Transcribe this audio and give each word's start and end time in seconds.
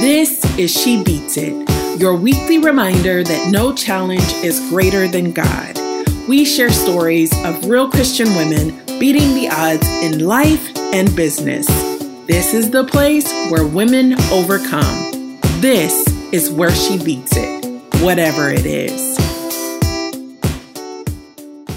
This 0.00 0.42
is 0.56 0.72
She 0.72 1.04
Beats 1.04 1.36
It, 1.36 2.00
your 2.00 2.14
weekly 2.14 2.56
reminder 2.56 3.22
that 3.22 3.50
no 3.50 3.74
challenge 3.74 4.32
is 4.42 4.58
greater 4.70 5.06
than 5.06 5.30
God. 5.30 5.78
We 6.26 6.46
share 6.46 6.70
stories 6.70 7.30
of 7.44 7.66
real 7.66 7.90
Christian 7.90 8.28
women 8.34 8.70
beating 8.98 9.34
the 9.34 9.50
odds 9.50 9.86
in 9.86 10.24
life 10.24 10.74
and 10.94 11.14
business. 11.14 11.66
This 12.26 12.54
is 12.54 12.70
the 12.70 12.84
place 12.84 13.30
where 13.50 13.66
women 13.66 14.14
overcome. 14.32 15.38
This 15.60 16.08
is 16.32 16.50
where 16.50 16.74
she 16.74 16.96
beats 17.04 17.32
it, 17.36 17.66
whatever 18.02 18.48
it 18.48 18.64
is. 18.64 19.18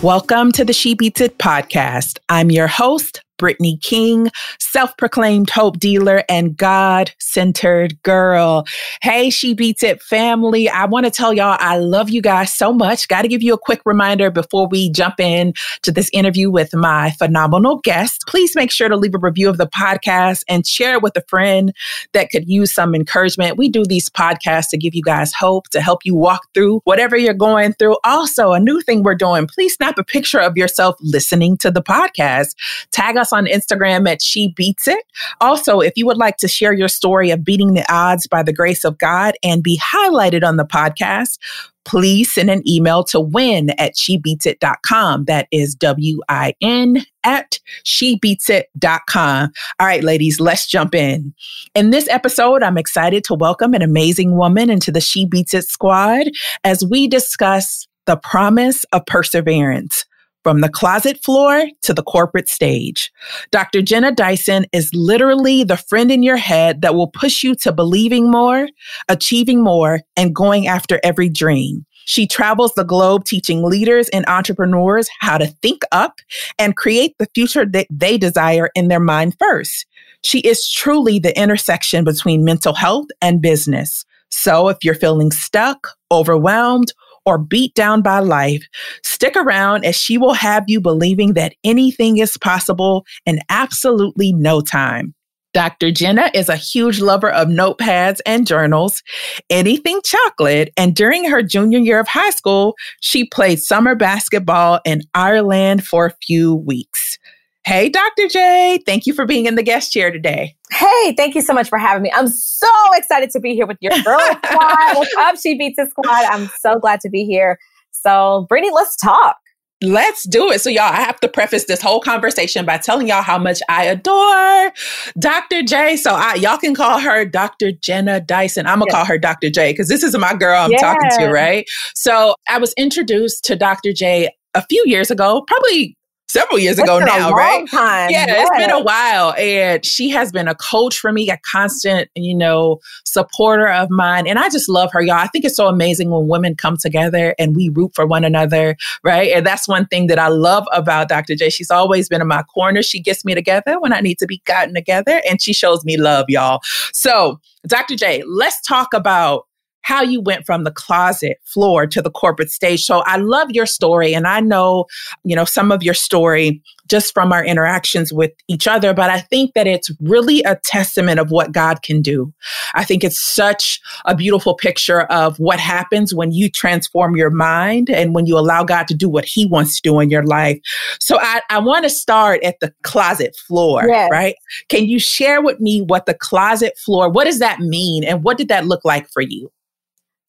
Welcome 0.02 0.54
to 0.54 0.64
the 0.64 0.72
She 0.72 0.94
Beats 0.94 1.20
It 1.20 1.38
podcast. 1.38 2.20
I'm 2.30 2.52
your 2.52 2.68
host, 2.68 3.23
Brittany 3.44 3.76
King, 3.82 4.32
self 4.58 4.96
proclaimed 4.96 5.50
hope 5.50 5.78
dealer 5.78 6.24
and 6.30 6.56
God 6.56 7.12
centered 7.20 8.02
girl. 8.02 8.66
Hey, 9.02 9.30
She 9.30 9.54
Beats 9.54 9.84
It 9.84 10.02
family. 10.02 10.70
I 10.70 10.86
want 10.86 11.06
to 11.08 11.12
tell 11.12 11.34
y'all 11.34 11.58
I 11.60 11.78
love 11.78 12.10
you 12.10 12.22
guys 12.22 12.54
so 12.54 12.72
much. 12.72 13.10
Got 13.10 13.24
to 13.24 13.28
give 13.28 13.44
you 13.44 13.54
a 13.54 13.58
quick 13.58 13.82
reminder 13.84 14.32
before 14.32 14.70
we 14.70 14.90
jump 14.92 15.20
in 15.20 15.52
to 15.82 15.92
this 15.92 16.10
interview 16.14 16.50
with 16.50 16.74
my 16.74 17.12
phenomenal 17.12 17.82
guest. 17.84 18.24
Please 18.28 18.56
make 18.56 18.72
sure 18.72 18.88
to 18.88 18.96
leave 18.96 19.14
a 19.14 19.18
review 19.18 19.50
of 19.50 19.58
the 19.58 19.68
podcast 19.68 20.46
and 20.48 20.66
share 20.66 20.94
it 20.94 21.02
with 21.02 21.18
a 21.18 21.24
friend 21.28 21.74
that 22.14 22.30
could 22.30 22.48
use 22.48 22.72
some 22.72 22.96
encouragement. 22.96 23.58
We 23.58 23.68
do 23.68 23.84
these 23.84 24.08
podcasts 24.10 24.70
to 24.70 24.78
give 24.78 24.96
you 24.96 25.02
guys 25.04 25.34
hope, 25.34 25.68
to 25.72 25.82
help 25.82 26.06
you 26.06 26.16
walk 26.16 26.48
through 26.54 26.80
whatever 26.86 27.18
you're 27.18 27.34
going 27.34 27.74
through. 27.74 27.98
Also, 28.06 28.54
a 28.54 28.60
new 28.62 28.80
thing 28.80 29.04
we're 29.04 29.16
doing, 29.16 29.48
please 29.48 29.74
snap 29.74 29.98
a 29.98 30.04
picture 30.06 30.40
of 30.40 30.56
yourself 30.56 30.96
listening 31.02 31.58
to 31.58 31.70
the 31.70 31.84
podcast. 31.84 32.56
Tag 32.92 33.18
us 33.18 33.33
on 33.34 33.46
Instagram 33.46 34.08
at 34.08 34.22
She 34.22 34.54
Beats 34.56 34.88
It. 34.88 35.04
Also, 35.42 35.80
if 35.80 35.94
you 35.96 36.06
would 36.06 36.18
like 36.18 36.38
to 36.38 36.48
share 36.48 36.74
your 36.74 36.88
story 36.88 37.32
of 37.32 37.44
beating 37.44 37.74
the 37.74 37.86
odds 37.92 38.28
by 38.28 38.44
the 38.44 38.54
grace 38.54 38.84
of 38.84 38.98
God 38.98 39.36
and 39.44 39.64
be 39.64 39.80
highlighted 39.80 40.44
on 40.44 40.58
the 40.58 40.66
podcast, 40.66 41.38
please 41.86 42.34
send 42.34 42.50
an 42.50 42.68
email 42.68 43.04
to 43.04 43.20
win 43.20 43.72
at 43.72 43.96
shebeatsit.com. 43.96 45.26
That 45.26 45.48
is 45.52 45.76
W 45.76 46.20
I 46.30 46.54
N 46.62 47.04
at 47.24 47.60
shebeatsit.com. 47.86 49.52
All 49.80 49.88
right, 49.88 50.04
ladies, 50.04 50.40
let's 50.40 50.68
jump 50.68 50.96
in. 50.96 51.34
In 51.76 51.90
this 51.90 52.08
episode, 52.10 52.64
I'm 52.64 52.78
excited 52.78 53.24
to 53.26 53.34
welcome 53.34 53.74
an 53.74 53.82
amazing 53.82 54.38
woman 54.38 54.70
into 54.70 54.92
the 54.92 55.02
She 55.02 55.26
Beats 55.26 55.54
It 55.54 55.66
squad 55.66 56.28
as 56.64 56.86
we 56.86 57.08
discuss 57.08 57.88
the 58.06 58.18
promise 58.18 58.84
of 58.92 59.06
perseverance 59.06 60.06
from 60.44 60.62
the 60.62 60.70
closet 60.70 61.24
floor 61.24 61.66
to 61.82 61.94
the 61.94 62.04
corporate 62.04 62.50
stage. 62.50 63.12
Dr. 63.52 63.82
Jenna 63.82 64.12
Dyson 64.12 64.66
is 64.74 64.94
literally 64.94 65.64
the 65.64 65.78
friend 65.78 66.12
in 66.12 66.22
your 66.22 66.38
head 66.38 66.82
that 66.82 66.96
will 66.96 67.08
push 67.08 67.44
you 67.44 67.56
to 67.56 67.72
believing 67.72 68.30
more, 68.30 68.68
achieving 69.08 69.64
more, 69.64 70.02
and 70.16 70.36
going 70.36 70.68
after 70.68 71.00
every 71.04 71.30
dream. 71.30 71.86
She 72.06 72.28
travels 72.28 72.74
the 72.74 72.84
globe 72.84 73.24
teaching 73.26 73.64
leaders 73.64 74.10
and 74.10 74.26
entrepreneurs 74.28 75.08
how 75.20 75.38
to 75.38 75.48
think 75.62 75.84
up 75.92 76.20
and 76.60 76.76
create 76.76 77.16
the 77.18 77.30
future 77.34 77.66
that 77.66 77.88
they 77.90 78.18
desire 78.18 78.70
in 78.76 78.90
their 78.90 79.00
mind 79.00 79.36
first. 79.40 79.86
She 80.24 80.40
is 80.40 80.70
truly 80.70 81.20
the 81.20 81.38
intersection 81.40 82.04
between 82.04 82.44
mental 82.44 82.74
health 82.74 83.08
and 83.22 83.42
business. 83.42 84.06
So 84.30 84.70
if 84.70 84.78
you're 84.84 84.96
feeling 84.96 85.32
stuck, 85.32 85.90
overwhelmed, 86.12 86.92
or 87.26 87.38
beat 87.38 87.74
down 87.76 88.02
by 88.02 88.20
life, 88.20 88.64
stick 89.04 89.36
around 89.36 89.86
as 89.86 89.96
she 89.96 90.18
will 90.18 90.34
have 90.34 90.64
you 90.68 90.82
believing 90.82 91.34
that 91.34 91.56
anything 91.64 92.18
is 92.18 92.38
possible 92.38 93.06
in 93.26 93.40
absolutely 93.50 94.34
no 94.34 94.62
time. 94.62 95.14
Dr. 95.54 95.92
Jenna 95.92 96.32
is 96.34 96.50
a 96.50 96.56
huge 96.56 97.00
lover 97.00 97.30
of 97.30 97.48
notepads 97.48 98.20
and 98.26 98.48
journals, 98.48 99.04
anything 99.52 100.02
chocolate. 100.04 100.72
And 100.78 100.96
during 100.96 101.30
her 101.30 101.44
junior 101.44 101.78
year 101.78 102.00
of 102.00 102.08
high 102.08 102.32
school, 102.32 102.76
she 103.02 103.26
played 103.26 103.62
summer 103.62 103.94
basketball 103.94 104.80
in 104.84 105.04
Ireland 105.14 105.86
for 105.86 106.08
a 106.08 106.16
few 106.26 106.56
weeks. 106.56 107.20
Hey, 107.66 107.88
Dr. 107.88 108.28
J, 108.28 108.84
thank 108.86 109.06
you 109.06 109.14
for 109.14 109.26
being 109.26 109.46
in 109.46 109.56
the 109.56 109.64
guest 109.64 109.94
chair 109.94 110.12
today. 110.12 110.58
Hey, 110.70 111.14
thank 111.16 111.34
you 111.34 111.42
so 111.42 111.54
much 111.54 111.70
for 111.70 111.78
having 111.78 112.04
me. 112.04 112.12
I'm 112.14 112.28
so 112.28 112.68
excited 112.94 113.30
to 113.32 113.40
be 113.40 113.54
here 113.54 113.66
with 113.66 113.78
your 113.80 113.94
girl 114.04 114.20
squad. 114.46 114.98
What's 114.98 115.16
up, 115.18 115.38
She 115.38 115.58
Beats 115.58 115.80
It 115.80 115.90
squad? 115.90 116.26
I'm 116.26 116.50
so 116.60 116.78
glad 116.78 117.00
to 117.02 117.10
be 117.10 117.24
here. 117.24 117.58
So, 117.92 118.46
Brittany, 118.50 118.74
let's 118.74 118.98
talk. 118.98 119.38
Let's 119.82 120.28
do 120.28 120.52
it. 120.52 120.60
So, 120.60 120.70
y'all, 120.70 120.92
I 120.92 120.98
have 120.98 121.22
to 121.22 121.30
preface 121.30 121.64
this 121.64 121.82
whole 121.82 122.02
conversation 122.02 122.66
by 122.66 122.80
telling 122.80 123.08
y'all 123.08 123.22
how 123.22 123.38
much 123.38 123.62
I 123.70 123.86
adore 123.86 124.74
Dr. 125.18 125.64
J. 125.64 125.96
So, 125.96 126.16
I, 126.16 126.36
y'all 126.36 126.58
can 126.58 126.76
call 126.76 127.00
her 127.00 127.24
Dr. 127.24 127.72
Jenna 127.72 128.20
Dyson. 128.20 128.68
I'm 128.68 128.80
going 128.80 128.90
to 128.90 128.96
call 128.96 129.06
her 129.06 129.18
Dr. 129.18 129.50
J 129.50 129.72
because 129.72 129.88
this 129.88 130.04
is 130.04 130.18
my 130.18 130.34
girl 130.34 130.60
I'm 130.60 130.72
yeah. 130.72 130.80
talking 130.80 131.10
to, 131.18 131.32
right? 131.32 131.66
So, 131.96 132.36
I 132.50 132.58
was 132.58 132.74
introduced 132.74 133.46
to 133.46 133.56
Dr. 133.56 133.94
J 133.94 134.30
a 134.54 134.66
few 134.66 134.84
years 134.86 135.10
ago, 135.10 135.46
probably 135.48 135.98
several 136.28 136.60
years 136.60 136.80
ago 136.80 137.00
now, 137.00 137.32
right? 137.32 137.68
Time. 137.70 138.10
Yeah, 138.10 138.26
yes. 138.26 138.50
it's 138.50 138.58
been 138.58 138.72
a 138.72 138.82
while. 138.82 139.34
And 139.38 139.86
she 139.86 140.10
has 140.10 140.32
been 140.32 140.48
a 140.48 140.56
coach 140.56 140.98
for 140.98 141.12
me, 141.12 141.30
a 141.30 141.38
constant, 141.52 142.10
you 142.16 142.36
know, 142.36 142.80
supporter 143.06 143.68
of 143.68 143.90
mine. 143.90 144.28
And 144.28 144.40
I 144.40 144.50
just 144.50 144.70
love 144.70 144.92
her, 144.94 145.02
y'all. 145.02 145.16
I 145.16 145.28
think 145.28 145.46
it's 145.46 145.56
so 145.56 145.68
amazing 145.68 146.10
when 146.10 146.28
women 146.28 146.56
come 146.56 146.78
together 146.78 147.36
and 147.38 147.56
we 147.56 147.70
root 147.70 147.92
for 147.94 148.06
one 148.08 148.24
another, 148.24 148.76
right? 149.04 149.32
And 149.32 149.46
that's 149.46 149.68
one 149.68 149.86
thing 149.88 150.08
that 150.08 150.20
I 150.20 150.28
love 150.28 150.66
about 150.72 151.10
Dr. 151.10 151.36
J. 151.36 151.50
She's 151.50 151.72
always 151.72 152.10
been 152.10 152.22
in 152.22 152.28
my 152.28 152.44
corner. 152.44 152.82
She 152.82 153.02
gets 153.02 153.24
me 153.24 153.36
together 153.36 153.80
when 153.80 153.94
I 153.94 154.00
need 154.00 154.18
to 154.20 154.26
be 154.26 154.42
gotten 154.46 154.74
together, 154.74 155.22
and 155.30 155.42
she 155.42 155.54
shows 155.54 155.86
me 155.86 155.98
love, 155.98 156.26
y'all. 156.30 156.62
So, 156.94 157.40
Dr. 157.68 157.96
J, 157.96 158.24
let's 158.28 158.60
talk 158.62 158.94
about 158.94 159.46
how 159.84 160.02
you 160.02 160.20
went 160.20 160.46
from 160.46 160.64
the 160.64 160.72
closet 160.72 161.38
floor 161.46 161.86
to 161.88 162.02
the 162.02 162.10
corporate 162.10 162.52
stage. 162.52 162.84
So 162.84 163.00
I 163.06 163.18
love 163.18 163.52
your 163.52 163.66
story 163.66 164.14
and 164.14 164.26
I 164.26 164.40
know, 164.40 164.86
you 165.24 165.36
know, 165.36 165.46
some 165.46 165.72
of 165.72 165.84
your 165.84 165.94
story 165.94 166.62
just 166.88 167.14
from 167.14 167.32
our 167.32 167.44
interactions 167.46 168.12
with 168.12 168.32
each 168.48 168.68
other, 168.68 168.94
but 168.94 169.10
I 169.10 169.20
think 169.20 169.54
that 169.54 169.68
it's 169.68 169.90
really 170.02 170.42
a 170.44 170.58
testament 170.66 171.20
of 171.20 171.32
what 171.32 171.52
God 171.52 171.82
can 171.82 172.02
do. 172.02 172.34
I 172.76 172.84
think 172.84 173.04
it's 173.04 173.22
such 173.22 173.80
a 174.06 174.16
beautiful 174.16 174.54
picture 174.54 175.04
of 175.04 175.38
what 175.38 175.60
happens 175.60 176.14
when 176.14 176.32
you 176.32 176.50
transform 176.50 177.16
your 177.16 177.30
mind 177.30 177.90
and 177.90 178.14
when 178.14 178.26
you 178.26 178.38
allow 178.38 178.64
God 178.64 178.88
to 178.88 178.94
do 178.94 179.08
what 179.08 179.26
he 179.26 179.46
wants 179.46 179.78
to 179.78 179.82
do 179.82 180.00
in 180.00 180.10
your 180.10 180.24
life. 180.24 180.60
So 181.00 181.18
I, 181.20 181.42
I 181.50 181.60
want 181.60 181.84
to 181.84 181.90
start 181.90 182.44
at 182.44 182.60
the 182.60 182.74
closet 182.84 183.36
floor, 183.36 183.86
yes. 183.88 184.10
right? 184.12 184.36
Can 184.70 184.86
you 184.86 185.00
share 185.00 185.42
with 185.42 185.60
me 185.60 185.82
what 185.82 186.06
the 186.06 186.14
closet 186.14 186.78
floor, 186.78 187.10
what 187.10 187.26
does 187.26 187.40
that 187.40 187.60
mean? 187.60 188.04
And 188.04 188.24
what 188.24 188.38
did 188.38 188.50
that 188.50 188.66
look 188.66 188.84
like 188.84 189.10
for 189.12 189.22
you? 189.22 189.52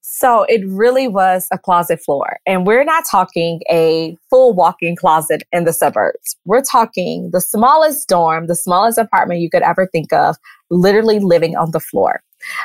So 0.07 0.43
it 0.51 0.61
really 0.67 1.09
was 1.09 1.49
a 1.51 1.57
closet 1.57 1.99
floor. 1.99 2.39
And 2.45 2.67
we're 2.67 2.85
not 2.85 3.05
talking 3.11 3.63
a 3.71 4.15
full 4.29 4.53
walk 4.53 4.77
in 4.83 4.97
closet 4.97 5.45
in 5.51 5.65
the 5.65 5.73
suburbs. 5.73 6.37
We're 6.45 6.61
talking 6.61 7.31
the 7.33 7.41
smallest 7.41 8.07
dorm, 8.07 8.47
the 8.47 8.55
smallest 8.55 8.99
apartment 8.99 9.41
you 9.41 9.49
could 9.49 9.63
ever 9.63 9.87
think 9.87 10.13
of, 10.13 10.37
literally 10.69 11.21
living 11.21 11.57
on 11.57 11.71
the 11.71 11.81
floor. 11.81 12.23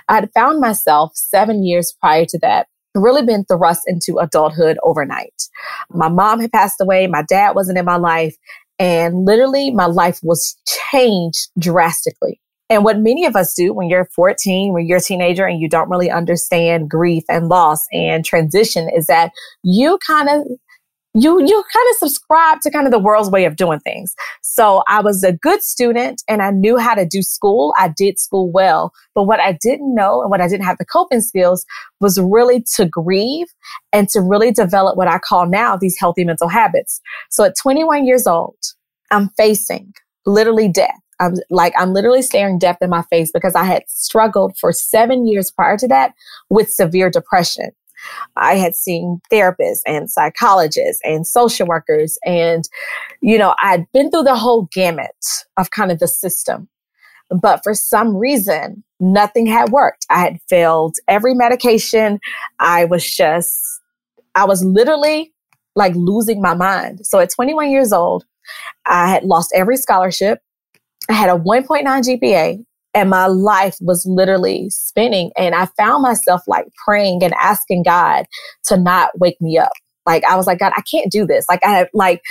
I 0.10 0.16
had 0.16 0.30
found 0.34 0.60
myself 0.60 1.14
seven 1.16 1.64
years 1.64 1.96
prior 2.02 2.26
to 2.26 2.38
that 2.40 2.68
really 2.94 3.26
been 3.26 3.46
thrust 3.46 3.84
into 3.88 4.18
adulthood 4.18 4.78
overnight. 4.84 5.48
My 5.92 6.10
mom 6.10 6.42
had 6.42 6.52
passed 6.52 6.82
away. 6.82 7.08
My 7.08 7.22
dad 7.22 7.56
wasn't 7.56 7.78
in 7.78 7.86
my 7.86 7.96
life. 7.96 8.36
And 8.80 9.24
literally 9.24 9.72
my 9.72 9.86
life 9.86 10.20
was 10.24 10.58
changed 10.92 11.48
drastically. 11.58 12.42
And 12.70 12.84
what 12.84 13.00
many 13.00 13.26
of 13.26 13.36
us 13.36 13.54
do 13.56 13.74
when 13.74 13.90
you're 13.90 14.06
14, 14.06 14.74
when 14.74 14.86
you're 14.86 15.00
a 15.00 15.02
teenager 15.02 15.46
and 15.46 15.60
you 15.60 15.68
don't 15.68 15.90
really 15.90 16.12
understand 16.12 16.90
grief 16.90 17.24
and 17.28 17.50
loss 17.50 17.86
and 17.92 18.24
transition 18.24 18.90
is 18.96 19.08
that 19.08 19.32
you 19.64 19.98
kind 20.06 20.30
of 20.30 20.48
you 21.16 21.40
you 21.44 21.64
kind 21.74 21.88
of 21.92 21.98
subscribe 21.98 22.62
to 22.62 22.70
kind 22.70 22.86
of 22.86 22.92
the 22.92 23.00
world's 23.00 23.32
way 23.32 23.46
of 23.46 23.56
doing 23.56 23.80
things. 23.80 24.14
So 24.44 24.84
I 24.88 25.02
was 25.02 25.24
a 25.24 25.34
good 25.34 25.64
student 25.64 26.22
and 26.28 26.42
I 26.44 26.52
knew 26.52 26.78
how 26.78 26.94
to 26.94 27.06
do 27.06 27.24
school. 27.24 27.74
I 27.78 27.88
did 27.90 28.20
school 28.20 28.52
well, 28.52 28.94
but 29.16 29.24
what 29.24 29.40
I 29.40 29.58
didn't 29.60 29.96
know 29.96 30.22
and 30.22 30.30
what 30.30 30.40
I 30.40 30.48
didn't 30.48 30.66
have 30.66 30.78
the 30.78 30.86
coping 30.86 31.22
skills 31.22 31.66
was 32.00 32.20
really 32.20 32.64
to 32.76 32.86
grieve 32.86 33.48
and 33.92 34.08
to 34.10 34.22
really 34.22 34.52
develop 34.52 34.98
what 34.98 35.08
I 35.08 35.18
call 35.18 35.48
now 35.48 35.76
these 35.76 35.98
healthy 36.00 36.24
mental 36.24 36.48
habits. 36.48 37.02
So 37.32 37.44
at 37.44 37.58
21 37.58 38.06
years 38.06 38.28
old, 38.28 38.58
I'm 39.10 39.30
facing 39.30 39.94
literally 40.28 40.68
death. 40.68 41.00
I'm 41.20 41.36
like, 41.50 41.74
I'm 41.78 41.94
literally 41.94 42.22
staring 42.22 42.60
death 42.60 42.78
in 42.82 42.90
my 42.90 43.04
face 43.04 43.32
because 43.32 43.56
I 43.56 43.64
had 43.64 43.84
struggled 43.88 44.58
for 44.58 44.72
seven 44.72 45.28
years 45.28 45.52
prior 45.52 45.78
to 45.78 45.88
that 45.88 46.14
with 46.50 46.70
severe 46.70 47.10
depression. 47.10 47.72
I 48.36 48.56
had 48.56 48.76
seen 48.76 49.20
therapists 49.32 49.82
and 49.86 50.10
psychologists 50.10 51.02
and 51.04 51.28
social 51.28 51.68
workers. 51.68 52.18
And, 52.26 52.68
you 53.22 53.38
know, 53.38 53.56
I'd 53.62 53.92
been 53.92 54.10
through 54.10 54.24
the 54.24 54.38
whole 54.38 54.70
gamut 54.72 55.26
of 55.58 55.72
kind 55.72 55.92
of 55.92 56.00
the 56.00 56.08
system. 56.08 56.70
But 57.30 57.62
for 57.64 57.74
some 57.74 58.16
reason, 58.16 58.84
nothing 59.00 59.46
had 59.46 59.70
worked. 59.70 60.06
I 60.10 60.20
had 60.20 60.40
failed 60.50 60.96
every 61.08 61.34
medication. 61.34 62.20
I 62.60 62.86
was 62.86 63.10
just, 63.10 63.60
I 64.36 64.46
was 64.46 64.64
literally 64.64 65.34
like 65.76 65.94
losing 65.96 66.42
my 66.42 66.56
mind. 66.56 67.06
So 67.06 67.20
at 67.20 67.30
21 67.30 67.70
years 67.70 67.94
old, 67.94 68.26
I 68.88 69.10
had 69.10 69.24
lost 69.24 69.52
every 69.54 69.78
scholarship. 69.78 70.40
I 71.10 71.14
had 71.14 71.30
a 71.30 71.40
1.9 71.40 71.84
GPA 71.84 72.64
and 72.94 73.10
my 73.10 73.28
life 73.28 73.78
was 73.82 74.06
literally 74.06 74.70
spinning. 74.70 75.32
And 75.38 75.56
I 75.56 75.66
found 75.78 76.04
myself 76.04 76.42
like 76.48 76.66
praying 76.86 77.24
and 77.24 77.34
asking 77.40 77.84
God 77.84 78.26
to 78.66 78.78
not 78.78 79.12
wake 79.20 79.40
me 79.42 79.58
up. 79.58 79.72
Like 80.06 80.24
I 80.24 80.36
was 80.36 80.48
like, 80.48 80.60
God, 80.60 80.74
I 80.76 80.82
can't 80.82 81.12
do 81.12 81.26
this. 81.26 81.46
Like 81.50 81.60
I 81.64 81.88
like, 81.94 82.22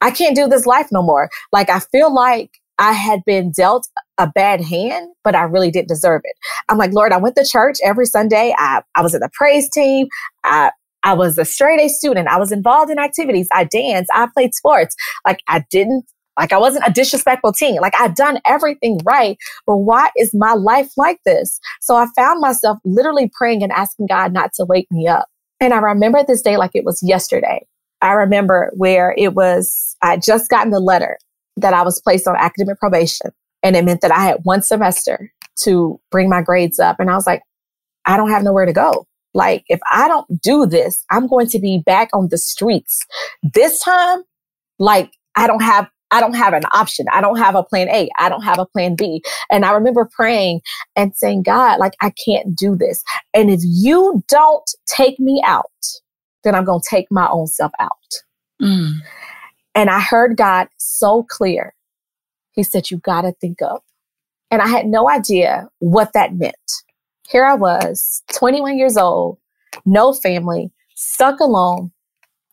I 0.00 0.10
can't 0.10 0.34
do 0.34 0.48
this 0.48 0.66
life 0.66 0.88
no 0.90 1.02
more. 1.02 1.28
Like 1.52 1.70
I 1.70 1.80
feel 1.80 2.12
like 2.12 2.50
I 2.78 2.92
had 2.92 3.20
been 3.26 3.52
dealt 3.52 3.86
a 4.16 4.26
bad 4.26 4.62
hand, 4.62 5.10
but 5.22 5.34
I 5.34 5.42
really 5.42 5.70
didn't 5.70 5.88
deserve 5.88 6.22
it. 6.24 6.34
I'm 6.68 6.78
like, 6.78 6.92
Lord, 6.92 7.12
I 7.12 7.18
went 7.18 7.36
to 7.36 7.44
church 7.44 7.76
every 7.84 8.06
Sunday. 8.06 8.54
I, 8.56 8.82
I 8.94 9.02
was 9.02 9.14
in 9.14 9.20
the 9.20 9.28
praise 9.34 9.68
team. 9.68 10.08
I, 10.44 10.70
I 11.02 11.12
was 11.12 11.38
a 11.38 11.44
straight 11.44 11.80
A 11.80 11.88
student. 11.88 12.28
I 12.28 12.38
was 12.38 12.52
involved 12.52 12.90
in 12.90 12.98
activities. 12.98 13.48
I 13.52 13.64
danced. 13.64 14.10
I 14.14 14.28
played 14.32 14.54
sports. 14.54 14.96
Like 15.26 15.40
I 15.46 15.64
didn't, 15.70 16.06
like 16.40 16.52
I 16.52 16.58
wasn't 16.58 16.88
a 16.88 16.92
disrespectful 16.92 17.52
teen. 17.52 17.76
Like 17.76 17.92
I'd 18.00 18.14
done 18.14 18.40
everything 18.46 18.98
right. 19.04 19.36
But 19.66 19.76
why 19.76 20.10
is 20.16 20.34
my 20.34 20.54
life 20.54 20.90
like 20.96 21.20
this? 21.24 21.60
So 21.80 21.94
I 21.94 22.06
found 22.16 22.40
myself 22.40 22.78
literally 22.84 23.30
praying 23.32 23.62
and 23.62 23.70
asking 23.70 24.06
God 24.06 24.32
not 24.32 24.54
to 24.54 24.64
wake 24.64 24.90
me 24.90 25.06
up. 25.06 25.28
And 25.60 25.74
I 25.74 25.78
remember 25.78 26.24
this 26.26 26.40
day 26.40 26.56
like 26.56 26.70
it 26.74 26.84
was 26.84 27.02
yesterday. 27.02 27.66
I 28.00 28.12
remember 28.12 28.72
where 28.74 29.14
it 29.18 29.34
was, 29.34 29.94
I 30.00 30.16
just 30.16 30.48
gotten 30.48 30.72
the 30.72 30.80
letter 30.80 31.18
that 31.58 31.74
I 31.74 31.82
was 31.82 32.00
placed 32.00 32.26
on 32.26 32.36
academic 32.36 32.78
probation. 32.78 33.30
And 33.62 33.76
it 33.76 33.84
meant 33.84 34.00
that 34.00 34.12
I 34.12 34.24
had 34.24 34.38
one 34.42 34.62
semester 34.62 35.30
to 35.64 36.00
bring 36.10 36.30
my 36.30 36.40
grades 36.40 36.78
up. 36.78 36.98
And 36.98 37.10
I 37.10 37.14
was 37.14 37.26
like, 37.26 37.42
I 38.06 38.16
don't 38.16 38.30
have 38.30 38.42
nowhere 38.42 38.64
to 38.64 38.72
go. 38.72 39.06
Like, 39.34 39.64
if 39.68 39.78
I 39.90 40.08
don't 40.08 40.40
do 40.40 40.64
this, 40.64 41.04
I'm 41.10 41.26
going 41.26 41.48
to 41.48 41.58
be 41.58 41.82
back 41.84 42.08
on 42.14 42.28
the 42.30 42.38
streets. 42.38 43.06
This 43.42 43.80
time, 43.80 44.22
like, 44.78 45.12
I 45.36 45.46
don't 45.46 45.62
have 45.62 45.88
I 46.10 46.20
don't 46.20 46.34
have 46.34 46.52
an 46.52 46.64
option. 46.72 47.06
I 47.12 47.20
don't 47.20 47.36
have 47.36 47.54
a 47.54 47.62
plan 47.62 47.88
A. 47.88 48.08
I 48.18 48.28
don't 48.28 48.42
have 48.42 48.58
a 48.58 48.66
plan 48.66 48.96
B. 48.96 49.22
And 49.50 49.64
I 49.64 49.72
remember 49.72 50.08
praying 50.10 50.60
and 50.96 51.14
saying, 51.16 51.42
God, 51.42 51.78
like, 51.78 51.94
I 52.00 52.12
can't 52.24 52.56
do 52.56 52.76
this. 52.76 53.02
And 53.34 53.50
if 53.50 53.60
you 53.64 54.22
don't 54.28 54.68
take 54.86 55.18
me 55.20 55.42
out, 55.46 55.66
then 56.44 56.54
I'm 56.54 56.64
going 56.64 56.80
to 56.80 56.88
take 56.88 57.06
my 57.10 57.28
own 57.28 57.46
self 57.46 57.72
out. 57.78 57.90
Mm. 58.60 58.92
And 59.74 59.90
I 59.90 60.00
heard 60.00 60.36
God 60.36 60.68
so 60.78 61.24
clear. 61.28 61.74
He 62.52 62.62
said, 62.62 62.90
You 62.90 62.98
got 62.98 63.22
to 63.22 63.32
think 63.40 63.62
up. 63.62 63.84
And 64.50 64.60
I 64.60 64.66
had 64.66 64.86
no 64.86 65.08
idea 65.08 65.68
what 65.78 66.12
that 66.14 66.34
meant. 66.34 66.54
Here 67.28 67.44
I 67.44 67.54
was, 67.54 68.22
21 68.32 68.76
years 68.76 68.96
old, 68.96 69.38
no 69.86 70.12
family, 70.12 70.72
stuck 70.96 71.38
alone 71.38 71.92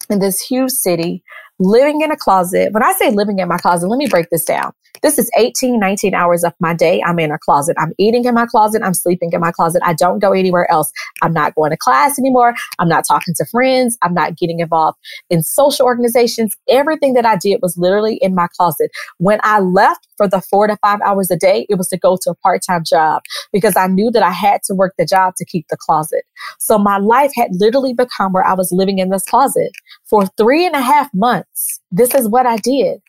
in 0.10 0.20
this 0.20 0.40
huge 0.40 0.72
city 0.72 1.24
living 1.60 2.02
in 2.02 2.12
a 2.12 2.18
closet. 2.18 2.72
When 2.72 2.84
I 2.84 2.94
say 2.94 3.12
living 3.12 3.40
in 3.40 3.48
my 3.48 3.58
closet, 3.58 3.88
let 3.88 3.98
me 3.98 4.08
break 4.08 4.30
this 4.30 4.44
down. 4.44 4.72
This 5.04 5.20
is 5.20 5.30
18, 5.38 5.80
19 5.80 6.14
hours 6.14 6.44
of 6.44 6.54
my 6.60 6.74
day. 6.74 7.04
I'm 7.06 7.20
in 7.20 7.32
a 7.32 7.38
closet. 7.38 7.76
I'm 7.80 7.94
eating 8.00 8.26
in 8.26 8.34
my 8.34 8.46
closet. 8.46 8.82
I'm 8.84 8.94
sleeping 8.94 9.32
in 9.32 9.40
my 9.40 9.52
closet. 9.52 9.82
I 9.86 9.94
don't 9.94 10.20
go 10.20 10.34
anywhere 10.34 10.70
else. 10.72 10.92
I'm 11.22 11.34
not 11.34 11.56
going 11.56 11.72
to 11.72 11.78
class 11.78 12.18
anymore. 12.18 12.56
I'm 12.80 12.90
not 12.90 13.04
talking 13.08 13.34
to 13.38 13.46
friends. 13.46 13.98
I'm 14.02 14.14
not 14.14 14.38
getting 14.38 14.60
involved 14.60 14.98
in 15.30 15.44
social 15.44 15.86
organizations. 15.86 16.56
Everything 16.70 17.14
that 17.14 17.26
I 17.26 17.36
did 17.36 17.60
was 17.62 17.78
literally 17.78 18.16
in 18.22 18.34
my 18.34 18.48
closet. 18.56 18.90
When 19.18 19.40
I 19.44 19.60
left 19.60 20.08
for 20.18 20.28
the 20.28 20.42
four 20.42 20.68
to 20.68 20.78
five 20.78 21.00
hours 21.06 21.30
a 21.30 21.38
day, 21.38 21.66
it 21.70 21.76
was 21.76 21.90
to 21.90 21.98
go 21.98 22.18
to 22.22 22.32
a 22.32 22.36
part 22.36 22.62
time 22.68 22.84
job 22.84 23.22
because 23.54 23.76
I 23.76 23.88
knew 23.88 24.10
that 24.12 24.24
I 24.24 24.32
had 24.32 24.62
to 24.64 24.74
work 24.74 24.94
the 24.98 25.06
job 25.06 25.36
to 25.38 25.46
keep 25.46 25.68
the 25.70 25.78
closet. 25.78 26.24
So 26.60 26.78
my 26.78 26.98
life 26.98 27.32
had 27.36 27.50
literally 27.54 27.94
become 27.94 28.34
where 28.34 28.46
I 28.46 28.54
was 28.54 28.72
living 28.72 28.98
in 29.00 29.10
this 29.10 29.24
closet 29.26 29.72
for 30.10 30.26
three 30.38 30.66
and 30.66 30.76
a 30.76 30.82
half 30.82 31.10
months. 31.14 31.80
This 31.92 32.14
is 32.14 32.28
what 32.28 32.46
I 32.46 32.58
did. 32.58 33.00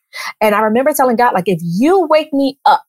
And 0.41 0.55
I 0.55 0.61
remember 0.61 0.93
telling 0.93 1.17
God, 1.17 1.35
like, 1.35 1.49
if 1.49 1.61
you 1.63 2.07
wake 2.07 2.33
me 2.33 2.59
up, 2.65 2.83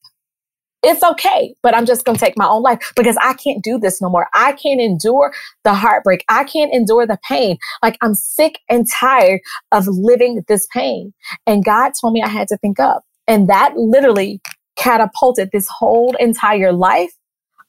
it's 0.82 1.04
okay, 1.04 1.56
but 1.62 1.76
I'm 1.76 1.86
just 1.86 2.06
going 2.06 2.18
to 2.18 2.24
take 2.24 2.38
my 2.38 2.48
own 2.48 2.62
life 2.62 2.94
because 2.96 3.18
I 3.22 3.34
can't 3.34 3.62
do 3.62 3.78
this 3.78 4.02
no 4.02 4.10
more. 4.10 4.28
I 4.34 4.54
can't 4.54 4.80
endure 4.80 5.34
the 5.66 5.74
heartbreak. 5.74 6.24
I 6.30 6.46
can't 6.46 6.74
endure 6.74 7.06
the 7.06 7.20
pain. 7.28 7.58
Like 7.84 7.98
I'm 8.02 8.14
sick 8.14 8.60
and 8.70 8.88
tired 8.90 9.42
of 9.74 9.88
living 9.88 10.42
this 10.48 10.68
pain. 10.74 11.14
And 11.46 11.66
God 11.66 11.92
told 12.00 12.14
me 12.14 12.22
I 12.22 12.30
had 12.30 12.48
to 12.48 12.58
think 12.58 12.80
up. 12.80 13.04
And 13.28 13.50
that 13.50 13.74
literally 13.76 14.42
catapulted 14.78 15.50
this 15.52 15.68
whole 15.68 16.16
entire 16.18 16.72
life 16.72 17.12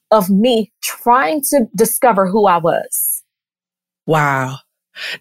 of 0.09 0.29
me 0.29 0.71
trying 0.81 1.41
to 1.49 1.65
discover 1.75 2.27
who 2.27 2.45
I 2.47 2.57
was. 2.57 3.23
Wow. 4.05 4.59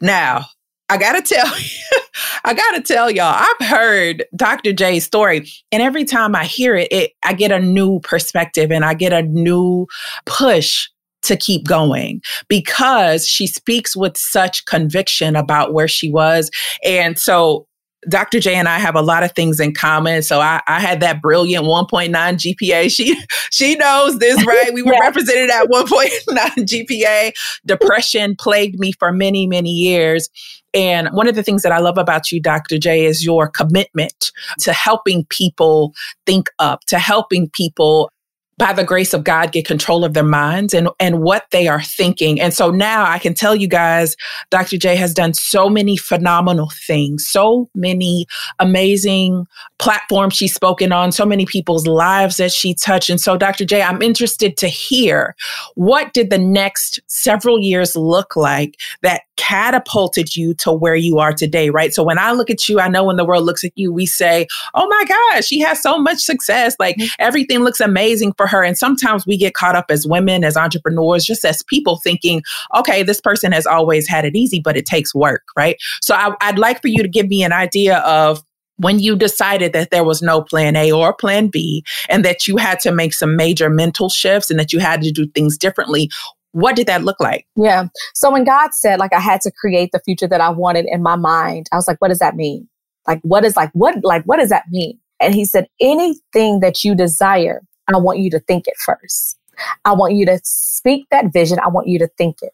Now, 0.00 0.46
I 0.90 0.96
got 0.96 1.12
to 1.12 1.22
tell 1.22 1.46
you, 1.46 2.00
I 2.44 2.52
got 2.52 2.72
to 2.72 2.82
tell 2.82 3.10
y'all, 3.12 3.32
I've 3.36 3.66
heard 3.68 4.24
Dr. 4.34 4.72
J's 4.72 5.04
story, 5.04 5.48
and 5.70 5.82
every 5.82 6.04
time 6.04 6.34
I 6.34 6.44
hear 6.44 6.74
it, 6.74 6.88
it, 6.90 7.12
I 7.22 7.32
get 7.32 7.52
a 7.52 7.60
new 7.60 8.00
perspective 8.00 8.72
and 8.72 8.84
I 8.84 8.94
get 8.94 9.12
a 9.12 9.22
new 9.22 9.86
push 10.26 10.88
to 11.22 11.36
keep 11.36 11.66
going 11.68 12.20
because 12.48 13.26
she 13.26 13.46
speaks 13.46 13.94
with 13.94 14.16
such 14.16 14.64
conviction 14.64 15.36
about 15.36 15.72
where 15.72 15.86
she 15.86 16.10
was. 16.10 16.50
And 16.84 17.18
so 17.18 17.66
Dr. 18.08 18.40
J 18.40 18.54
and 18.54 18.68
I 18.68 18.78
have 18.78 18.94
a 18.94 19.02
lot 19.02 19.22
of 19.22 19.32
things 19.32 19.60
in 19.60 19.74
common. 19.74 20.22
So 20.22 20.40
I, 20.40 20.62
I 20.66 20.80
had 20.80 21.00
that 21.00 21.20
brilliant 21.20 21.66
1.9 21.66 22.10
GPA. 22.10 22.90
She 23.00 23.16
she 23.50 23.76
knows 23.76 24.18
this, 24.18 24.44
right? 24.46 24.72
We 24.72 24.82
were 24.82 24.94
yeah. 24.94 25.00
represented 25.00 25.50
at 25.50 25.68
1.9 25.68 26.08
GPA. 26.28 27.32
Depression 27.66 28.36
plagued 28.36 28.78
me 28.78 28.92
for 28.92 29.12
many, 29.12 29.46
many 29.46 29.70
years. 29.70 30.28
And 30.72 31.08
one 31.08 31.28
of 31.28 31.34
the 31.34 31.42
things 31.42 31.62
that 31.62 31.72
I 31.72 31.78
love 31.78 31.98
about 31.98 32.30
you, 32.30 32.40
Dr. 32.40 32.78
J, 32.78 33.04
is 33.04 33.24
your 33.24 33.48
commitment 33.48 34.32
to 34.60 34.72
helping 34.72 35.24
people 35.26 35.92
think 36.26 36.48
up, 36.58 36.84
to 36.86 36.98
helping 36.98 37.50
people 37.50 38.10
by 38.60 38.74
the 38.74 38.84
grace 38.84 39.14
of 39.14 39.24
God, 39.24 39.52
get 39.52 39.66
control 39.66 40.04
of 40.04 40.12
their 40.12 40.22
minds 40.22 40.74
and, 40.74 40.90
and 41.00 41.22
what 41.22 41.46
they 41.50 41.66
are 41.66 41.80
thinking. 41.80 42.38
And 42.38 42.52
so 42.52 42.70
now 42.70 43.04
I 43.04 43.18
can 43.18 43.32
tell 43.32 43.56
you 43.56 43.66
guys, 43.66 44.16
Dr. 44.50 44.76
J 44.76 44.96
has 44.96 45.14
done 45.14 45.32
so 45.32 45.70
many 45.70 45.96
phenomenal 45.96 46.68
things, 46.68 47.26
so 47.26 47.70
many 47.74 48.26
amazing 48.58 49.46
platforms 49.78 50.34
she's 50.34 50.54
spoken 50.54 50.92
on, 50.92 51.10
so 51.10 51.24
many 51.24 51.46
people's 51.46 51.86
lives 51.86 52.36
that 52.36 52.52
she 52.52 52.74
touched. 52.74 53.08
And 53.08 53.18
so, 53.18 53.38
Dr. 53.38 53.64
J, 53.64 53.80
I'm 53.80 54.02
interested 54.02 54.58
to 54.58 54.68
hear 54.68 55.34
what 55.74 56.12
did 56.12 56.28
the 56.28 56.38
next 56.38 57.00
several 57.06 57.58
years 57.58 57.96
look 57.96 58.36
like 58.36 58.78
that 59.00 59.22
catapulted 59.40 60.36
you 60.36 60.52
to 60.52 60.70
where 60.70 60.94
you 60.94 61.18
are 61.18 61.32
today, 61.32 61.70
right? 61.70 61.94
So 61.94 62.02
when 62.02 62.18
I 62.18 62.32
look 62.32 62.50
at 62.50 62.68
you, 62.68 62.78
I 62.78 62.88
know 62.88 63.04
when 63.04 63.16
the 63.16 63.24
world 63.24 63.44
looks 63.44 63.64
at 63.64 63.72
you, 63.74 63.90
we 63.90 64.04
say, 64.04 64.46
oh 64.74 64.86
my 64.86 65.04
gosh, 65.08 65.46
she 65.46 65.60
has 65.60 65.82
so 65.82 65.98
much 65.98 66.18
success. 66.18 66.76
Like 66.78 66.96
mm-hmm. 66.96 67.08
everything 67.18 67.60
looks 67.60 67.80
amazing 67.80 68.34
for 68.34 68.46
her. 68.50 68.62
And 68.62 68.76
sometimes 68.76 69.26
we 69.26 69.36
get 69.36 69.54
caught 69.54 69.76
up 69.76 69.86
as 69.88 70.06
women, 70.06 70.44
as 70.44 70.56
entrepreneurs, 70.56 71.24
just 71.24 71.44
as 71.44 71.62
people 71.62 71.98
thinking, 71.98 72.42
okay, 72.76 73.02
this 73.02 73.20
person 73.20 73.52
has 73.52 73.66
always 73.66 74.08
had 74.08 74.24
it 74.24 74.36
easy, 74.36 74.60
but 74.60 74.76
it 74.76 74.86
takes 74.86 75.14
work, 75.14 75.42
right? 75.56 75.76
So 76.02 76.14
I, 76.14 76.34
I'd 76.40 76.58
like 76.58 76.82
for 76.82 76.88
you 76.88 77.02
to 77.02 77.08
give 77.08 77.28
me 77.28 77.42
an 77.42 77.52
idea 77.52 77.98
of 77.98 78.42
when 78.76 78.98
you 78.98 79.14
decided 79.14 79.72
that 79.74 79.90
there 79.90 80.04
was 80.04 80.22
no 80.22 80.40
plan 80.42 80.74
A 80.74 80.90
or 80.90 81.12
plan 81.12 81.48
B 81.48 81.84
and 82.08 82.24
that 82.24 82.46
you 82.46 82.56
had 82.56 82.80
to 82.80 82.92
make 82.92 83.12
some 83.12 83.36
major 83.36 83.68
mental 83.68 84.08
shifts 84.08 84.50
and 84.50 84.58
that 84.58 84.72
you 84.72 84.78
had 84.78 85.02
to 85.02 85.10
do 85.10 85.26
things 85.28 85.58
differently, 85.58 86.10
what 86.52 86.76
did 86.76 86.86
that 86.86 87.04
look 87.04 87.20
like? 87.20 87.46
Yeah. 87.56 87.88
So 88.14 88.30
when 88.30 88.44
God 88.44 88.72
said, 88.72 88.98
like, 88.98 89.12
I 89.12 89.20
had 89.20 89.40
to 89.42 89.52
create 89.52 89.90
the 89.92 90.00
future 90.00 90.26
that 90.28 90.40
I 90.40 90.48
wanted 90.48 90.86
in 90.88 91.02
my 91.02 91.16
mind, 91.16 91.68
I 91.72 91.76
was 91.76 91.86
like, 91.86 91.98
what 92.00 92.08
does 92.08 92.18
that 92.20 92.36
mean? 92.36 92.68
Like, 93.06 93.20
what 93.22 93.44
is 93.44 93.56
like, 93.56 93.70
what, 93.72 94.02
like, 94.02 94.24
what 94.24 94.38
does 94.38 94.48
that 94.48 94.64
mean? 94.70 94.98
And 95.20 95.34
he 95.34 95.44
said, 95.44 95.68
anything 95.80 96.60
that 96.60 96.82
you 96.82 96.94
desire, 96.94 97.62
I 97.94 97.98
want 97.98 98.18
you 98.18 98.30
to 98.30 98.40
think 98.40 98.66
it 98.66 98.74
first. 98.84 99.38
I 99.84 99.92
want 99.92 100.14
you 100.14 100.26
to 100.26 100.40
speak 100.42 101.06
that 101.10 101.32
vision. 101.32 101.58
I 101.58 101.68
want 101.68 101.88
you 101.88 101.98
to 101.98 102.08
think 102.18 102.38
it. 102.42 102.52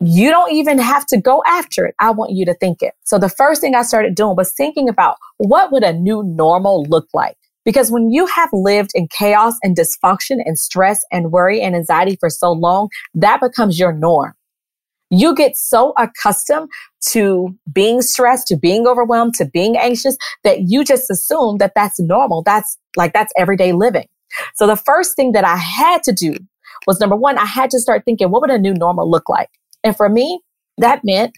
You 0.00 0.30
don't 0.30 0.52
even 0.52 0.78
have 0.78 1.06
to 1.06 1.20
go 1.20 1.42
after 1.46 1.86
it. 1.86 1.94
I 1.98 2.10
want 2.10 2.32
you 2.32 2.44
to 2.46 2.54
think 2.54 2.82
it. 2.82 2.94
So 3.04 3.18
the 3.18 3.28
first 3.28 3.60
thing 3.60 3.74
I 3.74 3.82
started 3.82 4.14
doing 4.14 4.36
was 4.36 4.52
thinking 4.52 4.88
about 4.88 5.16
what 5.38 5.72
would 5.72 5.82
a 5.82 5.92
new 5.92 6.22
normal 6.22 6.84
look 6.84 7.08
like? 7.12 7.36
Because 7.64 7.90
when 7.90 8.10
you 8.10 8.26
have 8.26 8.48
lived 8.52 8.92
in 8.94 9.08
chaos 9.08 9.54
and 9.62 9.76
dysfunction 9.76 10.38
and 10.44 10.58
stress 10.58 11.04
and 11.12 11.32
worry 11.32 11.60
and 11.60 11.74
anxiety 11.74 12.16
for 12.18 12.30
so 12.30 12.52
long, 12.52 12.88
that 13.14 13.40
becomes 13.40 13.78
your 13.78 13.92
norm. 13.92 14.34
You 15.10 15.34
get 15.34 15.56
so 15.56 15.94
accustomed 15.98 16.70
to 17.08 17.54
being 17.72 18.00
stressed, 18.02 18.46
to 18.48 18.56
being 18.56 18.86
overwhelmed, 18.86 19.34
to 19.34 19.46
being 19.46 19.76
anxious 19.76 20.16
that 20.44 20.62
you 20.68 20.84
just 20.84 21.10
assume 21.10 21.58
that 21.58 21.72
that's 21.74 21.98
normal. 21.98 22.42
That's 22.42 22.78
like, 22.96 23.12
that's 23.12 23.32
everyday 23.36 23.72
living. 23.72 24.06
So 24.54 24.66
the 24.66 24.76
first 24.76 25.16
thing 25.16 25.32
that 25.32 25.44
I 25.44 25.56
had 25.56 26.02
to 26.04 26.12
do 26.12 26.34
was 26.86 27.00
number 27.00 27.16
one, 27.16 27.38
I 27.38 27.44
had 27.44 27.70
to 27.70 27.80
start 27.80 28.04
thinking, 28.04 28.30
what 28.30 28.40
would 28.40 28.50
a 28.50 28.58
new 28.58 28.74
normal 28.74 29.10
look 29.10 29.28
like? 29.28 29.50
And 29.84 29.96
for 29.96 30.08
me, 30.08 30.40
that 30.78 31.00
meant 31.04 31.34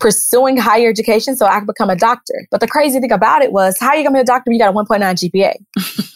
pursuing 0.00 0.56
higher 0.56 0.88
education 0.88 1.36
so 1.36 1.46
I 1.46 1.58
could 1.58 1.66
become 1.66 1.90
a 1.90 1.96
doctor. 1.96 2.46
But 2.50 2.60
the 2.60 2.66
crazy 2.68 3.00
thing 3.00 3.12
about 3.12 3.42
it 3.42 3.52
was, 3.52 3.76
how 3.78 3.88
are 3.88 3.96
you 3.96 4.02
going 4.02 4.14
to 4.14 4.18
be 4.18 4.22
a 4.22 4.24
doctor? 4.24 4.50
You 4.50 4.58
got 4.58 4.70
a 4.70 4.76
1.9 4.76 5.00
GPA. 5.00 5.54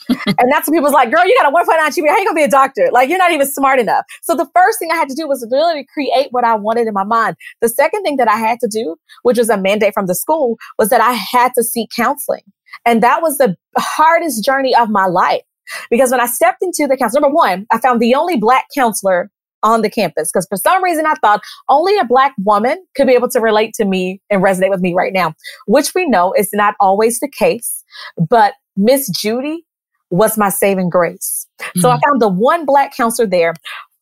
and 0.39 0.53
that's 0.53 0.69
when 0.69 0.75
people 0.75 0.83
was 0.83 0.93
like, 0.93 1.11
girl, 1.11 1.27
you 1.27 1.37
got 1.41 1.53
a 1.53 1.55
1.9 1.55 1.79
GPA. 1.79 2.09
How 2.09 2.19
you 2.19 2.25
going 2.25 2.29
to 2.29 2.35
be 2.35 2.43
a 2.43 2.49
doctor? 2.49 2.89
Like, 2.93 3.09
you're 3.09 3.19
not 3.19 3.33
even 3.33 3.47
smart 3.47 3.79
enough. 3.79 4.05
So 4.23 4.35
the 4.35 4.49
first 4.55 4.79
thing 4.79 4.91
I 4.91 4.97
had 4.97 5.09
to 5.09 5.15
do 5.15 5.29
was 5.29 5.47
really 5.51 5.87
create 5.93 6.29
what 6.31 6.45
I 6.45 6.55
wanted 6.55 6.87
in 6.87 6.95
my 6.95 7.05
mind. 7.05 7.37
The 7.61 7.69
second 7.69 8.03
thing 8.03 8.17
that 8.17 8.29
I 8.29 8.37
had 8.37 8.59
to 8.61 8.69
do, 8.69 8.97
which 9.23 9.39
was 9.39 9.51
a 9.51 9.57
mandate 9.57 9.95
from 9.95 10.07
the 10.07 10.15
school, 10.15 10.57
was 10.79 10.89
that 10.91 11.01
I 11.01 11.13
had 11.13 11.53
to 11.55 11.63
seek 11.63 11.91
counseling. 11.95 12.43
And 12.87 13.03
that 13.03 13.23
was 13.23 13.39
the 13.39 13.57
hardest 13.77 14.45
journey 14.45 14.75
of 14.75 14.89
my 14.89 15.07
life 15.07 15.43
Because 15.91 16.11
when 16.11 16.21
I 16.21 16.27
stepped 16.27 16.63
into 16.63 16.87
the 16.87 16.97
council, 16.97 17.21
number 17.21 17.35
one, 17.35 17.67
I 17.71 17.79
found 17.79 18.01
the 18.01 18.15
only 18.15 18.37
black 18.37 18.67
counselor 18.75 19.31
on 19.65 19.83
the 19.83 19.91
campus 19.91 20.31
because 20.31 20.47
for 20.47 20.57
some 20.57 20.85
reason 20.85 21.07
I 21.07 21.15
thought 21.15 21.41
only 21.69 21.97
a 21.99 22.05
black 22.05 22.35
woman 22.45 22.85
could 22.95 23.07
be 23.07 23.15
able 23.15 23.31
to 23.31 23.41
relate 23.41 23.73
to 23.75 23.85
me 23.85 24.21
and 24.31 24.43
resonate 24.43 24.71
with 24.71 24.81
me 24.81 24.95
right 24.95 25.13
now, 25.13 25.35
which 25.67 25.95
we 25.95 26.07
know 26.07 26.33
is 26.35 26.51
not 26.53 26.75
always 26.79 27.19
the 27.19 27.29
case. 27.29 27.83
But 28.17 28.55
Miss 28.77 29.09
Judy 29.09 29.65
was 30.11 30.39
my 30.39 30.51
saving 30.51 30.91
grace. 30.91 31.47
Mm-hmm. 31.61 31.81
So 31.81 31.89
I 31.89 31.95
mm-hmm. 31.95 32.01
found 32.09 32.23
the 32.23 32.29
one 32.29 32.67
black 32.67 32.95
counselor 32.95 33.27
there 33.27 33.55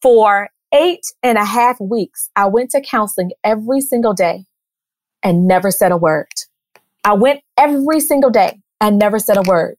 for 0.02 0.48
eight 0.74 1.06
and 1.22 1.38
a 1.38 1.44
half 1.44 1.80
weeks. 1.80 2.28
I 2.34 2.46
went 2.46 2.70
to 2.70 2.80
counseling 2.80 3.30
every 3.44 3.80
single 3.80 4.14
day 4.14 4.46
and 5.22 5.46
never 5.46 5.70
said 5.70 5.92
a 5.92 5.96
word. 5.96 6.26
I 7.04 7.14
went 7.14 7.40
every 7.56 8.00
single 8.00 8.30
day 8.30 8.60
and 8.80 8.98
never 8.98 9.18
said 9.18 9.36
a 9.36 9.42
word 9.42 9.76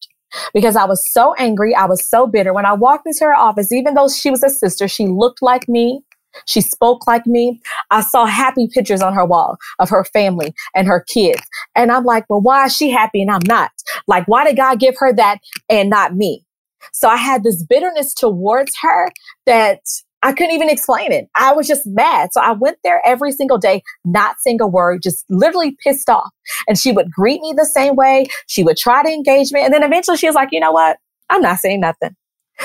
because 0.53 0.75
I 0.75 0.85
was 0.85 1.11
so 1.11 1.33
angry. 1.35 1.75
I 1.75 1.85
was 1.85 2.07
so 2.07 2.27
bitter. 2.27 2.53
When 2.53 2.65
I 2.65 2.73
walked 2.73 3.07
into 3.07 3.25
her 3.25 3.35
office, 3.35 3.71
even 3.71 3.93
though 3.93 4.07
she 4.07 4.29
was 4.29 4.43
a 4.43 4.49
sister, 4.49 4.87
she 4.87 5.07
looked 5.07 5.41
like 5.41 5.67
me. 5.67 6.01
She 6.45 6.61
spoke 6.61 7.05
like 7.05 7.27
me. 7.27 7.61
I 7.91 8.01
saw 8.01 8.25
happy 8.25 8.67
pictures 8.67 9.01
on 9.01 9.13
her 9.13 9.25
wall 9.25 9.57
of 9.79 9.89
her 9.89 10.03
family 10.03 10.53
and 10.75 10.87
her 10.87 11.05
kids. 11.07 11.41
And 11.75 11.91
I'm 11.91 12.05
like, 12.05 12.25
well, 12.29 12.41
why 12.41 12.65
is 12.65 12.75
she 12.75 12.89
happy 12.89 13.21
and 13.21 13.29
I'm 13.29 13.45
not? 13.45 13.71
Like, 14.07 14.27
why 14.27 14.45
did 14.45 14.57
God 14.57 14.79
give 14.79 14.95
her 14.97 15.13
that 15.13 15.39
and 15.69 15.89
not 15.89 16.15
me? 16.15 16.43
So 16.91 17.07
I 17.07 17.17
had 17.17 17.43
this 17.43 17.63
bitterness 17.63 18.13
towards 18.13 18.73
her 18.81 19.09
that 19.45 19.81
I 20.23 20.31
couldn't 20.31 20.55
even 20.55 20.69
explain 20.69 21.11
it. 21.11 21.27
I 21.35 21.51
was 21.53 21.67
just 21.67 21.85
mad. 21.85 22.29
So 22.31 22.41
I 22.41 22.53
went 22.53 22.77
there 22.83 23.01
every 23.05 23.33
single 23.33 23.57
day, 23.57 23.83
not 24.05 24.37
saying 24.39 24.61
a 24.61 24.67
word, 24.67 25.01
just 25.03 25.25
literally 25.29 25.77
pissed 25.83 26.09
off. 26.09 26.31
And 26.67 26.77
she 26.77 26.93
would 26.93 27.11
greet 27.11 27.41
me 27.41 27.53
the 27.55 27.65
same 27.65 27.95
way. 27.95 28.27
She 28.47 28.63
would 28.63 28.77
try 28.77 29.03
to 29.03 29.09
engage 29.09 29.51
me. 29.51 29.63
And 29.63 29.73
then 29.73 29.83
eventually 29.83 30.17
she 30.17 30.27
was 30.27 30.35
like, 30.35 30.49
you 30.51 30.61
know 30.61 30.71
what? 30.71 30.97
I'm 31.29 31.41
not 31.41 31.59
saying 31.59 31.81
nothing. 31.81 32.15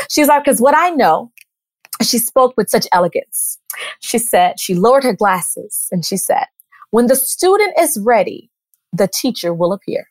She's 0.09 0.29
like, 0.29 0.45
because 0.45 0.61
what 0.61 0.77
I 0.77 0.91
know, 0.91 1.33
she 2.01 2.19
spoke 2.19 2.55
with 2.57 2.71
such 2.71 2.87
elegance. 2.93 3.59
She 4.01 4.19
said, 4.19 4.61
she 4.61 4.75
lowered 4.75 5.03
her 5.03 5.15
glasses 5.15 5.89
and 5.91 6.05
she 6.05 6.17
said, 6.17 6.45
when 6.91 7.07
the 7.07 7.17
student 7.17 7.75
is 7.79 7.99
ready, 8.01 8.51
the 8.93 9.09
teacher 9.09 9.53
will 9.53 9.73
appear. 9.73 10.09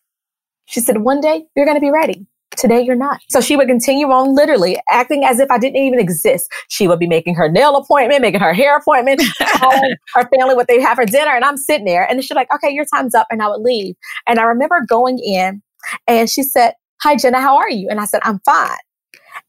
She 0.65 0.81
said, 0.81 0.97
one 0.97 1.21
day 1.21 1.45
you're 1.55 1.65
going 1.65 1.77
to 1.77 1.81
be 1.81 1.91
ready. 1.91 2.27
Today 2.57 2.81
you're 2.81 2.95
not. 2.95 3.21
So 3.29 3.39
she 3.39 3.55
would 3.55 3.67
continue 3.67 4.07
on 4.07 4.35
literally 4.35 4.79
acting 4.89 5.23
as 5.23 5.39
if 5.39 5.49
I 5.51 5.59
didn't 5.59 5.77
even 5.77 5.99
exist. 5.99 6.51
She 6.69 6.87
would 6.87 6.99
be 6.99 7.07
making 7.07 7.35
her 7.35 7.47
nail 7.47 7.75
appointment, 7.75 8.21
making 8.21 8.39
her 8.39 8.53
hair 8.53 8.75
appointment, 8.75 9.21
calling 9.57 9.95
her 10.15 10.27
family 10.27 10.55
what 10.55 10.67
they 10.67 10.81
have 10.81 10.95
for 10.95 11.05
dinner. 11.05 11.31
And 11.31 11.45
I'm 11.45 11.57
sitting 11.57 11.85
there 11.85 12.09
and 12.09 12.21
she's 12.23 12.35
like, 12.35 12.51
okay, 12.53 12.71
your 12.71 12.85
time's 12.85 13.13
up. 13.13 13.27
And 13.29 13.41
I 13.43 13.47
would 13.47 13.61
leave. 13.61 13.95
And 14.25 14.39
I 14.39 14.43
remember 14.43 14.83
going 14.87 15.19
in 15.19 15.61
and 16.07 16.29
she 16.29 16.41
said, 16.41 16.73
hi, 17.01 17.15
Jenna, 17.15 17.39
how 17.39 17.57
are 17.57 17.69
you? 17.69 17.89
And 17.89 17.99
I 17.99 18.05
said, 18.05 18.21
I'm 18.23 18.39
fine. 18.39 18.77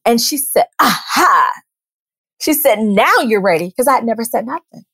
And 0.04 0.20
she 0.20 0.36
said, 0.36 0.66
aha. 0.78 1.50
She 2.40 2.52
said, 2.52 2.78
now 2.78 3.18
you're 3.26 3.42
ready. 3.42 3.72
Cause 3.72 3.88
I 3.88 3.94
had 3.94 4.04
never 4.04 4.22
said 4.22 4.46
nothing. 4.46 4.84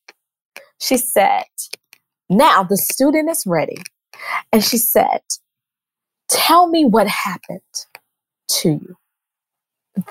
She 0.81 0.97
said, 0.97 1.45
now 2.31 2.63
the 2.63 2.77
student 2.77 3.29
is 3.29 3.45
ready. 3.45 3.79
And 4.53 4.63
she 4.63 4.79
said, 4.79 5.21
tell 6.29 6.69
me 6.69 6.85
what 6.85 7.09
happened 7.09 7.61
to 8.49 8.71
you. 8.71 8.97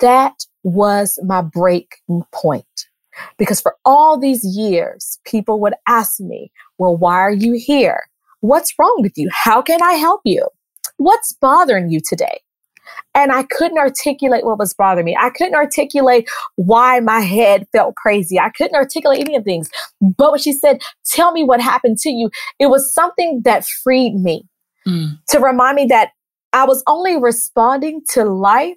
That 0.00 0.34
was 0.62 1.18
my 1.24 1.42
breaking 1.42 2.24
point. 2.32 2.64
Because 3.38 3.60
for 3.60 3.76
all 3.84 4.18
these 4.18 4.44
years, 4.44 5.20
people 5.24 5.60
would 5.60 5.74
ask 5.86 6.18
me, 6.18 6.50
well, 6.78 6.96
why 6.96 7.14
are 7.14 7.32
you 7.32 7.52
here? 7.52 8.00
What's 8.40 8.74
wrong 8.78 8.98
with 9.00 9.12
you? 9.16 9.28
How 9.32 9.62
can 9.62 9.82
I 9.82 9.92
help 9.92 10.20
you? 10.24 10.48
What's 10.96 11.32
bothering 11.32 11.90
you 11.90 12.00
today? 12.06 12.40
And 13.14 13.32
I 13.32 13.44
couldn't 13.44 13.78
articulate 13.78 14.44
what 14.44 14.58
was 14.58 14.74
bothering 14.74 15.06
me. 15.06 15.16
I 15.18 15.30
couldn't 15.30 15.54
articulate 15.54 16.28
why 16.56 17.00
my 17.00 17.20
head 17.20 17.66
felt 17.72 17.94
crazy. 17.94 18.38
I 18.38 18.50
couldn't 18.50 18.76
articulate 18.76 19.20
any 19.20 19.36
of 19.36 19.44
things. 19.44 19.70
But 20.00 20.32
when 20.32 20.40
she 20.40 20.52
said, 20.52 20.82
tell 21.06 21.32
me 21.32 21.44
what 21.44 21.60
happened 21.60 21.98
to 21.98 22.10
you, 22.10 22.30
it 22.58 22.66
was 22.66 22.92
something 22.92 23.42
that 23.44 23.64
freed 23.64 24.14
me 24.14 24.44
mm. 24.86 25.18
to 25.28 25.38
remind 25.38 25.76
me 25.76 25.86
that 25.86 26.10
I 26.54 26.64
was 26.64 26.82
only 26.86 27.20
responding 27.20 28.02
to 28.10 28.24
life 28.24 28.76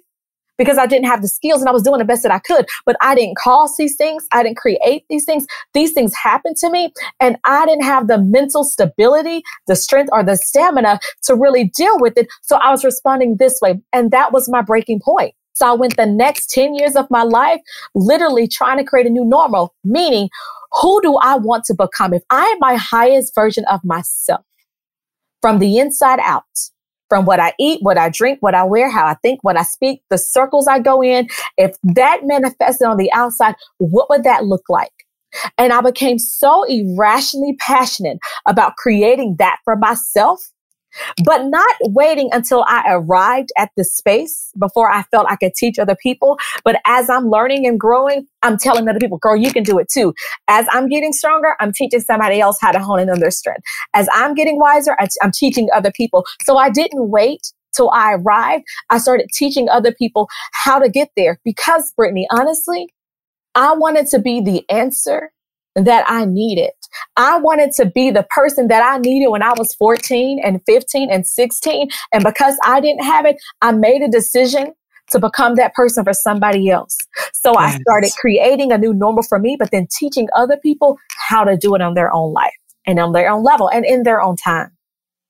because 0.58 0.76
I 0.76 0.86
didn't 0.86 1.06
have 1.06 1.22
the 1.22 1.28
skills 1.28 1.60
and 1.60 1.68
I 1.68 1.72
was 1.72 1.84
doing 1.84 1.98
the 1.98 2.04
best 2.04 2.24
that 2.24 2.32
I 2.32 2.40
could, 2.40 2.66
but 2.84 2.96
I 3.00 3.14
didn't 3.14 3.38
cause 3.38 3.76
these 3.78 3.94
things. 3.94 4.26
I 4.32 4.42
didn't 4.42 4.56
create 4.56 5.04
these 5.08 5.24
things. 5.24 5.46
These 5.72 5.92
things 5.92 6.12
happened 6.14 6.56
to 6.56 6.70
me 6.70 6.92
and 7.20 7.38
I 7.44 7.64
didn't 7.64 7.84
have 7.84 8.08
the 8.08 8.18
mental 8.18 8.64
stability, 8.64 9.44
the 9.68 9.76
strength 9.76 10.10
or 10.12 10.24
the 10.24 10.36
stamina 10.36 10.98
to 11.22 11.36
really 11.36 11.70
deal 11.76 11.98
with 12.00 12.18
it. 12.18 12.26
So 12.42 12.56
I 12.56 12.72
was 12.72 12.84
responding 12.84 13.36
this 13.36 13.60
way. 13.62 13.80
And 13.92 14.10
that 14.10 14.32
was 14.32 14.48
my 14.48 14.60
breaking 14.60 15.00
point. 15.00 15.34
So 15.54 15.68
I 15.68 15.72
went 15.72 15.96
the 15.96 16.06
next 16.06 16.50
10 16.50 16.74
years 16.74 16.96
of 16.96 17.08
my 17.10 17.22
life 17.22 17.60
literally 17.94 18.48
trying 18.48 18.78
to 18.78 18.84
create 18.84 19.06
a 19.06 19.10
new 19.10 19.24
normal, 19.24 19.74
meaning 19.84 20.28
who 20.82 21.00
do 21.00 21.16
I 21.16 21.36
want 21.36 21.64
to 21.66 21.74
become? 21.74 22.12
If 22.12 22.22
I 22.30 22.44
am 22.44 22.58
my 22.58 22.74
highest 22.74 23.34
version 23.34 23.64
of 23.70 23.80
myself 23.84 24.44
from 25.40 25.60
the 25.60 25.78
inside 25.78 26.18
out, 26.20 26.44
from 27.08 27.24
what 27.24 27.40
I 27.40 27.52
eat, 27.58 27.80
what 27.82 27.98
I 27.98 28.08
drink, 28.08 28.38
what 28.40 28.54
I 28.54 28.64
wear, 28.64 28.90
how 28.90 29.06
I 29.06 29.14
think, 29.14 29.42
what 29.42 29.58
I 29.58 29.62
speak, 29.62 30.02
the 30.10 30.18
circles 30.18 30.68
I 30.68 30.78
go 30.78 31.02
in, 31.02 31.28
if 31.56 31.76
that 31.82 32.20
manifested 32.24 32.86
on 32.86 32.96
the 32.96 33.10
outside, 33.12 33.54
what 33.78 34.10
would 34.10 34.24
that 34.24 34.44
look 34.44 34.64
like? 34.68 34.92
And 35.56 35.72
I 35.72 35.80
became 35.80 36.18
so 36.18 36.64
irrationally 36.64 37.56
passionate 37.58 38.18
about 38.46 38.76
creating 38.76 39.36
that 39.38 39.58
for 39.64 39.76
myself 39.76 40.40
but 41.24 41.44
not 41.46 41.76
waiting 41.82 42.30
until 42.32 42.64
I 42.66 42.84
arrived 42.88 43.50
at 43.56 43.70
the 43.76 43.84
space 43.84 44.52
before 44.58 44.90
I 44.90 45.02
felt 45.10 45.26
I 45.28 45.36
could 45.36 45.54
teach 45.54 45.78
other 45.78 45.96
people. 45.96 46.38
But 46.64 46.80
as 46.86 47.10
I'm 47.10 47.28
learning 47.28 47.66
and 47.66 47.78
growing, 47.78 48.26
I'm 48.42 48.58
telling 48.58 48.88
other 48.88 48.98
people, 48.98 49.18
girl, 49.18 49.36
you 49.36 49.52
can 49.52 49.62
do 49.62 49.78
it 49.78 49.88
too. 49.88 50.14
As 50.48 50.66
I'm 50.70 50.88
getting 50.88 51.12
stronger, 51.12 51.56
I'm 51.60 51.72
teaching 51.72 52.00
somebody 52.00 52.40
else 52.40 52.58
how 52.60 52.72
to 52.72 52.80
hone 52.80 53.00
in 53.00 53.10
on 53.10 53.20
their 53.20 53.30
strength. 53.30 53.62
As 53.94 54.08
I'm 54.12 54.34
getting 54.34 54.58
wiser, 54.58 54.96
I'm 55.22 55.32
teaching 55.32 55.68
other 55.74 55.92
people. 55.92 56.24
So 56.44 56.56
I 56.56 56.70
didn't 56.70 57.10
wait 57.10 57.52
till 57.74 57.90
I 57.90 58.14
arrived. 58.14 58.64
I 58.90 58.98
started 58.98 59.28
teaching 59.32 59.68
other 59.68 59.92
people 59.92 60.28
how 60.52 60.78
to 60.78 60.88
get 60.88 61.10
there 61.16 61.38
because 61.44 61.92
Brittany, 61.96 62.26
honestly, 62.30 62.88
I 63.54 63.74
wanted 63.74 64.06
to 64.08 64.18
be 64.18 64.40
the 64.40 64.68
answer 64.70 65.32
that 65.86 66.04
I 66.08 66.24
needed. 66.24 66.70
I 67.16 67.38
wanted 67.38 67.72
to 67.72 67.86
be 67.86 68.10
the 68.10 68.26
person 68.30 68.68
that 68.68 68.82
I 68.82 68.98
needed 68.98 69.28
when 69.28 69.42
I 69.42 69.52
was 69.56 69.74
14 69.74 70.40
and 70.44 70.60
15 70.66 71.10
and 71.10 71.26
16. 71.26 71.88
And 72.12 72.24
because 72.24 72.56
I 72.64 72.80
didn't 72.80 73.04
have 73.04 73.26
it, 73.26 73.36
I 73.62 73.72
made 73.72 74.02
a 74.02 74.08
decision 74.08 74.72
to 75.10 75.18
become 75.18 75.54
that 75.56 75.74
person 75.74 76.04
for 76.04 76.12
somebody 76.12 76.70
else. 76.70 76.96
So 77.32 77.52
yes. 77.52 77.74
I 77.74 77.78
started 77.80 78.12
creating 78.18 78.72
a 78.72 78.78
new 78.78 78.92
normal 78.92 79.22
for 79.22 79.38
me, 79.38 79.56
but 79.58 79.70
then 79.70 79.86
teaching 79.90 80.28
other 80.34 80.56
people 80.56 80.98
how 81.28 81.44
to 81.44 81.56
do 81.56 81.74
it 81.74 81.80
on 81.80 81.94
their 81.94 82.12
own 82.12 82.32
life 82.32 82.54
and 82.86 82.98
on 82.98 83.12
their 83.12 83.30
own 83.30 83.42
level 83.42 83.68
and 83.70 83.84
in 83.84 84.02
their 84.02 84.20
own 84.20 84.36
time. 84.36 84.70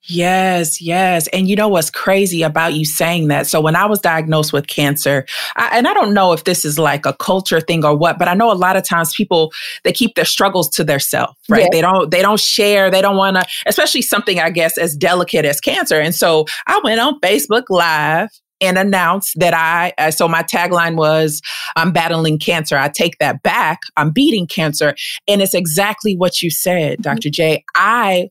Yes, 0.09 0.81
yes. 0.81 1.29
And 1.29 1.49
you 1.49 1.55
know 1.55 1.69
what's 1.69 1.91
crazy 1.91 2.43
about 2.43 2.73
you 2.73 2.87
saying 2.87 3.29
that? 3.29 3.47
So 3.47 3.61
when 3.61 3.77
I 3.77 3.85
was 3.85 4.01
diagnosed 4.01 4.55
with 4.55 4.67
cancer, 4.67 5.27
I, 5.57 5.77
and 5.77 5.87
I 5.87 5.93
don't 5.93 6.15
know 6.15 6.33
if 6.33 6.45
this 6.45 6.65
is 6.65 6.79
like 6.79 7.05
a 7.05 7.13
culture 7.13 7.61
thing 7.61 7.85
or 7.85 7.95
what, 7.95 8.19
but 8.19 8.27
I 8.27 8.35
know 8.35 8.51
a 8.51 8.55
lot 8.55 8.77
of 8.77 8.85
times 8.85 9.15
people 9.15 9.53
they 9.85 9.93
keep 9.93 10.15
their 10.15 10.25
struggles 10.25 10.71
to 10.71 10.85
themselves, 10.85 11.35
right? 11.49 11.61
Yes. 11.61 11.69
They 11.73 11.81
don't 11.83 12.11
they 12.11 12.23
don't 12.23 12.41
share, 12.41 12.91
they 12.91 13.03
don't 13.03 13.17
want 13.17 13.37
to, 13.37 13.45
especially 13.67 14.03
something 14.03 14.41
I 14.41 14.49
guess 14.51 14.79
as 14.79 14.97
delicate 14.97 15.45
as 15.45 15.61
cancer. 15.61 16.01
And 16.01 16.15
so 16.15 16.47
I 16.67 16.81
went 16.83 17.01
on 17.01 17.21
Facebook 17.21 17.65
Live 17.69 18.31
and 18.61 18.79
announced 18.79 19.39
that 19.39 19.55
I, 19.55 19.93
uh, 19.99 20.11
so 20.11 20.27
my 20.27 20.43
tagline 20.43 20.97
was, 20.97 21.41
I'm 21.77 21.93
battling 21.93 22.39
cancer. 22.39 22.77
I 22.77 22.89
take 22.89 23.19
that 23.19 23.43
back. 23.43 23.81
I'm 23.97 24.11
beating 24.11 24.47
cancer. 24.47 24.97
And 25.29 25.41
it's 25.43 25.55
exactly 25.55 26.17
what 26.17 26.43
you 26.43 26.51
said, 26.51 27.01
Dr. 27.03 27.31
J. 27.31 27.65
I 27.77 28.31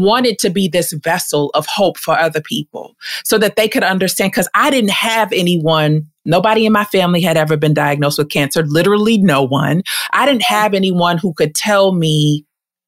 wanted 0.00 0.38
to 0.40 0.50
be 0.50 0.68
this 0.68 0.92
vessel 0.92 1.50
of 1.54 1.66
hope 1.66 1.98
for 1.98 2.18
other 2.18 2.40
people 2.40 2.96
so 3.24 3.38
that 3.38 3.56
they 3.56 3.68
could 3.68 3.84
understand. 3.84 4.32
Because 4.32 4.48
I 4.54 4.70
didn't 4.70 4.90
have 4.90 5.32
anyone, 5.32 6.06
nobody 6.24 6.66
in 6.66 6.72
my 6.72 6.84
family 6.84 7.20
had 7.20 7.36
ever 7.36 7.56
been 7.56 7.74
diagnosed 7.74 8.18
with 8.18 8.30
cancer, 8.30 8.64
literally 8.66 9.18
no 9.18 9.42
one. 9.42 9.82
I 10.12 10.26
didn't 10.26 10.42
have 10.42 10.74
anyone 10.74 11.18
who 11.18 11.32
could 11.34 11.54
tell 11.54 11.92
me, 11.92 12.44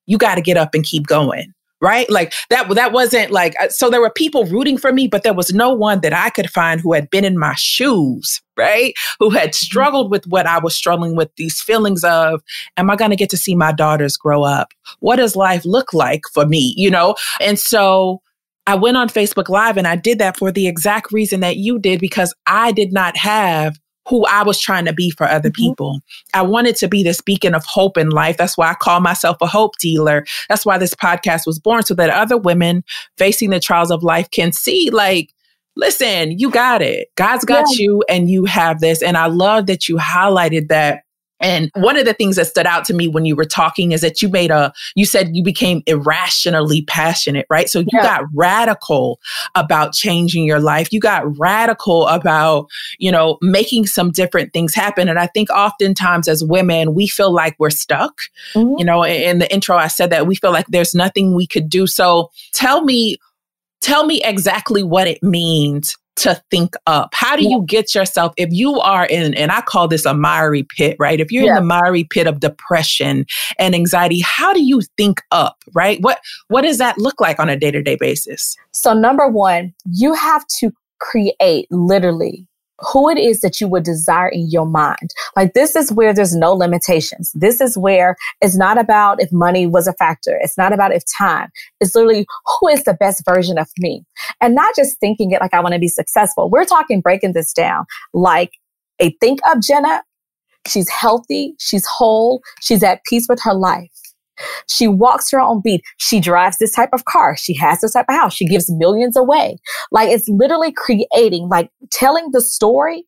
you 0.07 0.19
got 0.19 0.37
to 0.37 0.41
get 0.41 0.57
up 0.57 0.75
and 0.75 0.85
keep 0.85 1.07
going 1.07 1.53
right? 1.81 2.11
Like 2.11 2.33
that 2.51 2.69
that 2.75 2.93
wasn't 2.93 3.31
like 3.31 3.55
uh, 3.61 3.69
so 3.69 3.91
there 3.91 4.01
were 4.01 4.11
people 4.11 4.45
rooting 4.47 4.79
for 4.79 4.93
me, 4.93 5.07
but 5.07 5.23
there 5.23 5.35
was 5.35 5.53
no 5.55 5.71
one 5.71 6.01
that 6.01 6.13
I 6.13 6.31
could 6.31 6.51
find 6.51 6.81
who 6.81 6.93
had 6.93 7.11
been 7.11 7.25
in 7.25 7.39
my 7.39 7.55
shoes, 7.57 8.43
right? 8.59 8.93
Who 9.21 9.31
had 9.31 9.51
mm-hmm. 9.51 9.67
struggled 9.67 10.11
with 10.11 10.27
what 10.27 10.47
I 10.47 10.59
was 10.59 10.75
struggling 10.75 11.17
with, 11.17 11.31
these 11.37 11.63
feelings 11.63 12.05
of 12.05 12.43
am 12.77 12.91
I 12.91 12.97
going 12.97 13.11
to 13.11 13.17
get 13.17 13.31
to 13.31 13.37
see 13.37 13.55
my 13.55 13.73
daughters 13.73 14.17
grow 14.17 14.43
up? 14.43 14.73
What 15.01 15.17
does 15.17 15.37
life 15.37 15.65
look 15.65 15.95
like 15.95 16.23
for 16.33 16.45
me, 16.45 16.75
you 16.77 16.91
know? 16.91 17.15
And 17.41 17.59
so 17.59 18.21
I 18.67 18.75
went 18.75 18.99
on 18.99 19.09
Facebook 19.09 19.49
Live 19.49 19.79
and 19.79 19.87
I 19.87 19.97
did 19.97 20.19
that 20.19 20.37
for 20.37 20.53
the 20.53 20.69
exact 20.69 21.13
reason 21.13 21.41
that 21.41 21.57
you 21.57 21.79
did 21.79 22.01
because 22.01 22.35
I 22.47 22.73
did 22.73 22.93
not 22.93 23.17
have 23.17 23.79
who 24.09 24.25
I 24.25 24.43
was 24.43 24.59
trying 24.59 24.87
to 24.87 24.93
be 24.93 25.11
for 25.11 25.27
other 25.27 25.51
mm-hmm. 25.51 25.63
people. 25.63 26.01
I 26.35 26.43
wanted 26.43 26.77
to 26.77 26.89
be 26.89 27.03
this 27.03 27.21
beacon 27.21 27.55
of 27.55 27.65
hope 27.65 27.97
in 27.97 28.11
life. 28.11 28.37
That's 28.37 28.57
why 28.57 28.71
I 28.71 28.75
call 28.75 29.01
myself 29.01 29.37
a 29.41 29.47
hope 29.47 29.79
dealer. 29.79 30.25
That's 30.49 30.67
why 30.67 30.79
this 30.79 30.95
podcast 30.95 31.47
was 31.47 31.59
born 31.59 31.83
so 31.83 31.95
that 31.95 32.11
other 32.11 32.37
women 32.37 32.85
facing 33.17 33.51
the 33.51 33.61
trials 33.61 33.91
of 33.91 34.03
life 34.03 34.31
can 34.31 34.53
see 34.53 34.91
like 34.91 35.33
listen, 35.79 36.39
you 36.39 36.51
got 36.51 36.83
it. 36.83 37.09
God's 37.17 37.45
got 37.47 37.65
yeah. 37.71 37.85
you 37.85 38.05
and 38.09 38.29
you 38.29 38.45
have 38.45 38.81
this. 38.81 39.01
And 39.01 39.17
I 39.17 39.27
love 39.27 39.67
that 39.67 39.89
you 39.89 39.97
highlighted 39.97 40.69
that 40.69 41.05
and 41.41 41.71
one 41.77 41.97
of 41.97 42.05
the 42.05 42.15
things 42.15 42.37
that 42.37 42.47
stood 42.47 42.67
out 42.67 42.85
to 42.87 42.95
me 42.95 43.07
when 43.07 43.25
you 43.25 43.37
were 43.37 43.45
talking 43.45 43.93
is 43.93 44.01
that 44.01 44.21
you 44.21 44.29
made 44.29 44.51
a, 44.51 44.73
you 44.97 45.07
said 45.07 45.37
you 45.37 45.45
became 45.45 45.83
irrationally 45.87 46.83
passionate, 46.83 47.47
right? 47.49 47.69
So 47.69 47.81
you 47.81 47.87
yeah. 47.93 48.03
got 48.03 48.25
radical 48.35 49.21
about 49.55 49.93
changing 49.93 50.45
your 50.45 50.59
life. 50.59 50.93
You 50.93 51.01
got 51.01 51.39
radical 51.39 52.09
about, 52.09 52.67
you 52.99 53.13
know, 53.13 53.39
making 53.41 53.87
some 53.87 54.11
different 54.11 54.53
things 54.53 54.75
happen. 54.75 55.09
And 55.09 55.19
I 55.19 55.29
think 55.29 55.49
oftentimes 55.51 56.27
as 56.27 56.43
women, 56.43 56.95
we 56.95 57.07
feel 57.07 57.33
like 57.33 57.55
we're 57.59 57.71
stuck. 57.71 58.19
Mm-hmm. 58.55 58.75
You 58.79 58.85
know, 58.85 59.05
in 59.05 59.39
the 59.39 59.53
intro, 59.53 59.77
I 59.77 59.89
said 59.89 60.11
that 60.11 60.27
we 60.27 60.35
feel 60.35 60.53
like 60.53 60.67
there's 60.67 60.95
nothing 60.95 61.35
we 61.35 61.47
could 61.47 61.69
do. 61.69 61.87
So 61.87 62.31
tell 62.53 62.83
me, 62.83 63.17
tell 63.89 64.05
me 64.05 64.21
exactly 64.23 64.83
what 64.83 65.09
it 65.09 65.23
means 65.23 65.97
to 66.17 66.41
think 66.51 66.75
up? 66.87 67.11
How 67.15 67.37
do 67.37 67.49
you 67.49 67.65
get 67.67 67.95
yourself, 67.95 68.35
if 68.37 68.51
you 68.53 68.79
are 68.81 69.07
in, 69.07 69.35
and 69.35 69.51
I 69.51 69.63
call 69.63 69.89
this 69.89 70.05
a 70.05 70.13
miry 70.13 70.65
pit, 70.65 70.97
right? 70.99 71.21
If 71.21 71.33
you're 71.33 71.45
yeah. 71.45 71.51
in 71.51 71.55
the 71.57 71.63
miry 71.63 72.05
pit 72.05 72.27
of 72.27 72.41
depression 72.41 73.25
and 73.59 73.75
anxiety, 73.75 74.21
how 74.21 74.53
do 74.53 74.63
you 74.63 74.83
think 74.97 75.23
up, 75.31 75.57
right? 75.73 75.99
What, 76.03 76.21
what 76.49 76.63
does 76.63 76.79
that 76.79 76.99
look 76.99 77.21
like 77.21 77.39
on 77.39 77.49
a 77.49 77.57
day 77.57 77.71
to 77.71 77.83
day 77.83 77.97
basis? 77.99 78.57
So 78.73 78.93
number 78.93 79.29
one, 79.29 79.73
you 79.93 80.13
have 80.13 80.45
to 80.59 80.71
create 81.01 81.69
literally 81.71 82.48
who 82.81 83.09
it 83.09 83.19
is 83.19 83.41
that 83.41 83.61
you 83.61 83.69
would 83.69 83.83
desire 83.83 84.29
in 84.29 84.49
your 84.51 84.67
mind. 84.67 85.11
Like 85.37 85.55
this 85.55 85.75
is 85.75 85.93
where 85.93 86.15
there's 86.15 86.35
no 86.35 86.53
limitations. 86.53 87.33
This 87.35 87.61
is 87.61 87.77
where 87.77 88.17
it's 88.41 88.57
not 88.57 88.79
about 88.79 89.21
if 89.21 89.33
money 89.33 89.67
was 89.67 89.87
a 89.87 89.93
factor. 89.95 90.39
It's 90.41 90.57
not 90.57 90.73
about 90.73 90.95
if 90.95 91.03
time. 91.19 91.51
It's 91.81 91.95
literally 91.95 92.27
who 92.61 92.69
is 92.69 92.85
the 92.85 92.95
best 92.95 93.25
version 93.25 93.59
of 93.59 93.69
me 93.79 94.05
and 94.41 94.55
not 94.55 94.75
just 94.77 94.99
thinking 95.01 95.31
it 95.33 95.41
like 95.41 95.55
I 95.55 95.61
want 95.61 95.75
to 95.75 95.81
be 95.81 95.89
successful. 95.89 96.51
We're 96.51 96.65
talking 96.65 97.01
breaking 97.01 97.33
this 97.33 97.53
down 97.53 97.87
like 98.13 98.53
a 99.01 99.11
think 99.21 99.41
of 99.51 99.63
Jenna. 99.63 100.03
She's 100.67 100.89
healthy. 100.89 101.55
She's 101.59 101.87
whole. 101.87 102.43
She's 102.61 102.83
at 102.83 103.05
peace 103.05 103.27
with 103.29 103.41
her 103.43 103.55
life. 103.55 103.91
She 104.69 104.89
walks 104.89 105.31
her 105.31 105.41
own 105.41 105.61
beat. 105.63 105.83
She 105.99 106.21
drives 106.21 106.59
this 106.59 106.73
type 106.73 106.91
of 106.93 107.05
car. 107.05 107.37
She 107.37 107.55
has 107.55 107.81
this 107.81 107.93
type 107.93 108.07
of 108.09 108.15
house. 108.15 108.35
She 108.35 108.47
gives 108.47 108.71
millions 108.71 109.17
away. 109.17 109.59
Like 109.91 110.09
it's 110.09 110.29
literally 110.29 110.73
creating, 110.73 111.49
like 111.49 111.71
telling 111.91 112.31
the 112.33 112.41
story 112.41 113.05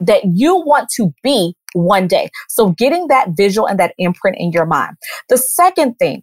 that 0.00 0.22
you 0.24 0.56
want 0.56 0.88
to 0.96 1.12
be 1.22 1.54
one 1.74 2.06
day. 2.06 2.30
So 2.48 2.70
getting 2.70 3.08
that 3.08 3.30
visual 3.36 3.68
and 3.68 3.78
that 3.78 3.94
imprint 3.98 4.38
in 4.40 4.52
your 4.52 4.66
mind. 4.66 4.96
The 5.28 5.38
second 5.38 5.96
thing 5.96 6.22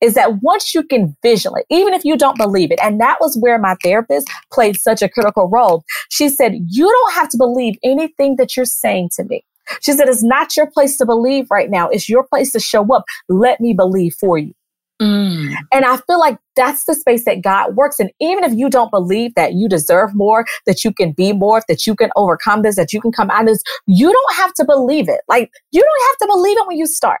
is 0.00 0.14
that 0.14 0.42
once 0.42 0.74
you 0.74 0.82
can 0.84 1.16
visualize, 1.22 1.64
even 1.70 1.94
if 1.94 2.04
you 2.04 2.16
don't 2.16 2.38
believe 2.38 2.70
it, 2.70 2.78
and 2.82 3.00
that 3.00 3.16
was 3.20 3.36
where 3.40 3.58
my 3.58 3.74
therapist 3.82 4.28
played 4.52 4.76
such 4.76 5.02
a 5.02 5.08
critical 5.08 5.48
role. 5.48 5.84
She 6.10 6.28
said, 6.28 6.54
you 6.68 6.88
don't 6.88 7.14
have 7.14 7.28
to 7.30 7.36
believe 7.36 7.74
anything 7.82 8.36
that 8.36 8.56
you're 8.56 8.66
saying 8.66 9.10
to 9.16 9.24
me. 9.24 9.44
She 9.80 9.92
said, 9.92 10.08
It's 10.08 10.22
not 10.22 10.56
your 10.56 10.70
place 10.70 10.96
to 10.98 11.06
believe 11.06 11.46
right 11.50 11.70
now. 11.70 11.88
It's 11.88 12.08
your 12.08 12.26
place 12.26 12.52
to 12.52 12.60
show 12.60 12.92
up. 12.94 13.04
Let 13.28 13.60
me 13.60 13.74
believe 13.74 14.14
for 14.14 14.38
you. 14.38 14.54
Mm. 15.02 15.54
And 15.72 15.84
I 15.84 15.96
feel 15.96 16.20
like 16.20 16.38
that's 16.54 16.84
the 16.84 16.94
space 16.94 17.24
that 17.24 17.42
God 17.42 17.74
works 17.74 17.98
in. 17.98 18.10
Even 18.20 18.44
if 18.44 18.52
you 18.52 18.70
don't 18.70 18.90
believe 18.90 19.34
that 19.34 19.54
you 19.54 19.68
deserve 19.68 20.14
more, 20.14 20.46
that 20.66 20.84
you 20.84 20.92
can 20.92 21.12
be 21.12 21.32
more, 21.32 21.62
that 21.68 21.86
you 21.86 21.96
can 21.96 22.10
overcome 22.16 22.62
this, 22.62 22.76
that 22.76 22.92
you 22.92 23.00
can 23.00 23.10
come 23.10 23.30
out 23.30 23.42
of 23.42 23.48
this, 23.48 23.62
you 23.86 24.12
don't 24.12 24.36
have 24.36 24.52
to 24.54 24.64
believe 24.64 25.08
it. 25.08 25.20
Like, 25.28 25.50
you 25.72 25.82
don't 25.82 26.08
have 26.08 26.28
to 26.28 26.34
believe 26.34 26.56
it 26.56 26.66
when 26.66 26.78
you 26.78 26.86
start. 26.86 27.20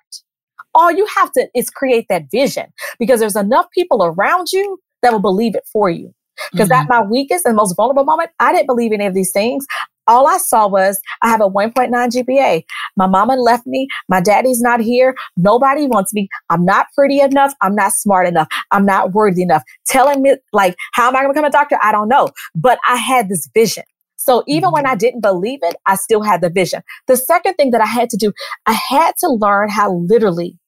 All 0.74 0.90
you 0.90 1.06
have 1.16 1.32
to 1.32 1.48
is 1.54 1.68
create 1.70 2.06
that 2.08 2.30
vision 2.30 2.66
because 2.98 3.20
there's 3.20 3.36
enough 3.36 3.66
people 3.72 4.04
around 4.04 4.48
you 4.52 4.78
that 5.02 5.12
will 5.12 5.20
believe 5.20 5.54
it 5.54 5.64
for 5.72 5.90
you. 5.90 6.12
Because 6.52 6.68
mm-hmm. 6.68 6.82
at 6.82 6.88
my 6.88 7.02
weakest 7.02 7.46
and 7.46 7.54
most 7.54 7.76
vulnerable 7.76 8.04
moment, 8.04 8.30
I 8.40 8.52
didn't 8.52 8.66
believe 8.66 8.92
any 8.92 9.06
of 9.06 9.14
these 9.14 9.30
things 9.30 9.66
all 10.06 10.26
I 10.26 10.38
saw 10.38 10.66
was 10.68 11.00
I 11.22 11.28
have 11.28 11.40
a 11.40 11.48
1.9 11.48 11.90
GPA. 11.90 12.64
My 12.96 13.06
mama 13.06 13.36
left 13.36 13.66
me. 13.66 13.88
My 14.08 14.20
daddy's 14.20 14.60
not 14.60 14.80
here. 14.80 15.14
Nobody 15.36 15.86
wants 15.86 16.12
me. 16.14 16.28
I'm 16.50 16.64
not 16.64 16.86
pretty 16.94 17.20
enough. 17.20 17.54
I'm 17.62 17.74
not 17.74 17.92
smart 17.92 18.26
enough. 18.26 18.48
I'm 18.70 18.86
not 18.86 19.12
worthy 19.12 19.42
enough. 19.42 19.62
Telling 19.86 20.22
me 20.22 20.36
like, 20.52 20.76
how 20.92 21.08
am 21.08 21.16
I 21.16 21.20
going 21.20 21.28
to 21.28 21.32
become 21.34 21.44
a 21.44 21.50
doctor? 21.50 21.78
I 21.82 21.92
don't 21.92 22.08
know. 22.08 22.28
But 22.54 22.78
I 22.88 22.96
had 22.96 23.28
this 23.28 23.48
vision. 23.54 23.84
So 24.16 24.42
even 24.46 24.70
when 24.70 24.84
mm-hmm. 24.84 24.92
I 24.92 24.96
didn't 24.96 25.20
believe 25.20 25.60
it, 25.62 25.76
I 25.86 25.96
still 25.96 26.22
had 26.22 26.40
the 26.40 26.48
vision. 26.48 26.82
The 27.06 27.16
second 27.16 27.54
thing 27.54 27.72
that 27.72 27.82
I 27.82 27.86
had 27.86 28.08
to 28.10 28.16
do, 28.16 28.32
I 28.66 28.72
had 28.72 29.12
to 29.20 29.28
learn 29.28 29.68
how 29.68 29.92
literally 29.92 30.58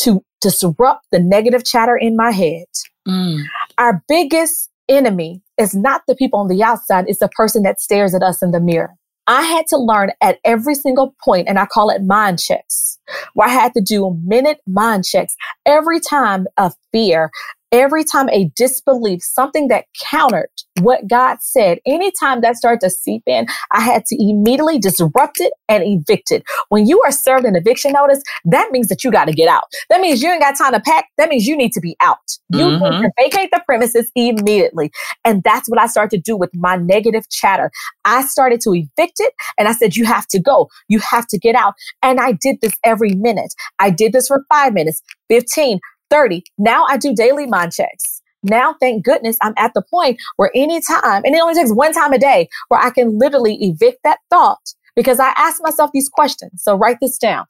to 0.00 0.22
disrupt 0.40 1.06
the 1.10 1.18
negative 1.18 1.64
chatter 1.64 1.96
in 1.96 2.16
my 2.16 2.30
head. 2.30 2.66
Mm. 3.08 3.44
Our 3.78 4.02
biggest 4.08 4.70
enemy 4.88 5.42
is 5.58 5.74
not 5.74 6.02
the 6.06 6.14
people 6.14 6.40
on 6.40 6.48
the 6.48 6.62
outside, 6.62 7.04
it's 7.08 7.20
the 7.20 7.28
person 7.28 7.62
that 7.62 7.80
stares 7.80 8.14
at 8.14 8.22
us 8.22 8.42
in 8.42 8.50
the 8.50 8.60
mirror. 8.60 8.94
I 9.26 9.42
had 9.42 9.66
to 9.68 9.76
learn 9.76 10.12
at 10.22 10.38
every 10.44 10.74
single 10.74 11.14
point, 11.22 11.48
and 11.48 11.58
I 11.58 11.66
call 11.66 11.90
it 11.90 12.02
mind 12.02 12.40
checks, 12.40 12.98
where 13.34 13.46
I 13.46 13.52
had 13.52 13.74
to 13.74 13.82
do 13.82 14.18
minute 14.24 14.60
mind 14.66 15.04
checks 15.04 15.36
every 15.66 16.00
time 16.00 16.46
a 16.56 16.72
fear, 16.92 17.30
every 17.72 18.04
time 18.04 18.28
a 18.30 18.50
disbelief, 18.56 19.22
something 19.22 19.68
that 19.68 19.86
countered 20.10 20.48
what 20.80 21.06
God 21.08 21.38
said, 21.40 21.78
anytime 21.86 22.40
that 22.40 22.56
started 22.56 22.80
to 22.80 22.90
seep 22.90 23.22
in, 23.26 23.46
I 23.72 23.80
had 23.80 24.04
to 24.06 24.16
immediately 24.18 24.78
disrupt 24.78 25.40
it 25.40 25.52
and 25.68 25.82
evict 25.84 26.30
it. 26.30 26.44
When 26.68 26.86
you 26.86 27.02
are 27.02 27.12
served 27.12 27.44
an 27.44 27.56
eviction 27.56 27.92
notice, 27.92 28.22
that 28.46 28.70
means 28.70 28.88
that 28.88 29.04
you 29.04 29.10
got 29.10 29.26
to 29.26 29.32
get 29.32 29.48
out. 29.48 29.64
That 29.90 30.00
means 30.00 30.22
you 30.22 30.30
ain't 30.30 30.40
got 30.40 30.56
time 30.56 30.72
to 30.72 30.80
pack. 30.80 31.06
That 31.18 31.28
means 31.28 31.46
you 31.46 31.56
need 31.56 31.72
to 31.72 31.80
be 31.80 31.96
out. 32.00 32.16
You 32.50 32.60
mm-hmm. 32.60 32.84
need 32.84 33.02
to 33.02 33.10
vacate 33.18 33.50
the 33.52 33.62
premises 33.66 34.10
immediately. 34.14 34.90
And 35.24 35.42
that's 35.42 35.68
what 35.68 35.80
I 35.80 35.86
started 35.86 36.16
to 36.16 36.22
do 36.22 36.36
with 36.36 36.50
my 36.54 36.76
negative 36.76 37.28
chatter. 37.30 37.70
I 38.04 38.22
started 38.22 38.60
to 38.62 38.74
evict 38.74 39.16
it 39.18 39.34
and 39.58 39.68
I 39.68 39.72
said, 39.72 39.96
you 39.96 40.04
have 40.04 40.26
to 40.28 40.40
go. 40.40 40.68
You 40.88 41.00
have 41.00 41.26
to 41.28 41.38
get 41.38 41.54
out. 41.54 41.74
And 42.02 42.20
I 42.20 42.32
did 42.32 42.56
this 42.62 42.76
every 42.84 43.14
minute. 43.14 43.52
I 43.78 43.90
did 43.90 44.12
this 44.12 44.28
for 44.28 44.44
five 44.48 44.72
minutes, 44.72 45.02
15, 45.28 45.80
30. 46.10 46.44
Now 46.58 46.84
I 46.88 46.96
do 46.96 47.14
daily 47.14 47.46
mind 47.46 47.72
checks. 47.72 48.22
Now, 48.42 48.76
thank 48.80 49.04
goodness 49.04 49.36
I'm 49.42 49.54
at 49.56 49.72
the 49.74 49.82
point 49.82 50.20
where 50.36 50.50
anytime, 50.54 51.24
and 51.24 51.34
it 51.34 51.42
only 51.42 51.54
takes 51.54 51.72
one 51.72 51.92
time 51.92 52.12
a 52.12 52.18
day, 52.18 52.48
where 52.68 52.80
I 52.80 52.90
can 52.90 53.18
literally 53.18 53.56
evict 53.60 53.98
that 54.04 54.18
thought 54.30 54.74
because 54.94 55.18
I 55.18 55.32
ask 55.36 55.60
myself 55.62 55.90
these 55.92 56.08
questions. 56.08 56.62
So 56.62 56.76
write 56.76 56.98
this 57.00 57.18
down. 57.18 57.46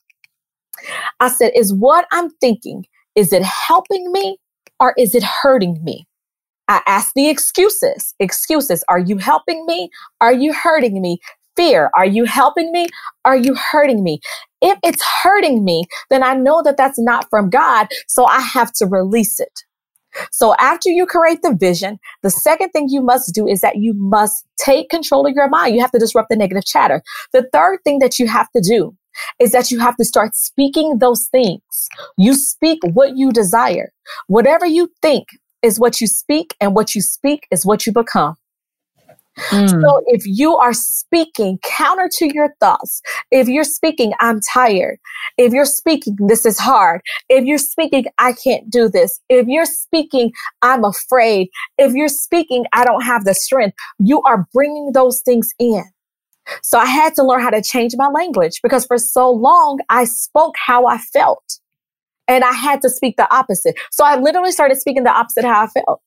I 1.21 1.29
said, 1.29 1.53
is 1.55 1.75
what 1.75 2.07
I'm 2.13 2.31
thinking, 2.41 2.87
is 3.15 3.33
it 3.33 3.43
helping 3.43 4.13
me 4.13 4.39
or 4.81 4.95
is 4.97 5.15
it 5.15 5.23
hurting 5.23 5.83
me? 5.83 6.07
I 6.69 6.83
ask 6.87 7.13
the 7.15 7.29
excuses. 7.29 8.15
Excuses. 8.21 8.85
Are 8.89 8.99
you 8.99 9.19
helping 9.19 9.65
me? 9.67 9.91
Are 10.21 10.33
you 10.33 10.53
hurting 10.53 11.01
me? 11.01 11.19
Fear. 11.57 11.91
Are 11.97 12.07
you 12.07 12.25
helping 12.25 12.71
me? 12.71 12.87
Are 13.25 13.37
you 13.37 13.55
hurting 13.55 14.05
me? 14.05 14.21
If 14.61 14.79
it's 14.83 15.03
hurting 15.23 15.65
me, 15.65 15.85
then 16.11 16.23
I 16.23 16.35
know 16.35 16.63
that 16.63 16.77
that's 16.77 16.99
not 16.99 17.29
from 17.31 17.51
God. 17.51 17.89
So 18.07 18.27
I 18.27 18.41
have 18.41 18.73
to 18.75 18.87
release 18.87 19.41
it. 19.41 19.65
So 20.33 20.55
after 20.59 20.89
you 20.91 21.07
create 21.07 21.43
the 21.43 21.57
vision, 21.59 21.99
the 22.23 22.31
second 22.31 22.71
thing 22.71 22.89
you 22.89 23.01
must 23.01 23.35
do 23.35 23.47
is 23.47 23.61
that 23.61 23.77
you 23.77 23.95
must 23.95 24.45
take 24.59 24.89
control 24.89 25.27
of 25.27 25.35
your 25.35 25.49
mind. 25.49 25.75
You 25.75 25.81
have 25.81 25.93
to 25.93 25.99
disrupt 25.99 26.29
the 26.31 26.37
negative 26.37 26.65
chatter. 26.65 27.03
The 27.33 27.49
third 27.53 27.81
thing 27.85 27.99
that 28.01 28.19
you 28.19 28.27
have 28.27 28.51
to 28.53 28.61
do 28.61 28.97
is 29.39 29.53
that 29.53 29.71
you 29.71 29.79
have 29.81 29.97
to 29.97 30.05
start 30.05 30.35
speaking 30.35 30.99
those 30.99 31.27
things. 31.27 31.89
You 32.17 32.35
speak 32.35 32.79
what 32.93 33.17
you 33.17 33.31
desire. 33.33 33.93
Whatever 34.27 34.67
you 34.67 34.91
think 35.03 35.29
is 35.63 35.81
what 35.81 36.01
you 36.01 36.07
speak 36.07 36.55
and 36.61 36.75
what 36.75 36.95
you 36.95 37.03
speak 37.03 37.47
is 37.51 37.67
what 37.67 37.87
you 37.87 37.93
become. 37.93 38.37
Mm. 39.51 39.81
So 39.81 40.03
if 40.07 40.23
you 40.27 40.57
are 40.57 40.73
speaking 40.73 41.59
counter 41.65 42.09
to 42.13 42.35
your 42.35 42.55
thoughts, 42.61 43.03
if 43.31 43.49
you're 43.49 43.65
speaking, 43.65 44.13
I'm 44.21 44.41
tired, 44.41 44.99
if 45.37 45.53
you're 45.53 45.65
speaking, 45.65 46.17
this 46.27 46.45
is 46.45 46.59
hard, 46.59 47.01
if 47.29 47.45
you're 47.45 47.59
speaking, 47.59 48.07
I 48.19 48.33
can't 48.33 48.71
do 48.71 48.89
this, 48.89 49.21
if 49.29 49.47
you're 49.47 49.67
speaking, 49.67 50.33
I'm 50.63 50.85
afraid, 50.85 51.49
if 51.77 51.93
you're 51.93 52.09
speaking, 52.09 52.65
I 52.73 52.85
don't 52.85 53.03
have 53.03 53.25
the 53.25 53.35
strength, 53.35 53.77
you 53.99 54.23
are 54.23 54.47
bringing 54.53 54.93
those 54.93 55.21
things 55.23 55.49
in. 55.59 55.85
So 56.63 56.79
I 56.79 56.87
had 56.87 57.15
to 57.15 57.23
learn 57.23 57.41
how 57.41 57.51
to 57.51 57.63
change 57.63 57.95
my 57.97 58.09
language 58.09 58.61
because 58.63 58.87
for 58.87 58.99
so 58.99 59.31
long 59.31 59.81
I 59.89 60.05
spoke 60.05 60.55
how 60.57 60.87
I 60.87 60.99
felt 60.99 61.61
and 62.27 62.45
I 62.45 62.53
had 62.53 62.83
to 62.83 62.91
speak 62.91 63.17
the 63.17 63.33
opposite. 63.35 63.79
So 63.91 64.05
I 64.05 64.19
literally 64.19 64.53
started 64.53 64.79
speaking 64.79 65.05
the 65.05 65.11
opposite 65.11 65.45
how 65.45 65.65
I 65.65 65.67
felt. 65.67 66.03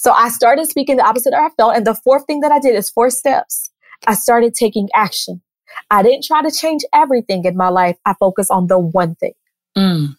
So 0.00 0.12
I 0.12 0.30
started 0.30 0.66
speaking 0.66 0.96
the 0.96 1.04
opposite 1.04 1.34
of 1.34 1.40
I 1.40 1.50
felt. 1.58 1.76
And 1.76 1.86
the 1.86 1.94
fourth 1.94 2.24
thing 2.26 2.40
that 2.40 2.50
I 2.50 2.58
did 2.58 2.74
is 2.74 2.88
four 2.88 3.10
steps. 3.10 3.70
I 4.06 4.14
started 4.14 4.54
taking 4.54 4.88
action. 4.94 5.42
I 5.90 6.02
didn't 6.02 6.24
try 6.24 6.40
to 6.40 6.50
change 6.50 6.86
everything 6.94 7.44
in 7.44 7.54
my 7.54 7.68
life. 7.68 7.98
I 8.06 8.14
focused 8.18 8.50
on 8.50 8.68
the 8.68 8.78
one 8.78 9.14
thing. 9.16 9.34
Mm. 9.76 10.16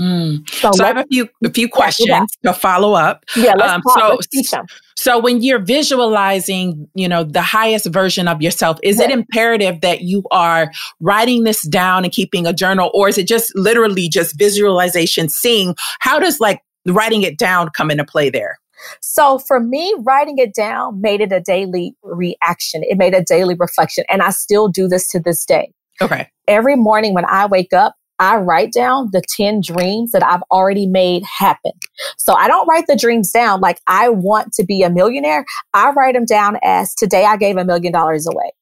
Mm. 0.00 0.50
So, 0.50 0.72
so 0.72 0.82
I 0.82 0.88
have 0.88 0.96
a 0.96 1.06
few 1.06 1.28
a 1.44 1.50
few 1.50 1.68
questions 1.68 2.08
yeah. 2.08 2.24
to 2.42 2.52
follow 2.52 2.94
up. 2.94 3.24
Yeah, 3.36 3.54
let's, 3.56 3.72
um, 3.72 3.82
so, 3.96 4.18
let's 4.34 4.54
So 4.96 5.20
when 5.20 5.40
you're 5.40 5.60
visualizing, 5.60 6.88
you 6.96 7.06
know, 7.06 7.22
the 7.22 7.40
highest 7.40 7.86
version 7.86 8.26
of 8.26 8.42
yourself, 8.42 8.80
is 8.82 8.98
yeah. 8.98 9.04
it 9.04 9.10
imperative 9.12 9.80
that 9.82 10.00
you 10.00 10.24
are 10.32 10.72
writing 10.98 11.44
this 11.44 11.62
down 11.62 12.02
and 12.02 12.12
keeping 12.12 12.48
a 12.48 12.52
journal, 12.52 12.90
or 12.92 13.08
is 13.08 13.18
it 13.18 13.28
just 13.28 13.54
literally 13.54 14.08
just 14.08 14.36
visualization, 14.36 15.28
seeing 15.28 15.76
how 16.00 16.18
does 16.18 16.40
like 16.40 16.62
writing 16.86 17.22
it 17.22 17.38
down 17.38 17.70
come 17.70 17.92
into 17.92 18.04
play 18.04 18.28
there? 18.28 18.58
So 19.00 19.38
for 19.38 19.60
me, 19.60 19.94
writing 20.00 20.38
it 20.38 20.54
down 20.54 21.00
made 21.00 21.20
it 21.20 21.32
a 21.32 21.40
daily 21.40 21.94
reaction. 22.02 22.82
It 22.84 22.98
made 22.98 23.14
a 23.14 23.22
daily 23.22 23.54
reflection. 23.54 24.04
And 24.10 24.22
I 24.22 24.30
still 24.30 24.68
do 24.68 24.88
this 24.88 25.08
to 25.08 25.20
this 25.20 25.44
day. 25.44 25.72
Okay. 26.00 26.28
Every 26.48 26.76
morning 26.76 27.14
when 27.14 27.24
I 27.26 27.46
wake 27.46 27.72
up, 27.72 27.94
I 28.18 28.36
write 28.36 28.72
down 28.72 29.10
the 29.12 29.22
10 29.22 29.60
dreams 29.60 30.12
that 30.12 30.24
I've 30.24 30.42
already 30.50 30.86
made 30.86 31.24
happen. 31.24 31.72
So 32.16 32.34
I 32.34 32.46
don't 32.46 32.66
write 32.68 32.86
the 32.86 32.96
dreams 32.96 33.32
down 33.32 33.60
like 33.60 33.80
I 33.86 34.08
want 34.08 34.52
to 34.54 34.64
be 34.64 34.82
a 34.82 34.90
millionaire. 34.90 35.44
I 35.72 35.90
write 35.90 36.14
them 36.14 36.24
down 36.24 36.58
as 36.62 36.94
today 36.94 37.24
I 37.24 37.36
gave 37.36 37.56
a 37.56 37.64
million 37.64 37.92
dollars 37.92 38.26
away. 38.26 38.52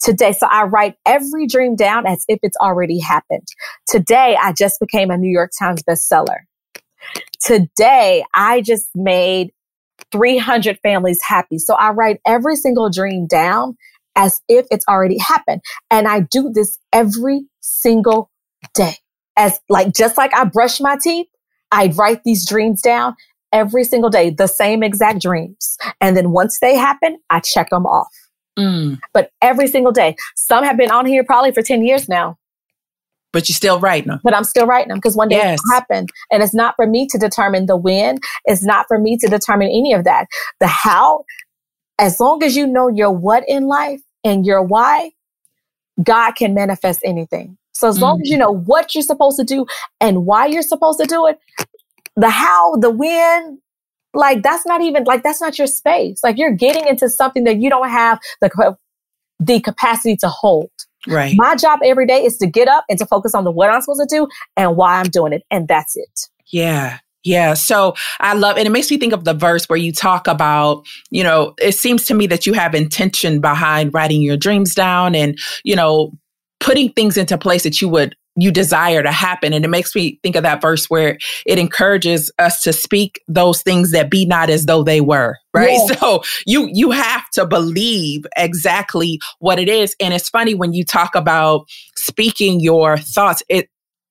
Today, 0.00 0.32
so 0.32 0.46
I 0.46 0.64
write 0.64 0.94
every 1.06 1.46
dream 1.46 1.74
down 1.74 2.06
as 2.06 2.24
if 2.28 2.38
it's 2.42 2.56
already 2.58 3.00
happened. 3.00 3.46
Today, 3.88 4.36
I 4.40 4.52
just 4.52 4.78
became 4.78 5.10
a 5.10 5.18
New 5.18 5.30
York 5.30 5.50
Times 5.58 5.82
bestseller. 5.82 6.44
Today, 7.42 8.24
I 8.34 8.60
just 8.60 8.88
made 8.94 9.52
300 10.12 10.78
families 10.82 11.20
happy. 11.22 11.58
So 11.58 11.74
I 11.74 11.90
write 11.90 12.20
every 12.26 12.56
single 12.56 12.90
dream 12.90 13.26
down 13.26 13.76
as 14.14 14.40
if 14.48 14.66
it's 14.70 14.86
already 14.88 15.18
happened. 15.18 15.62
And 15.90 16.08
I 16.08 16.20
do 16.20 16.50
this 16.52 16.78
every 16.92 17.46
single 17.60 18.30
day. 18.74 18.96
As 19.36 19.60
like, 19.68 19.94
just 19.94 20.16
like 20.16 20.34
I 20.34 20.44
brush 20.44 20.80
my 20.80 20.96
teeth, 21.02 21.26
I 21.70 21.92
write 21.94 22.22
these 22.24 22.48
dreams 22.48 22.80
down 22.80 23.14
every 23.52 23.84
single 23.84 24.10
day, 24.10 24.30
the 24.30 24.46
same 24.46 24.82
exact 24.82 25.20
dreams. 25.20 25.76
And 26.00 26.16
then 26.16 26.30
once 26.30 26.58
they 26.60 26.76
happen, 26.76 27.18
I 27.30 27.40
check 27.40 27.70
them 27.70 27.86
off. 27.86 28.12
Mm. 28.58 28.98
But 29.12 29.30
every 29.42 29.68
single 29.68 29.92
day, 29.92 30.16
some 30.34 30.64
have 30.64 30.76
been 30.76 30.90
on 30.90 31.06
here 31.06 31.24
probably 31.24 31.52
for 31.52 31.62
10 31.62 31.84
years 31.84 32.08
now. 32.08 32.38
But 33.36 33.50
you're 33.50 33.54
still 33.54 33.78
writing 33.78 34.08
them. 34.08 34.20
But 34.24 34.34
I'm 34.34 34.44
still 34.44 34.66
writing 34.66 34.88
them 34.88 34.96
because 34.96 35.14
one 35.14 35.28
day 35.28 35.36
yes. 35.36 35.60
it'll 35.60 35.74
happen. 35.74 36.06
And 36.30 36.42
it's 36.42 36.54
not 36.54 36.74
for 36.74 36.86
me 36.86 37.06
to 37.08 37.18
determine 37.18 37.66
the 37.66 37.76
when. 37.76 38.16
It's 38.46 38.64
not 38.64 38.86
for 38.88 38.98
me 38.98 39.18
to 39.18 39.28
determine 39.28 39.68
any 39.68 39.92
of 39.92 40.04
that. 40.04 40.26
The 40.58 40.66
how, 40.66 41.24
as 41.98 42.18
long 42.18 42.42
as 42.42 42.56
you 42.56 42.66
know 42.66 42.88
your 42.88 43.10
what 43.10 43.44
in 43.46 43.66
life 43.66 44.00
and 44.24 44.46
your 44.46 44.62
why, 44.62 45.10
God 46.02 46.32
can 46.32 46.54
manifest 46.54 47.02
anything. 47.04 47.58
So 47.72 47.88
as 47.88 48.00
long 48.00 48.20
mm. 48.20 48.22
as 48.22 48.30
you 48.30 48.38
know 48.38 48.52
what 48.52 48.94
you're 48.94 49.02
supposed 49.02 49.38
to 49.38 49.44
do 49.44 49.66
and 50.00 50.24
why 50.24 50.46
you're 50.46 50.62
supposed 50.62 50.98
to 50.98 51.04
do 51.04 51.26
it, 51.26 51.38
the 52.16 52.30
how, 52.30 52.76
the 52.76 52.88
when, 52.88 53.60
like 54.14 54.42
that's 54.42 54.64
not 54.64 54.80
even 54.80 55.04
like 55.04 55.22
that's 55.22 55.42
not 55.42 55.58
your 55.58 55.66
space. 55.66 56.20
Like 56.24 56.38
you're 56.38 56.54
getting 56.54 56.86
into 56.86 57.10
something 57.10 57.44
that 57.44 57.58
you 57.58 57.68
don't 57.68 57.90
have 57.90 58.18
the 58.40 58.78
the 59.38 59.60
capacity 59.60 60.16
to 60.16 60.28
hold. 60.28 60.70
Right. 61.06 61.34
My 61.36 61.56
job 61.56 61.80
every 61.84 62.06
day 62.06 62.24
is 62.24 62.36
to 62.38 62.46
get 62.46 62.68
up 62.68 62.84
and 62.88 62.98
to 62.98 63.06
focus 63.06 63.34
on 63.34 63.44
the 63.44 63.50
what 63.50 63.70
I'm 63.70 63.80
supposed 63.80 64.08
to 64.08 64.14
do 64.14 64.26
and 64.56 64.76
why 64.76 65.00
I'm 65.00 65.08
doing 65.08 65.32
it, 65.32 65.42
and 65.50 65.68
that's 65.68 65.96
it. 65.96 66.28
Yeah. 66.52 66.98
Yeah. 67.24 67.54
So 67.54 67.94
I 68.20 68.34
love, 68.34 68.56
and 68.56 68.68
it 68.68 68.70
makes 68.70 68.88
me 68.88 68.98
think 68.98 69.12
of 69.12 69.24
the 69.24 69.34
verse 69.34 69.68
where 69.68 69.76
you 69.76 69.92
talk 69.92 70.28
about, 70.28 70.86
you 71.10 71.24
know, 71.24 71.54
it 71.60 71.72
seems 71.72 72.04
to 72.04 72.14
me 72.14 72.28
that 72.28 72.46
you 72.46 72.52
have 72.52 72.72
intention 72.72 73.40
behind 73.40 73.92
writing 73.92 74.22
your 74.22 74.36
dreams 74.36 74.76
down 74.76 75.16
and, 75.16 75.36
you 75.64 75.74
know, 75.74 76.12
putting 76.60 76.92
things 76.92 77.16
into 77.16 77.36
place 77.36 77.64
that 77.64 77.80
you 77.80 77.88
would 77.88 78.14
you 78.36 78.50
desire 78.50 79.02
to 79.02 79.10
happen. 79.10 79.52
And 79.52 79.64
it 79.64 79.68
makes 79.68 79.94
me 79.94 80.18
think 80.22 80.36
of 80.36 80.42
that 80.42 80.60
verse 80.60 80.86
where 80.86 81.18
it 81.46 81.58
encourages 81.58 82.30
us 82.38 82.60
to 82.62 82.72
speak 82.72 83.20
those 83.26 83.62
things 83.62 83.90
that 83.92 84.10
be 84.10 84.26
not 84.26 84.50
as 84.50 84.66
though 84.66 84.82
they 84.82 85.00
were. 85.00 85.36
Right. 85.54 85.78
Yeah. 85.88 85.96
So 85.96 86.22
you 86.46 86.68
you 86.72 86.90
have 86.90 87.28
to 87.30 87.46
believe 87.46 88.26
exactly 88.36 89.18
what 89.38 89.58
it 89.58 89.68
is. 89.68 89.96
And 90.00 90.12
it's 90.12 90.28
funny 90.28 90.54
when 90.54 90.74
you 90.74 90.84
talk 90.84 91.14
about 91.14 91.66
speaking 91.96 92.60
your 92.60 92.98
thoughts, 92.98 93.42
it 93.48 93.68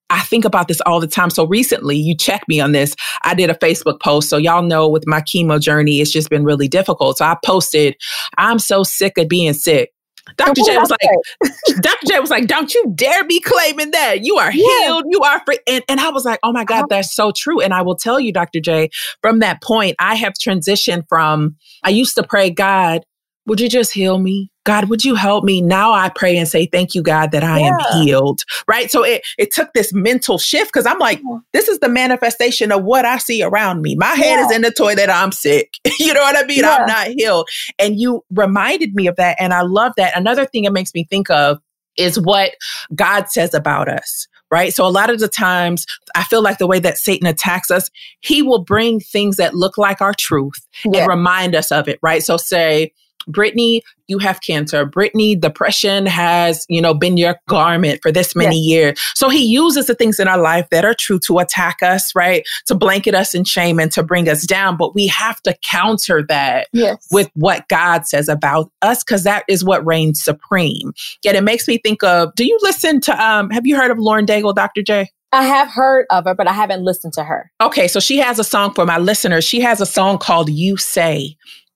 I 0.09 0.21
think 0.21 0.45
about 0.45 0.67
this 0.67 0.81
all 0.81 0.99
the 0.99 1.07
time. 1.07 1.29
So 1.29 1.47
recently, 1.47 1.97
you 1.97 2.15
checked 2.15 2.47
me 2.47 2.59
on 2.59 2.73
this. 2.73 2.95
I 3.23 3.33
did 3.33 3.49
a 3.49 3.55
Facebook 3.55 3.99
post. 4.01 4.29
So 4.29 4.37
y'all 4.37 4.61
know 4.61 4.87
with 4.87 5.07
my 5.07 5.21
chemo 5.21 5.59
journey, 5.59 5.99
it's 5.99 6.11
just 6.11 6.29
been 6.29 6.43
really 6.43 6.67
difficult. 6.67 7.17
So 7.17 7.25
I 7.25 7.35
posted, 7.43 7.95
I'm 8.37 8.59
so 8.59 8.83
sick 8.83 9.17
of 9.17 9.27
being 9.27 9.53
sick. 9.53 9.91
Dr. 10.37 10.61
J 10.65 10.77
was 10.77 10.89
like, 10.89 11.51
Dr. 11.81 12.07
J 12.07 12.19
was 12.19 12.29
like, 12.29 12.47
don't 12.47 12.73
you 12.73 12.91
dare 12.95 13.23
be 13.25 13.39
claiming 13.39 13.91
that. 13.91 14.23
You 14.23 14.37
are 14.37 14.51
yeah. 14.51 14.85
healed. 14.85 15.05
You 15.09 15.21
are 15.21 15.41
free. 15.45 15.59
And, 15.67 15.83
and 15.87 15.99
I 15.99 16.09
was 16.09 16.25
like, 16.25 16.39
oh 16.43 16.51
my 16.51 16.63
God, 16.63 16.77
uh-huh. 16.77 16.87
that's 16.89 17.15
so 17.15 17.31
true. 17.35 17.61
And 17.61 17.73
I 17.73 17.81
will 17.81 17.95
tell 17.95 18.19
you, 18.19 18.33
Dr. 18.33 18.59
J, 18.59 18.89
from 19.21 19.39
that 19.39 19.61
point, 19.61 19.95
I 19.99 20.15
have 20.15 20.33
transitioned 20.33 21.03
from, 21.07 21.55
I 21.83 21.89
used 21.89 22.15
to 22.15 22.23
pray, 22.23 22.49
God, 22.49 23.05
would 23.45 23.59
you 23.59 23.69
just 23.69 23.93
heal 23.93 24.17
me? 24.17 24.51
God, 24.65 24.89
would 24.89 25.05
you 25.05 25.15
help 25.15 25.43
me? 25.43 25.61
Now 25.61 25.93
I 25.93 26.09
pray 26.09 26.37
and 26.37 26.47
say, 26.47 26.65
thank 26.65 26.93
you, 26.93 27.01
God, 27.01 27.31
that 27.31 27.43
I 27.43 27.59
yeah. 27.59 27.67
am 27.67 28.01
healed. 28.01 28.41
Right. 28.67 28.91
So 28.91 29.03
it, 29.03 29.21
it 29.37 29.53
took 29.53 29.71
this 29.73 29.93
mental 29.93 30.37
shift 30.37 30.73
because 30.73 30.85
I'm 30.85 30.99
like, 30.99 31.21
this 31.53 31.69
is 31.69 31.79
the 31.79 31.87
manifestation 31.87 32.71
of 32.71 32.83
what 32.83 33.05
I 33.05 33.17
see 33.17 33.41
around 33.41 33.81
me. 33.81 33.95
My 33.95 34.07
head 34.07 34.35
yeah. 34.35 34.45
is 34.45 34.51
in 34.51 34.61
the 34.63 34.71
toilet. 34.71 35.09
I'm 35.09 35.31
sick. 35.31 35.73
you 35.99 36.13
know 36.13 36.21
what 36.21 36.37
I 36.37 36.45
mean? 36.45 36.59
Yeah. 36.59 36.75
I'm 36.75 36.87
not 36.87 37.07
healed. 37.07 37.47
And 37.79 37.97
you 37.97 38.23
reminded 38.31 38.95
me 38.95 39.07
of 39.07 39.15
that. 39.15 39.37
And 39.39 39.53
I 39.53 39.61
love 39.61 39.93
that. 39.97 40.17
Another 40.17 40.45
thing 40.45 40.65
it 40.65 40.73
makes 40.73 40.93
me 40.93 41.05
think 41.05 41.29
of 41.29 41.59
is 41.95 42.19
what 42.19 42.51
God 42.93 43.29
says 43.29 43.53
about 43.53 43.87
us 43.87 44.27
right? 44.51 44.73
So 44.73 44.85
a 44.85 44.89
lot 44.89 45.09
of 45.09 45.19
the 45.19 45.27
times 45.27 45.85
I 46.15 46.23
feel 46.23 46.41
like 46.41 46.59
the 46.59 46.67
way 46.67 46.79
that 46.79 46.97
Satan 46.97 47.27
attacks 47.27 47.71
us, 47.71 47.89
he 48.21 48.41
will 48.41 48.63
bring 48.63 48.99
things 48.99 49.37
that 49.37 49.55
look 49.55 49.77
like 49.77 50.01
our 50.01 50.13
truth 50.13 50.65
yeah. 50.85 50.99
and 50.99 51.09
remind 51.09 51.55
us 51.55 51.71
of 51.71 51.87
it, 51.87 51.99
right? 52.01 52.23
So 52.23 52.37
say, 52.37 52.93
Brittany, 53.27 53.81
you 54.07 54.19
have 54.19 54.41
cancer. 54.41 54.85
Brittany, 54.85 55.35
depression 55.35 56.05
has, 56.05 56.65
you 56.69 56.81
know, 56.81 56.93
been 56.93 57.17
your 57.17 57.37
garment 57.47 58.01
for 58.01 58.11
this 58.11 58.35
many 58.35 58.57
yes. 58.57 58.67
years. 58.67 59.01
So 59.15 59.29
he 59.29 59.43
uses 59.43 59.87
the 59.87 59.95
things 59.95 60.19
in 60.19 60.27
our 60.27 60.39
life 60.39 60.67
that 60.69 60.85
are 60.85 60.93
true 60.93 61.19
to 61.19 61.39
attack 61.39 61.77
us, 61.81 62.13
right? 62.15 62.45
To 62.67 62.75
blanket 62.75 63.15
us 63.15 63.33
in 63.33 63.43
shame 63.43 63.79
and 63.79 63.91
to 63.93 64.03
bring 64.03 64.29
us 64.29 64.45
down. 64.45 64.77
But 64.77 64.93
we 64.93 65.07
have 65.07 65.41
to 65.43 65.55
counter 65.63 66.23
that 66.27 66.67
yes. 66.73 67.07
with 67.11 67.29
what 67.33 67.67
God 67.67 68.05
says 68.05 68.29
about 68.29 68.71
us, 68.81 69.03
because 69.03 69.23
that 69.23 69.43
is 69.47 69.63
what 69.63 69.85
reigns 69.85 70.23
supreme. 70.23 70.93
Yet 71.23 71.35
it 71.35 71.43
makes 71.43 71.67
me 71.67 71.77
think 71.77 72.03
of, 72.03 72.33
do 72.35 72.45
you 72.45 72.57
listen 72.61 73.01
to, 73.01 73.23
um, 73.23 73.49
have 73.49 73.65
you 73.65 73.75
heard 73.75 73.91
of 73.91 73.97
Lauren 73.97 74.25
Daigle, 74.25 74.53
Dr. 74.53 74.81
J? 74.81 75.09
I 75.31 75.43
have 75.43 75.67
heard 75.67 76.05
of 76.11 76.23
her, 76.25 76.33
but 76.33 76.47
I 76.47 76.53
haven't 76.53 76.83
listened 76.83 77.11
to 77.13 77.23
her. 77.23 77.51
Okay, 77.59 77.89
so 77.89 77.99
she 77.99 78.17
has 78.19 78.39
a 78.39 78.43
song 78.43 78.73
for 78.73 78.85
my 78.85 78.97
listeners. 78.97 79.43
She 79.43 79.59
has 79.59 79.81
a 79.81 79.85
song 79.85 80.17
called 80.17 80.49
You 80.49 80.77
Say 80.77 81.35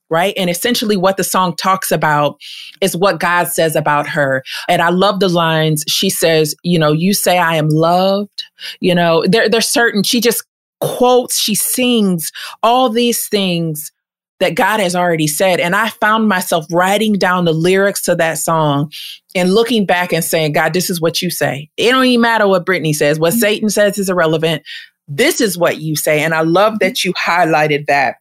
right? 0.10 0.34
And 0.38 0.50
essentially 0.50 0.98
what 0.98 1.18
the 1.18 1.24
song 1.24 1.56
talks 1.56 1.92
about 1.92 2.40
is 2.82 2.96
what 2.96 3.20
God 3.20 3.48
says 3.48 3.76
about 3.76 4.08
her. 4.08 4.44
And 4.68 4.82
I 4.82 4.90
love 4.90 5.20
the 5.20 5.30
lines. 5.30 5.84
She 5.88 6.10
says, 6.10 6.56
you 6.64 6.80
know, 6.80 6.92
you 6.92 7.14
say 7.14 7.38
I 7.38 7.56
am 7.56 7.70
loved, 7.70 8.44
you 8.80 8.96
know, 8.96 9.24
there, 9.28 9.50
there's 9.50 9.70
certain, 9.70 10.04
she 10.04 10.20
just 10.20 10.44
quotes, 10.80 11.40
she 11.40 11.56
sings 11.56 12.32
all 12.64 12.90
these 12.90 13.28
things 13.28 13.92
that 14.40 14.56
God 14.56 14.80
has 14.80 14.96
already 14.96 15.28
said. 15.28 15.60
And 15.60 15.76
I 15.76 15.90
found 15.90 16.30
myself 16.30 16.66
writing 16.72 17.14
down 17.14 17.46
the 17.46 17.54
lyrics 17.54 18.02
to 18.04 18.16
that 18.16 18.38
song 18.38 18.92
and 19.36 19.54
looking 19.54 19.86
back 19.86 20.14
and 20.14 20.24
saying, 20.24 20.54
God, 20.54 20.74
this 20.74 20.90
is 20.90 21.02
what 21.02 21.22
you 21.22 21.30
say. 21.30 21.70
It 21.76 21.92
don't 21.92 22.06
even 22.06 22.22
matter 22.22 22.48
what 22.48 22.66
Brittany 22.66 22.94
says. 22.94 23.20
What 23.20 23.34
mm-hmm. 23.34 23.40
Satan 23.40 23.70
says 23.70 23.98
is 23.98 24.10
irrelevant. 24.10 24.64
This 25.10 25.42
is 25.42 25.58
what 25.58 25.82
you 25.82 25.96
say. 25.96 26.22
And 26.22 26.34
I 26.34 26.42
love 26.42 26.80
that 26.80 27.04
you 27.04 27.14
highlighted 27.14 27.88
that 27.88 28.16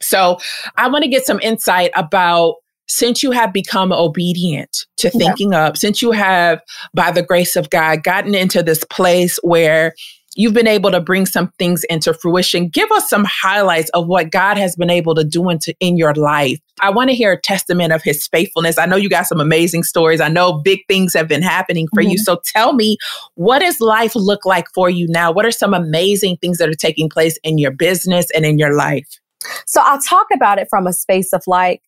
so 0.00 0.38
I 0.76 0.88
want 0.88 1.04
to 1.04 1.10
get 1.10 1.26
some 1.26 1.40
insight 1.40 1.90
about 1.94 2.56
since 2.88 3.22
you 3.22 3.30
have 3.30 3.52
become 3.52 3.92
obedient 3.92 4.84
to 4.96 5.10
thinking 5.10 5.52
yeah. 5.52 5.66
up, 5.66 5.76
since 5.76 6.02
you 6.02 6.10
have, 6.10 6.60
by 6.92 7.12
the 7.12 7.22
grace 7.22 7.54
of 7.54 7.70
God, 7.70 8.02
gotten 8.02 8.34
into 8.34 8.64
this 8.64 8.82
place 8.84 9.38
where 9.44 9.94
you've 10.34 10.54
been 10.54 10.66
able 10.66 10.90
to 10.90 11.00
bring 11.00 11.26
some 11.26 11.52
things 11.58 11.84
into 11.84 12.14
fruition. 12.14 12.68
Give 12.68 12.90
us 12.92 13.08
some 13.08 13.24
highlights 13.24 13.90
of 13.90 14.06
what 14.06 14.30
God 14.30 14.56
has 14.56 14.74
been 14.74 14.90
able 14.90 15.14
to 15.14 15.24
do 15.24 15.48
into 15.50 15.74
in 15.78 15.96
your 15.96 16.14
life. 16.14 16.58
I 16.80 16.90
want 16.90 17.10
to 17.10 17.16
hear 17.16 17.32
a 17.32 17.40
testament 17.40 17.92
of 17.92 18.02
his 18.02 18.26
faithfulness. 18.26 18.78
I 18.78 18.86
know 18.86 18.96
you 18.96 19.08
got 19.08 19.26
some 19.26 19.40
amazing 19.40 19.84
stories. 19.84 20.20
I 20.20 20.28
know 20.28 20.54
big 20.54 20.80
things 20.88 21.14
have 21.14 21.28
been 21.28 21.42
happening 21.42 21.88
for 21.94 22.02
mm-hmm. 22.02 22.12
you. 22.12 22.18
So 22.18 22.40
tell 22.44 22.72
me, 22.72 22.96
what 23.34 23.60
does 23.60 23.80
life 23.80 24.16
look 24.16 24.44
like 24.44 24.66
for 24.74 24.90
you 24.90 25.06
now? 25.08 25.30
What 25.30 25.46
are 25.46 25.52
some 25.52 25.74
amazing 25.74 26.38
things 26.38 26.58
that 26.58 26.68
are 26.68 26.74
taking 26.74 27.08
place 27.08 27.38
in 27.44 27.58
your 27.58 27.70
business 27.70 28.26
and 28.34 28.44
in 28.44 28.58
your 28.58 28.74
life? 28.74 29.20
So 29.66 29.80
I'll 29.82 30.00
talk 30.00 30.26
about 30.34 30.58
it 30.58 30.68
from 30.68 30.86
a 30.86 30.92
space 30.92 31.32
of 31.32 31.42
like 31.46 31.82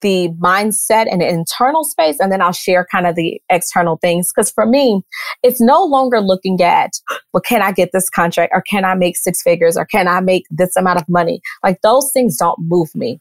the 0.00 0.28
mindset 0.40 1.06
and 1.10 1.22
internal 1.22 1.84
space, 1.84 2.20
and 2.20 2.30
then 2.30 2.40
I'll 2.40 2.52
share 2.52 2.86
kind 2.90 3.06
of 3.06 3.16
the 3.16 3.40
external 3.50 3.96
things. 3.96 4.30
Because 4.32 4.50
for 4.50 4.64
me, 4.64 5.02
it's 5.42 5.60
no 5.60 5.84
longer 5.84 6.20
looking 6.20 6.62
at, 6.62 6.92
well, 7.32 7.40
can 7.40 7.62
I 7.62 7.72
get 7.72 7.90
this 7.92 8.08
contract 8.08 8.52
or 8.54 8.62
can 8.62 8.84
I 8.84 8.94
make 8.94 9.16
six 9.16 9.42
figures 9.42 9.76
or 9.76 9.84
can 9.86 10.06
I 10.08 10.20
make 10.20 10.44
this 10.50 10.76
amount 10.76 11.00
of 11.00 11.08
money? 11.08 11.40
Like 11.62 11.80
those 11.82 12.10
things 12.12 12.36
don't 12.36 12.58
move 12.60 12.94
me. 12.94 13.20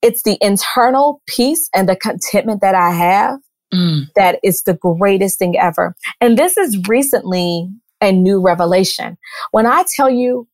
It's 0.00 0.22
the 0.22 0.38
internal 0.40 1.20
peace 1.26 1.68
and 1.74 1.88
the 1.88 1.96
contentment 1.96 2.60
that 2.60 2.74
I 2.74 2.90
have 2.90 3.40
mm. 3.74 4.06
that 4.14 4.38
is 4.42 4.62
the 4.62 4.74
greatest 4.74 5.38
thing 5.38 5.58
ever. 5.58 5.94
And 6.20 6.38
this 6.38 6.56
is 6.56 6.78
recently 6.88 7.68
a 8.00 8.12
new 8.12 8.40
revelation. 8.40 9.18
When 9.50 9.66
I 9.66 9.84
tell 9.96 10.08
you 10.08 10.46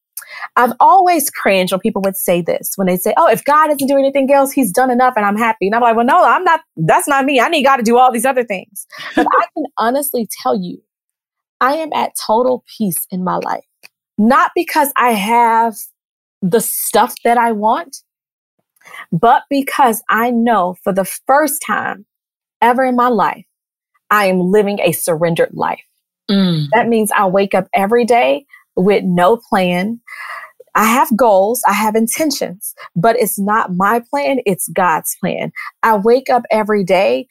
I've 0.57 0.73
always 0.81 1.31
cringed 1.31 1.73
when 1.73 1.81
people 1.81 2.03
would 2.03 2.17
say 2.17 2.43
this, 2.43 2.73
when 2.77 2.87
they 2.87 2.97
say, 2.97 3.15
Oh, 3.17 3.29
if 3.29 3.45
God 3.45 3.69
doesn't 3.69 3.87
do 3.87 3.99
anything 3.99 4.31
else, 4.33 4.53
he's 4.53 4.73
done 4.73 4.91
enough 4.91 5.15
and 5.17 5.25
I'm 5.25 5.37
happy. 5.37 5.67
And 5.67 5.75
I'm 5.75 5.83
like, 5.83 5.97
Well, 5.97 6.07
no, 6.07 6.25
I'm 6.25 6.45
not, 6.45 6.61
that's 6.77 7.09
not 7.09 7.25
me. 7.25 7.41
I 7.41 7.49
need 7.49 7.65
God 7.65 7.77
to 7.77 7.83
do 7.83 7.99
all 7.99 8.13
these 8.13 8.25
other 8.25 8.45
things. 8.45 8.87
But 9.15 9.27
I 9.27 9.45
can 9.55 9.65
honestly 9.79 10.29
tell 10.43 10.57
you, 10.57 10.83
I 11.61 11.75
am 11.75 11.93
at 11.95 12.13
total 12.27 12.65
peace 12.79 13.07
in 13.11 13.25
my 13.25 13.37
life. 13.37 13.65
Not 14.17 14.53
because 14.55 14.93
I 14.97 15.13
have 15.13 15.75
the 16.43 16.61
stuff 16.61 17.15
that 17.25 17.39
I 17.39 17.53
want, 17.53 17.99
but 19.11 19.43
because 19.49 20.03
I 20.11 20.31
know 20.31 20.77
for 20.85 20.93
the 20.93 21.05
first 21.05 21.63
time 21.67 22.07
ever 22.61 22.85
in 22.85 22.97
my 22.97 23.09
life, 23.09 23.45
I 24.11 24.27
am 24.27 24.39
living 24.39 24.79
a 24.81 24.93
surrendered 24.93 25.55
life. 25.55 25.83
Mm. 26.31 26.69
That 26.73 26.89
means 26.89 27.11
I 27.15 27.27
wake 27.27 27.55
up 27.55 27.67
every 27.75 28.05
day 28.05 28.47
with 28.77 29.05
no 29.05 29.37
plan. 29.37 30.01
I 30.75 30.87
have 30.87 31.17
goals, 31.17 31.63
I 31.69 31.73
have 31.73 31.95
intentions, 31.95 32.75
but 32.97 33.17
it's 33.17 33.39
not 33.39 33.75
my 33.75 34.03
plan, 34.11 34.41
it's 34.45 34.69
God's 34.69 35.17
plan. 35.21 35.53
I 35.85 35.97
wake 35.97 36.29
up 36.29 36.43
every 36.51 36.83
day 36.83 37.29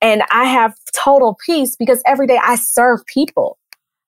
and 0.00 0.22
I 0.30 0.44
have 0.44 0.74
total 0.94 1.36
peace 1.44 1.74
because 1.76 2.00
every 2.06 2.26
day 2.26 2.38
I 2.42 2.54
serve 2.54 3.04
people. 3.06 3.58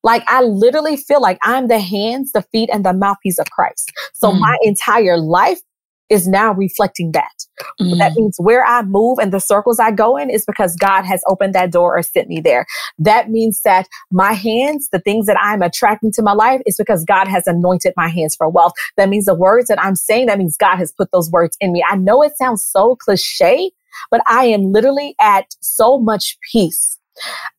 Like 0.03 0.23
I 0.29 0.43
literally 0.43 0.97
feel 0.97 1.21
like 1.21 1.39
I'm 1.43 1.69
the 1.69 1.81
hands, 1.81 2.33
the 2.33 2.43
feet, 2.43 2.71
and 2.73 2.85
the 2.85 2.93
mouthpiece 2.93 3.39
of 3.39 3.51
Christ. 3.51 3.91
So 4.15 4.31
mm. 4.31 4.41
my 4.41 4.57
entire 4.63 5.19
life 5.19 5.61
is 6.09 6.27
now 6.27 6.53
reflecting 6.53 7.13
that. 7.13 7.47
Mm. 7.81 7.99
That 7.99 8.13
means 8.17 8.37
where 8.39 8.65
I 8.65 8.83
move 8.83 9.19
and 9.19 9.33
the 9.33 9.41
circles 9.41 9.79
I 9.79 9.91
go 9.91 10.17
in 10.17 10.31
is 10.31 10.45
because 10.45 10.77
God 10.77 11.05
has 11.05 11.23
opened 11.27 11.55
that 11.55 11.73
door 11.73 11.97
or 11.97 12.03
sent 12.03 12.29
me 12.29 12.41
there. 12.41 12.67
That 12.99 13.31
means 13.31 13.63
that 13.63 13.89
my 14.11 14.33
hands, 14.33 14.89
the 14.93 15.01
things 15.01 15.27
that 15.27 15.39
I'm 15.41 15.63
attracting 15.63 16.13
to 16.13 16.23
my 16.23 16.33
life 16.33 16.61
is 16.67 16.77
because 16.77 17.05
God 17.05 17.29
has 17.29 17.47
anointed 17.47 17.95
my 17.97 18.09
hands 18.09 18.37
for 18.37 18.49
wealth. 18.49 18.73
That 18.97 19.09
means 19.09 19.27
the 19.27 19.35
words 19.35 19.69
that 19.69 19.83
I'm 19.83 19.97
saying, 19.97 20.27
that 20.27 20.39
means 20.39 20.57
God 20.57 20.77
has 20.77 20.93
put 20.93 21.11
those 21.13 21.31
words 21.31 21.57
in 21.61 21.73
me. 21.73 21.85
I 21.89 21.97
know 21.97 22.23
it 22.23 22.37
sounds 22.37 22.67
so 22.67 22.97
cliche, 22.97 23.71
but 24.11 24.23
I 24.27 24.45
am 24.47 24.73
literally 24.73 25.15
at 25.21 25.47
so 25.61 25.99
much 25.99 26.39
peace. 26.53 26.99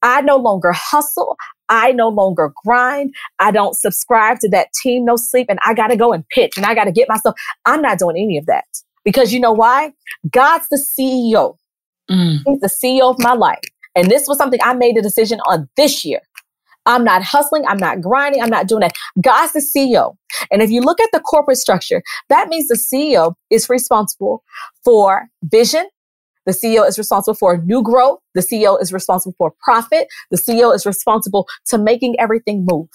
I 0.01 0.21
no 0.21 0.37
longer 0.37 0.71
hustle. 0.73 1.37
I 1.69 1.91
no 1.93 2.09
longer 2.09 2.51
grind. 2.65 3.13
I 3.39 3.51
don't 3.51 3.75
subscribe 3.75 4.39
to 4.39 4.49
that 4.49 4.67
team 4.81 5.05
no 5.05 5.15
sleep 5.15 5.47
and 5.49 5.59
I 5.65 5.73
got 5.73 5.87
to 5.87 5.95
go 5.95 6.11
and 6.11 6.27
pitch 6.29 6.57
and 6.57 6.65
I 6.65 6.75
got 6.75 6.85
to 6.85 6.91
get 6.91 7.07
myself. 7.07 7.35
I'm 7.65 7.81
not 7.81 7.99
doing 7.99 8.17
any 8.17 8.37
of 8.37 8.45
that 8.47 8.65
because 9.03 9.33
you 9.33 9.39
know 9.39 9.51
why? 9.51 9.93
God's 10.29 10.67
the 10.69 10.77
CEO. 10.77 11.57
Mm. 12.09 12.39
He's 12.45 12.59
the 12.59 12.69
CEO 12.69 13.09
of 13.09 13.19
my 13.19 13.33
life. 13.33 13.59
And 13.95 14.09
this 14.09 14.25
was 14.27 14.37
something 14.37 14.59
I 14.63 14.73
made 14.73 14.97
a 14.97 15.01
decision 15.01 15.39
on 15.41 15.67
this 15.77 16.05
year. 16.05 16.21
I'm 16.85 17.03
not 17.03 17.21
hustling. 17.21 17.63
I'm 17.67 17.77
not 17.77 18.01
grinding. 18.01 18.41
I'm 18.41 18.49
not 18.49 18.67
doing 18.67 18.81
that. 18.81 18.93
God's 19.21 19.53
the 19.53 19.59
CEO. 19.59 20.15
And 20.49 20.61
if 20.61 20.71
you 20.71 20.81
look 20.81 20.99
at 20.99 21.09
the 21.13 21.19
corporate 21.19 21.57
structure, 21.57 22.01
that 22.29 22.47
means 22.47 22.67
the 22.67 22.75
CEO 22.75 23.35
is 23.51 23.69
responsible 23.69 24.43
for 24.83 25.27
vision, 25.43 25.87
the 26.45 26.53
CEO 26.53 26.87
is 26.87 26.97
responsible 26.97 27.35
for 27.35 27.57
new 27.57 27.83
growth. 27.83 28.19
The 28.33 28.41
CEO 28.41 28.81
is 28.81 28.91
responsible 28.91 29.35
for 29.37 29.53
profit. 29.63 30.07
The 30.31 30.37
CEO 30.37 30.73
is 30.73 30.85
responsible 30.85 31.47
to 31.67 31.77
making 31.77 32.15
everything 32.19 32.65
move. 32.69 32.89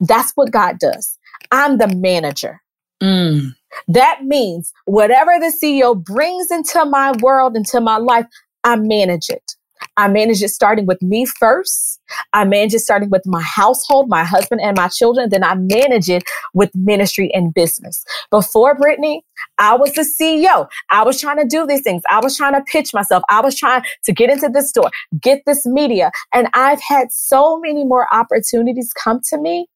That's 0.00 0.32
what 0.34 0.50
God 0.50 0.78
does. 0.78 1.18
I'm 1.50 1.78
the 1.78 1.88
manager. 1.88 2.62
Mm. 3.02 3.54
That 3.86 4.24
means 4.24 4.72
whatever 4.86 5.32
the 5.38 5.52
CEO 5.62 6.02
brings 6.02 6.50
into 6.50 6.84
my 6.84 7.12
world, 7.20 7.56
into 7.56 7.80
my 7.80 7.98
life, 7.98 8.26
I 8.64 8.76
manage 8.76 9.28
it. 9.30 9.54
I 9.96 10.08
manage 10.08 10.42
it 10.42 10.48
starting 10.48 10.86
with 10.86 11.00
me 11.02 11.24
first. 11.24 12.00
I 12.32 12.44
manage 12.44 12.74
it 12.74 12.80
starting 12.80 13.10
with 13.10 13.22
my 13.26 13.42
household, 13.42 14.08
my 14.08 14.24
husband 14.24 14.60
and 14.60 14.76
my 14.76 14.88
children. 14.88 15.28
Then 15.28 15.44
I 15.44 15.54
manage 15.54 16.08
it 16.08 16.24
with 16.54 16.70
ministry 16.74 17.32
and 17.32 17.54
business. 17.54 18.04
Before 18.30 18.74
Brittany, 18.74 19.24
I 19.58 19.76
was 19.76 19.92
the 19.92 20.02
CEO. 20.02 20.68
I 20.90 21.04
was 21.04 21.20
trying 21.20 21.38
to 21.38 21.44
do 21.44 21.66
these 21.66 21.82
things. 21.82 22.02
I 22.10 22.20
was 22.20 22.36
trying 22.36 22.54
to 22.54 22.62
pitch 22.62 22.92
myself. 22.92 23.22
I 23.28 23.40
was 23.40 23.56
trying 23.56 23.82
to 24.04 24.12
get 24.12 24.30
into 24.30 24.48
this 24.48 24.70
store, 24.70 24.90
get 25.20 25.42
this 25.46 25.66
media. 25.66 26.10
And 26.32 26.48
I've 26.54 26.80
had 26.80 27.12
so 27.12 27.58
many 27.60 27.84
more 27.84 28.12
opportunities 28.12 28.92
come 28.92 29.20
to 29.30 29.38
me 29.38 29.66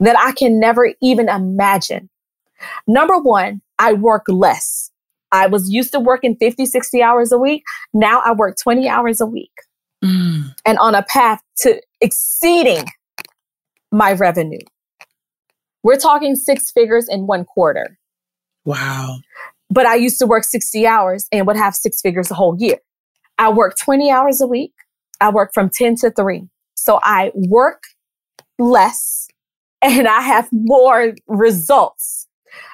that 0.00 0.16
I 0.18 0.32
can 0.32 0.58
never 0.58 0.92
even 1.00 1.28
imagine. 1.28 2.08
Number 2.86 3.18
one, 3.18 3.60
I 3.78 3.92
work 3.92 4.24
less. 4.28 4.90
I 5.32 5.46
was 5.46 5.70
used 5.70 5.92
to 5.92 6.00
working 6.00 6.36
50, 6.36 6.66
60 6.66 7.02
hours 7.02 7.32
a 7.32 7.38
week. 7.38 7.64
Now 7.94 8.20
I 8.24 8.32
work 8.32 8.56
20 8.62 8.88
hours 8.88 9.20
a 9.20 9.26
week 9.26 9.52
mm. 10.04 10.54
and 10.64 10.78
on 10.78 10.94
a 10.94 11.02
path 11.02 11.42
to 11.58 11.80
exceeding 12.00 12.84
my 13.90 14.12
revenue. 14.12 14.60
We're 15.82 15.96
talking 15.96 16.36
six 16.36 16.70
figures 16.70 17.08
in 17.08 17.26
one 17.26 17.44
quarter. 17.44 17.98
Wow. 18.64 19.18
But 19.70 19.86
I 19.86 19.96
used 19.96 20.18
to 20.18 20.26
work 20.26 20.44
60 20.44 20.86
hours 20.86 21.26
and 21.32 21.46
would 21.46 21.56
have 21.56 21.74
six 21.74 22.00
figures 22.00 22.30
a 22.30 22.34
whole 22.34 22.56
year. 22.58 22.78
I 23.38 23.48
work 23.48 23.76
20 23.78 24.10
hours 24.10 24.40
a 24.40 24.46
week. 24.46 24.72
I 25.20 25.30
work 25.30 25.52
from 25.54 25.70
10 25.70 25.96
to 25.96 26.10
3. 26.10 26.48
So 26.76 27.00
I 27.02 27.32
work 27.34 27.82
less 28.58 29.28
and 29.80 30.06
I 30.06 30.20
have 30.20 30.48
more 30.52 31.14
results. 31.26 32.28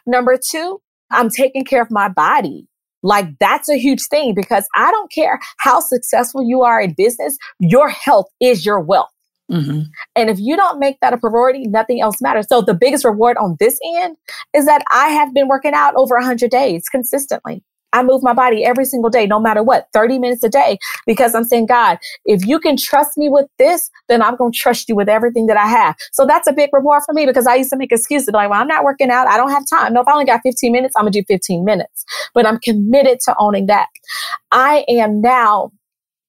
Number 0.06 0.38
two, 0.50 0.80
I'm 1.10 1.30
taking 1.30 1.64
care 1.64 1.82
of 1.82 1.90
my 1.90 2.08
body. 2.08 2.66
Like 3.02 3.38
that's 3.38 3.68
a 3.68 3.78
huge 3.78 4.06
thing 4.06 4.34
because 4.34 4.66
I 4.74 4.90
don't 4.90 5.10
care 5.12 5.38
how 5.58 5.80
successful 5.80 6.42
you 6.44 6.62
are 6.62 6.80
in 6.80 6.94
business, 6.96 7.36
your 7.60 7.88
health 7.88 8.26
is 8.40 8.66
your 8.66 8.80
wealth. 8.80 9.10
Mm-hmm. 9.50 9.82
And 10.14 10.30
if 10.30 10.38
you 10.38 10.56
don't 10.56 10.78
make 10.78 10.98
that 11.00 11.14
a 11.14 11.18
priority, 11.18 11.66
nothing 11.66 12.00
else 12.00 12.20
matters. 12.20 12.46
So 12.48 12.60
the 12.60 12.74
biggest 12.74 13.04
reward 13.04 13.36
on 13.38 13.56
this 13.58 13.78
end 14.02 14.16
is 14.54 14.66
that 14.66 14.82
I 14.90 15.08
have 15.08 15.32
been 15.32 15.48
working 15.48 15.72
out 15.74 15.94
over 15.96 16.16
100 16.16 16.50
days 16.50 16.84
consistently. 16.90 17.62
I 17.92 18.02
move 18.02 18.22
my 18.22 18.32
body 18.32 18.64
every 18.64 18.84
single 18.84 19.10
day, 19.10 19.26
no 19.26 19.40
matter 19.40 19.62
what, 19.62 19.88
30 19.92 20.18
minutes 20.18 20.42
a 20.42 20.48
day, 20.48 20.78
because 21.06 21.34
I'm 21.34 21.44
saying, 21.44 21.66
God, 21.66 21.98
if 22.24 22.46
you 22.46 22.58
can 22.58 22.76
trust 22.76 23.16
me 23.16 23.28
with 23.28 23.46
this, 23.58 23.90
then 24.08 24.22
I'm 24.22 24.36
going 24.36 24.52
to 24.52 24.58
trust 24.58 24.88
you 24.88 24.96
with 24.96 25.08
everything 25.08 25.46
that 25.46 25.56
I 25.56 25.66
have. 25.66 25.96
So 26.12 26.26
that's 26.26 26.46
a 26.46 26.52
big 26.52 26.70
reward 26.72 27.02
for 27.06 27.14
me 27.14 27.26
because 27.26 27.46
I 27.46 27.54
used 27.54 27.70
to 27.70 27.76
make 27.76 27.92
excuses 27.92 28.28
like, 28.32 28.50
well, 28.50 28.60
I'm 28.60 28.68
not 28.68 28.84
working 28.84 29.10
out. 29.10 29.26
I 29.26 29.36
don't 29.36 29.50
have 29.50 29.64
time. 29.68 29.94
No, 29.94 30.02
if 30.02 30.08
I 30.08 30.12
only 30.12 30.24
got 30.24 30.40
15 30.42 30.72
minutes, 30.72 30.94
I'm 30.96 31.04
going 31.04 31.12
to 31.12 31.20
do 31.20 31.24
15 31.26 31.64
minutes, 31.64 32.04
but 32.34 32.46
I'm 32.46 32.58
committed 32.58 33.20
to 33.20 33.34
owning 33.38 33.66
that. 33.66 33.88
I 34.50 34.84
am 34.88 35.20
now 35.20 35.72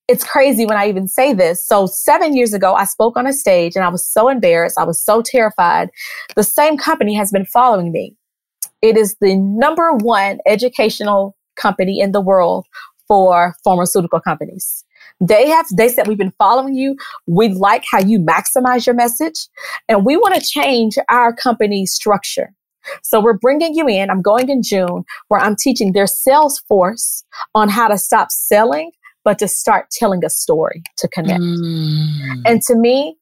it's 0.09 0.23
crazy 0.23 0.65
when 0.65 0.75
I 0.75 0.89
even 0.89 1.07
say 1.07 1.33
this. 1.33 1.65
So, 1.65 1.85
seven 1.85 2.35
years 2.35 2.51
ago, 2.51 2.73
I 2.73 2.85
spoke 2.85 3.15
on 3.15 3.27
a 3.27 3.33
stage 3.33 3.75
and 3.75 3.85
I 3.85 3.89
was 3.89 4.03
so 4.03 4.27
embarrassed. 4.27 4.75
I 4.79 4.83
was 4.83 4.99
so 4.99 5.21
terrified. 5.21 5.91
The 6.35 6.43
same 6.43 6.77
company 6.77 7.13
has 7.13 7.31
been 7.31 7.45
following 7.45 7.91
me. 7.91 8.15
It 8.81 8.97
is 8.97 9.15
the 9.21 9.35
number 9.35 9.93
one 9.93 10.39
educational 10.47 11.37
company 11.59 11.99
in 11.99 12.11
the 12.11 12.21
world 12.21 12.65
for 13.07 13.55
pharmaceutical 13.63 14.19
companies. 14.19 14.85
They 15.19 15.49
have, 15.49 15.65
they 15.75 15.89
said, 15.89 16.07
we've 16.07 16.17
been 16.17 16.33
following 16.37 16.75
you. 16.75 16.95
We 17.27 17.49
like 17.49 17.83
how 17.91 17.99
you 17.99 18.19
maximize 18.19 18.85
your 18.85 18.95
message 18.95 19.47
and 19.89 20.05
we 20.05 20.15
want 20.15 20.35
to 20.35 20.41
change 20.41 20.97
our 21.09 21.33
company 21.33 21.85
structure. 21.85 22.53
So 23.03 23.19
we're 23.19 23.37
bringing 23.37 23.75
you 23.75 23.87
in. 23.87 24.09
I'm 24.09 24.21
going 24.21 24.49
in 24.49 24.63
June 24.63 25.03
where 25.27 25.39
I'm 25.39 25.55
teaching 25.55 25.91
their 25.91 26.07
sales 26.07 26.59
force 26.59 27.23
on 27.53 27.67
how 27.69 27.87
to 27.89 27.97
stop 27.97 28.31
selling, 28.31 28.91
but 29.25 29.37
to 29.39 29.47
start 29.47 29.89
telling 29.91 30.23
a 30.23 30.29
story 30.29 30.83
to 30.97 31.07
connect. 31.09 31.41
Mm. 31.41 32.41
And 32.45 32.61
to 32.63 32.75
me, 32.75 33.17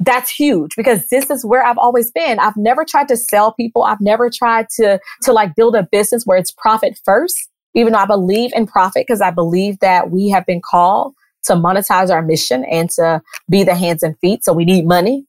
that's 0.00 0.30
huge 0.30 0.70
because 0.76 1.06
this 1.08 1.30
is 1.30 1.44
where 1.44 1.64
I've 1.64 1.78
always 1.78 2.10
been. 2.10 2.38
I've 2.38 2.56
never 2.56 2.84
tried 2.84 3.08
to 3.08 3.16
sell 3.16 3.52
people. 3.52 3.82
I've 3.82 4.00
never 4.00 4.30
tried 4.30 4.68
to, 4.76 4.98
to 5.22 5.32
like 5.32 5.54
build 5.54 5.76
a 5.76 5.86
business 5.92 6.24
where 6.24 6.38
it's 6.38 6.50
profit 6.50 6.98
first, 7.04 7.36
even 7.74 7.92
though 7.92 7.98
I 7.98 8.06
believe 8.06 8.50
in 8.54 8.66
profit 8.66 9.04
because 9.06 9.20
I 9.20 9.30
believe 9.30 9.78
that 9.80 10.10
we 10.10 10.30
have 10.30 10.46
been 10.46 10.62
called 10.62 11.14
to 11.44 11.52
monetize 11.52 12.10
our 12.10 12.22
mission 12.22 12.64
and 12.64 12.88
to 12.90 13.20
be 13.50 13.62
the 13.62 13.74
hands 13.74 14.02
and 14.02 14.18
feet. 14.20 14.42
So 14.42 14.54
we 14.54 14.64
need 14.64 14.86
money. 14.86 15.26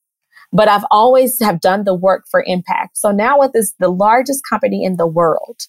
But 0.54 0.68
I've 0.68 0.86
always 0.92 1.40
have 1.42 1.62
done 1.62 1.84
the 1.84 1.96
work 1.96 2.26
for 2.30 2.44
impact. 2.46 2.98
So 2.98 3.12
now 3.12 3.40
with 3.40 3.54
this, 3.54 3.74
the 3.80 3.90
largest 3.90 4.42
company 4.50 4.84
in 4.84 4.98
the 4.98 5.08
world, 5.08 5.62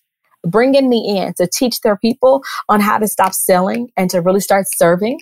bringing 0.44 0.88
me 0.88 1.18
in 1.18 1.34
to 1.34 1.46
teach 1.46 1.80
their 1.82 1.96
people 1.96 2.42
on 2.68 2.80
how 2.80 2.98
to 2.98 3.06
stop 3.06 3.32
selling 3.32 3.90
and 3.96 4.10
to 4.10 4.20
really 4.20 4.40
start 4.40 4.66
serving 4.74 5.20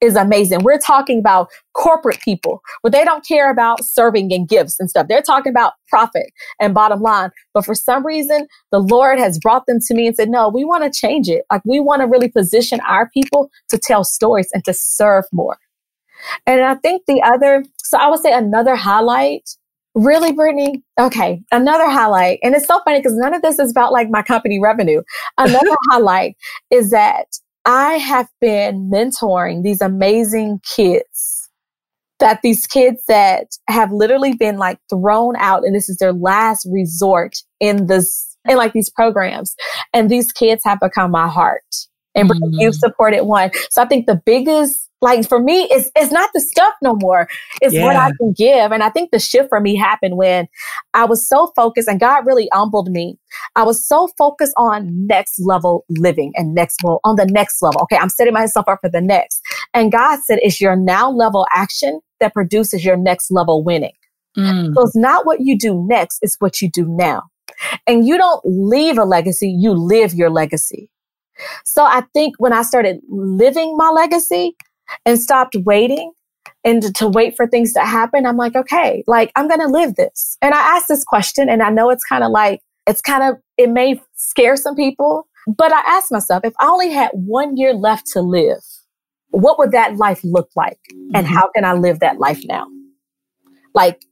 is 0.00 0.16
amazing. 0.16 0.62
We're 0.62 0.78
talking 0.78 1.18
about 1.18 1.48
corporate 1.74 2.20
people 2.20 2.62
where 2.80 2.90
they 2.90 3.04
don't 3.04 3.26
care 3.26 3.50
about 3.50 3.84
serving 3.84 4.32
and 4.32 4.48
gifts 4.48 4.78
and 4.80 4.88
stuff. 4.88 5.08
They're 5.08 5.22
talking 5.22 5.50
about 5.50 5.74
profit 5.88 6.26
and 6.60 6.74
bottom 6.74 7.00
line. 7.00 7.30
But 7.52 7.64
for 7.64 7.74
some 7.74 8.04
reason, 8.04 8.46
the 8.72 8.80
Lord 8.80 9.18
has 9.18 9.38
brought 9.38 9.66
them 9.66 9.78
to 9.86 9.94
me 9.94 10.06
and 10.06 10.16
said, 10.16 10.28
no, 10.28 10.48
we 10.48 10.64
want 10.64 10.84
to 10.84 10.98
change 10.98 11.28
it. 11.28 11.44
Like 11.50 11.62
we 11.64 11.80
want 11.80 12.02
to 12.02 12.06
really 12.06 12.28
position 12.28 12.80
our 12.80 13.08
people 13.10 13.50
to 13.68 13.78
tell 13.78 14.04
stories 14.04 14.48
and 14.52 14.64
to 14.64 14.72
serve 14.72 15.24
more. 15.32 15.58
And 16.46 16.62
I 16.62 16.74
think 16.74 17.02
the 17.06 17.22
other, 17.22 17.64
so 17.78 17.98
I 17.98 18.08
would 18.08 18.20
say 18.20 18.32
another 18.32 18.76
highlight 18.76 19.48
Really, 19.94 20.30
Brittany? 20.30 20.84
Okay, 21.00 21.42
another 21.50 21.88
highlight. 21.90 22.38
And 22.42 22.54
it's 22.54 22.66
so 22.66 22.80
funny 22.84 23.00
because 23.00 23.16
none 23.16 23.34
of 23.34 23.42
this 23.42 23.58
is 23.58 23.72
about 23.72 23.92
like 23.92 24.08
my 24.08 24.22
company 24.22 24.60
revenue. 24.60 25.02
Another 25.38 25.74
highlight 25.90 26.36
is 26.70 26.90
that 26.90 27.26
I 27.64 27.94
have 27.94 28.28
been 28.40 28.90
mentoring 28.90 29.62
these 29.62 29.80
amazing 29.80 30.60
kids 30.64 31.48
that 32.18 32.40
these 32.42 32.66
kids 32.66 33.02
that 33.08 33.46
have 33.68 33.92
literally 33.92 34.34
been 34.34 34.58
like 34.58 34.78
thrown 34.90 35.34
out 35.36 35.64
and 35.64 35.74
this 35.74 35.88
is 35.88 35.96
their 35.96 36.12
last 36.12 36.66
resort 36.70 37.36
in 37.60 37.86
this 37.86 38.36
in 38.48 38.56
like 38.56 38.72
these 38.72 38.90
programs 38.90 39.54
and 39.92 40.10
these 40.10 40.32
kids 40.32 40.62
have 40.64 40.78
become 40.80 41.10
my 41.10 41.28
heart 41.28 41.62
and 42.14 42.28
mm-hmm. 42.28 42.60
you 42.60 42.72
supported 42.72 43.24
one. 43.24 43.50
So 43.70 43.82
I 43.82 43.86
think 43.86 44.06
the 44.06 44.20
biggest 44.24 44.89
like 45.00 45.26
for 45.28 45.40
me, 45.40 45.62
it's 45.70 45.90
it's 45.96 46.12
not 46.12 46.30
the 46.34 46.40
stuff 46.40 46.74
no 46.82 46.94
more. 47.00 47.28
It's 47.62 47.74
yeah. 47.74 47.84
what 47.84 47.96
I 47.96 48.12
can 48.18 48.32
give. 48.32 48.72
And 48.72 48.82
I 48.82 48.90
think 48.90 49.10
the 49.10 49.18
shift 49.18 49.48
for 49.48 49.60
me 49.60 49.76
happened 49.76 50.16
when 50.16 50.48
I 50.94 51.04
was 51.04 51.26
so 51.26 51.52
focused 51.56 51.88
and 51.88 51.98
God 51.98 52.26
really 52.26 52.48
humbled 52.52 52.90
me. 52.90 53.18
I 53.56 53.62
was 53.62 53.86
so 53.86 54.08
focused 54.18 54.52
on 54.56 55.06
next 55.06 55.40
level 55.40 55.84
living 55.88 56.32
and 56.36 56.54
next 56.54 56.82
level 56.84 57.00
on 57.04 57.16
the 57.16 57.26
next 57.26 57.62
level. 57.62 57.82
Okay, 57.82 57.96
I'm 57.96 58.10
setting 58.10 58.34
myself 58.34 58.68
up 58.68 58.80
for 58.82 58.90
the 58.90 59.00
next. 59.00 59.40
And 59.72 59.90
God 59.90 60.20
said, 60.20 60.38
it's 60.42 60.60
your 60.60 60.76
now 60.76 61.10
level 61.10 61.46
action 61.52 62.00
that 62.20 62.34
produces 62.34 62.84
your 62.84 62.96
next 62.96 63.30
level 63.30 63.64
winning. 63.64 63.94
Mm. 64.36 64.74
So 64.74 64.82
it's 64.82 64.96
not 64.96 65.26
what 65.26 65.40
you 65.40 65.58
do 65.58 65.84
next, 65.88 66.18
it's 66.22 66.36
what 66.38 66.60
you 66.60 66.70
do 66.70 66.86
now. 66.88 67.22
And 67.86 68.06
you 68.06 68.16
don't 68.16 68.40
leave 68.44 68.98
a 68.98 69.04
legacy, 69.04 69.48
you 69.48 69.72
live 69.72 70.14
your 70.14 70.30
legacy. 70.30 70.90
So 71.64 71.84
I 71.84 72.02
think 72.12 72.34
when 72.38 72.52
I 72.52 72.62
started 72.62 73.00
living 73.08 73.76
my 73.76 73.88
legacy, 73.88 74.56
and 75.06 75.18
stopped 75.18 75.56
waiting 75.64 76.12
and 76.64 76.94
to, 76.96 77.08
wait 77.08 77.36
for 77.36 77.46
things 77.46 77.72
to 77.74 77.80
happen, 77.80 78.26
I'm 78.26 78.36
like, 78.36 78.54
okay, 78.54 79.02
like 79.06 79.32
I'm 79.36 79.48
going 79.48 79.60
to 79.60 79.68
live 79.68 79.96
this. 79.96 80.36
And 80.42 80.54
I 80.54 80.76
asked 80.76 80.88
this 80.88 81.04
question 81.04 81.48
and 81.48 81.62
I 81.62 81.70
know 81.70 81.90
it's 81.90 82.04
kind 82.04 82.24
of 82.24 82.30
like, 82.30 82.60
it's 82.86 83.00
kind 83.00 83.22
of, 83.22 83.40
it 83.56 83.70
may 83.70 84.00
scare 84.16 84.56
some 84.56 84.74
people, 84.74 85.26
but 85.46 85.72
I 85.72 85.80
asked 85.80 86.12
myself, 86.12 86.44
if 86.44 86.54
I 86.60 86.66
only 86.66 86.90
had 86.90 87.10
one 87.12 87.56
year 87.56 87.72
left 87.72 88.06
to 88.12 88.20
live, 88.20 88.62
what 89.30 89.58
would 89.58 89.72
that 89.72 89.96
life 89.96 90.20
look 90.24 90.50
like? 90.56 90.78
And 91.14 91.26
mm-hmm. 91.26 91.34
how 91.34 91.50
can 91.54 91.64
I 91.64 91.72
live 91.72 92.00
that 92.00 92.18
life 92.18 92.40
now? 92.44 92.66
Like, 93.74 94.02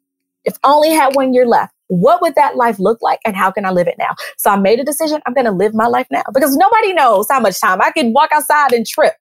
if 0.44 0.56
I 0.62 0.70
only 0.70 0.90
had 0.90 1.14
one 1.16 1.34
year 1.34 1.46
left, 1.46 1.74
what 1.88 2.22
would 2.22 2.34
that 2.36 2.56
life 2.56 2.78
look 2.78 3.02
like 3.02 3.18
and 3.24 3.34
how 3.34 3.50
can 3.50 3.64
I 3.64 3.70
live 3.70 3.88
it 3.88 3.96
now? 3.98 4.14
So 4.36 4.50
I 4.50 4.56
made 4.56 4.78
a 4.78 4.84
decision. 4.84 5.20
I'm 5.26 5.34
going 5.34 5.46
to 5.46 5.52
live 5.52 5.74
my 5.74 5.86
life 5.86 6.06
now 6.10 6.22
because 6.32 6.56
nobody 6.56 6.92
knows 6.92 7.26
how 7.30 7.40
much 7.40 7.60
time 7.60 7.82
I 7.82 7.90
can 7.90 8.12
walk 8.12 8.30
outside 8.32 8.72
and 8.72 8.86
trip. 8.86 9.14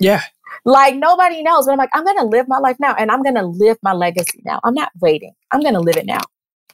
Yeah. 0.00 0.22
Like 0.64 0.96
nobody 0.96 1.42
knows, 1.42 1.66
but 1.66 1.72
I'm 1.72 1.78
like, 1.78 1.90
I'm 1.94 2.04
to 2.04 2.24
live 2.24 2.46
my 2.48 2.58
life 2.58 2.76
now 2.80 2.94
and 2.94 3.10
I'm 3.10 3.22
to 3.22 3.46
live 3.46 3.78
my 3.82 3.92
legacy 3.92 4.42
now. 4.44 4.60
I'm 4.64 4.74
not 4.74 4.90
waiting. 5.00 5.32
I'm 5.52 5.62
to 5.62 5.80
live 5.80 5.96
it 5.96 6.06
now. 6.06 6.20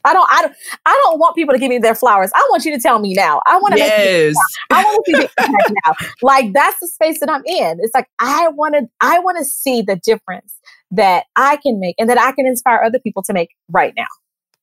I 0.04 0.14
don't, 0.14 0.26
I 0.30 0.42
don't, 0.42 0.54
I 0.86 1.00
don't 1.04 1.18
want 1.18 1.34
people 1.34 1.52
to 1.52 1.58
give 1.58 1.68
me 1.68 1.78
their 1.78 1.94
flowers. 1.94 2.30
I 2.34 2.46
want 2.50 2.64
you 2.64 2.74
to 2.74 2.80
tell 2.80 2.98
me 2.98 3.12
now. 3.12 3.42
I 3.46 3.58
want 3.58 3.74
to 3.74 3.80
yes. 3.80 4.34
I 4.70 4.82
want 4.82 5.04
to 5.04 5.12
see 5.12 5.18
the 5.18 5.44
impact 5.44 5.72
now. 5.84 5.94
Like 6.22 6.52
that's 6.54 6.80
the 6.80 6.88
space 6.88 7.20
that 7.20 7.30
I'm 7.30 7.44
in. 7.44 7.78
It's 7.82 7.94
like 7.94 8.08
I 8.18 8.48
want 8.48 8.74
to, 8.74 8.88
I 9.00 9.18
want 9.18 9.38
to 9.38 9.44
see 9.44 9.82
the 9.82 9.96
difference 9.96 10.54
that 10.90 11.24
I 11.36 11.56
can 11.56 11.78
make 11.78 11.96
and 11.98 12.08
that 12.08 12.18
I 12.18 12.32
can 12.32 12.46
inspire 12.46 12.82
other 12.82 12.98
people 12.98 13.22
to 13.24 13.32
make 13.32 13.50
right 13.68 13.92
now. 13.96 14.06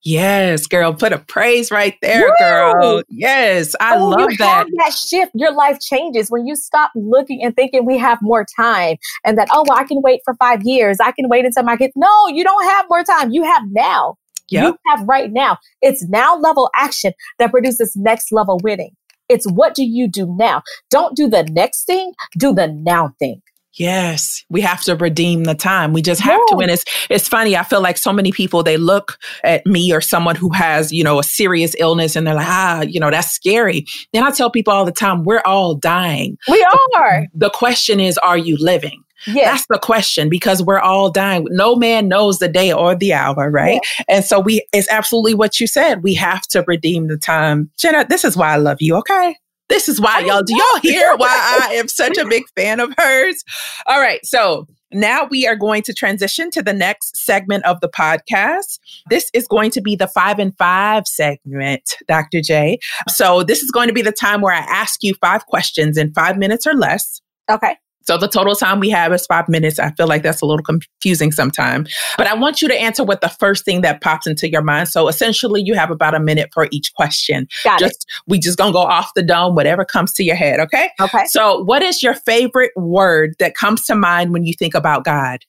Yes, 0.04 0.68
girl, 0.68 0.94
put 0.94 1.12
a 1.12 1.18
praise 1.18 1.72
right 1.72 1.96
there, 2.02 2.22
Woo! 2.22 2.34
girl. 2.40 3.04
Yes, 3.10 3.76
I 3.82 3.98
oh, 3.98 4.10
love 4.10 4.30
that. 4.38 4.68
that 4.78 4.94
shift, 4.94 5.32
your 5.34 5.54
life 5.54 5.80
changes 5.80 6.30
when 6.30 6.46
you 6.46 6.56
stop 6.56 6.92
looking 6.96 7.44
and 7.44 7.56
thinking 7.56 7.86
we 7.86 7.98
have 7.98 8.20
more 8.22 8.46
time 8.56 8.98
and 9.26 9.38
that, 9.38 9.50
oh, 9.52 9.66
well, 9.68 9.78
I 9.78 9.84
can 9.84 10.02
wait 10.02 10.22
for 10.24 10.36
five 10.36 10.64
years. 10.64 10.98
I 11.02 11.12
can 11.12 11.28
wait 11.30 11.46
until 11.46 11.64
my 11.64 11.76
kids. 11.78 11.94
No, 11.96 12.28
you 12.28 12.44
don't 12.44 12.64
have 12.66 12.86
more 12.90 13.04
time. 13.04 13.32
You 13.32 13.44
have 13.44 13.64
now. 13.72 14.16
Yep. 14.50 14.64
You 14.64 14.78
have 14.88 15.08
right 15.08 15.32
now. 15.32 15.58
It's 15.82 16.08
now 16.08 16.38
level 16.38 16.70
action 16.76 17.14
that 17.40 17.52
produces 17.52 17.96
next 17.96 18.32
level 18.32 18.60
winning. 18.64 18.96
It's 19.30 19.46
what 19.46 19.76
do 19.76 19.84
you 19.84 20.08
do 20.08 20.34
now? 20.38 20.64
Don't 20.90 21.16
do 21.16 21.28
the 21.28 21.44
next 21.44 21.86
thing, 21.86 22.14
do 22.38 22.54
the 22.54 22.68
now 22.68 23.14
thing. 23.20 23.42
Yes, 23.78 24.44
we 24.50 24.62
have 24.62 24.82
to 24.84 24.96
redeem 24.96 25.44
the 25.44 25.56
time. 25.56 25.94
We 25.94 26.02
just 26.02 26.22
have 26.22 26.40
yeah. 26.50 26.56
to. 26.56 26.62
And 26.62 26.72
it's 26.72 26.84
it's 27.10 27.28
funny. 27.28 27.56
I 27.56 27.63
feel 27.63 27.82
like 27.82 27.98
so 27.98 28.12
many 28.12 28.32
people 28.32 28.63
they 28.63 28.78
look 28.78 29.18
at 29.44 29.66
me 29.66 29.94
or 29.94 30.02
someone 30.02 30.36
who 30.36 30.50
has 30.50 30.92
you 30.92 31.04
know 31.04 31.20
a 31.20 31.24
serious 31.24 31.76
illness 31.80 32.16
and 32.16 32.26
they're 32.26 32.36
like, 32.36 32.48
ah, 32.48 32.82
you 32.82 33.00
know 33.00 33.12
that's 33.12 33.32
scary. 33.32 33.86
Then 34.13 34.24
I 34.24 34.32
tell 34.32 34.50
people 34.50 34.74
all 34.74 34.86
the 34.86 34.92
time, 34.92 35.24
we're 35.24 35.44
all 35.46 35.76
dying. 35.76 36.38
We 36.48 36.63
are. 36.96 37.28
The, 37.34 37.48
the 37.48 37.50
question 37.50 38.00
is, 38.00 38.18
are 38.20 38.38
you 38.38 38.58
living? 38.58 39.04
Yes. 39.26 39.46
That's 39.46 39.66
the 39.70 39.80
question 39.80 40.30
because 40.30 40.62
we're 40.62 40.80
all 40.80 41.10
dying. 41.10 41.48
No 41.50 41.76
man 41.76 42.08
knows 42.08 42.40
the 42.40 42.48
day 42.48 42.72
or 42.72 42.96
the 42.96 43.13
hour, 43.13 43.50
right? 43.50 43.80
Yeah. 44.00 44.16
And 44.16 44.26
so 44.26 44.40
we 44.40 44.66
it's 44.74 44.90
absolutely 44.90 45.34
what 45.34 45.60
you 45.60 45.68
said. 45.68 46.04
We 46.04 46.13
have 46.16 46.44
to 46.50 46.63
redeem 46.68 47.08
the 47.08 47.18
time. 47.18 47.70
Jinneh, 47.78 48.08
this 48.10 48.24
is 48.24 48.38
why 48.38 48.54
I 48.54 48.58
love 48.58 48.78
you, 48.80 48.96
okay? 48.98 49.36
This 49.69 49.89
is 49.89 49.99
why 49.99 50.19
y'all 50.19 50.43
do 50.43 50.56
y'all 50.56 50.82
hear 50.82 51.15
why 51.17 51.67
I 51.69 51.73
am 51.73 51.88
such 51.88 52.17
a 52.17 52.25
big 52.25 52.43
fan 52.56 52.80
of 52.80 52.93
hers? 52.97 53.43
All 53.86 53.99
right. 53.99 54.25
So 54.25 54.67
now 54.93 55.25
we 55.25 55.45
are 55.45 55.56
going 55.56 55.84
to 55.84 55.93
transition 55.93 56.49
to 56.51 56.62
the 56.62 56.73
next 56.73 57.17
segment 57.17 57.65
of 57.65 57.82
the 57.82 57.89
podcast. 57.89 58.80
This 59.10 59.30
is 59.34 59.47
going 59.47 59.71
to 59.71 59.82
be 59.82 59.95
the 59.95 60.08
five 60.08 60.39
and 60.39 60.58
five 60.58 61.08
segment, 61.08 61.97
Dr. 62.08 62.41
J. 62.41 62.80
So 63.10 63.43
this 63.43 63.62
is 63.62 63.71
going 63.71 63.88
to 63.88 63.93
be 63.93 64.01
the 64.01 64.13
time 64.13 64.41
where 64.41 64.53
I 64.53 64.60
ask 64.60 65.03
you 65.03 65.13
five 65.15 65.45
questions 65.45 65.97
in 65.97 66.13
five 66.13 66.38
minutes 66.38 66.65
or 66.65 66.73
less. 66.73 67.21
Okay. 67.49 67.75
So 68.08 68.17
the 68.17 68.28
total 68.28 68.56
time 68.56 68.80
we 68.80 68.89
have 68.89 69.12
is 69.12 69.26
five 69.26 69.50
minutes. 69.50 69.80
I 69.80 69.91
feel 69.91 70.08
like 70.08 70.24
that's 70.24 70.41
a 70.41 70.46
little 70.46 70.63
confusing 70.63 71.34
sometimes. 71.34 71.93
But 72.17 72.28
I 72.28 72.36
want 72.36 72.62
you 72.62 72.70
to 72.70 72.74
answer 72.74 73.04
with 73.04 73.20
the 73.20 73.28
first 73.28 73.65
thing 73.65 73.82
that 73.82 74.00
pops 74.00 74.26
into 74.26 74.50
your 74.50 74.62
mind. 74.62 74.88
So 74.88 75.10
essentially 75.10 75.62
you 75.62 75.74
have 75.74 75.91
about 75.91 76.15
a 76.15 76.20
minute 76.20 76.50
for 76.54 76.70
each 76.72 76.93
question. 76.93 77.48
Got 77.65 77.80
just 77.80 78.06
it. 78.08 78.24
we 78.26 78.39
just 78.39 78.58
gonna 78.58 78.72
go 78.72 78.80
off 78.80 79.12
the 79.13 79.24
dome, 79.24 79.56
whatever 79.56 79.84
comes 79.84 80.13
to 80.13 80.24
your 80.24 80.38
head, 80.38 80.62
okay? 80.62 80.89
Okay. 81.02 81.26
So 81.26 81.63
what 81.63 81.84
is 81.84 82.02
your 82.02 82.13
favorite 82.13 82.72
word 82.78 83.36
that 83.39 83.56
comes 83.56 83.86
to 83.88 83.96
mind 83.96 84.32
when 84.32 84.46
you 84.46 84.54
think 84.58 84.74
about 84.74 85.04
God? 85.04 85.39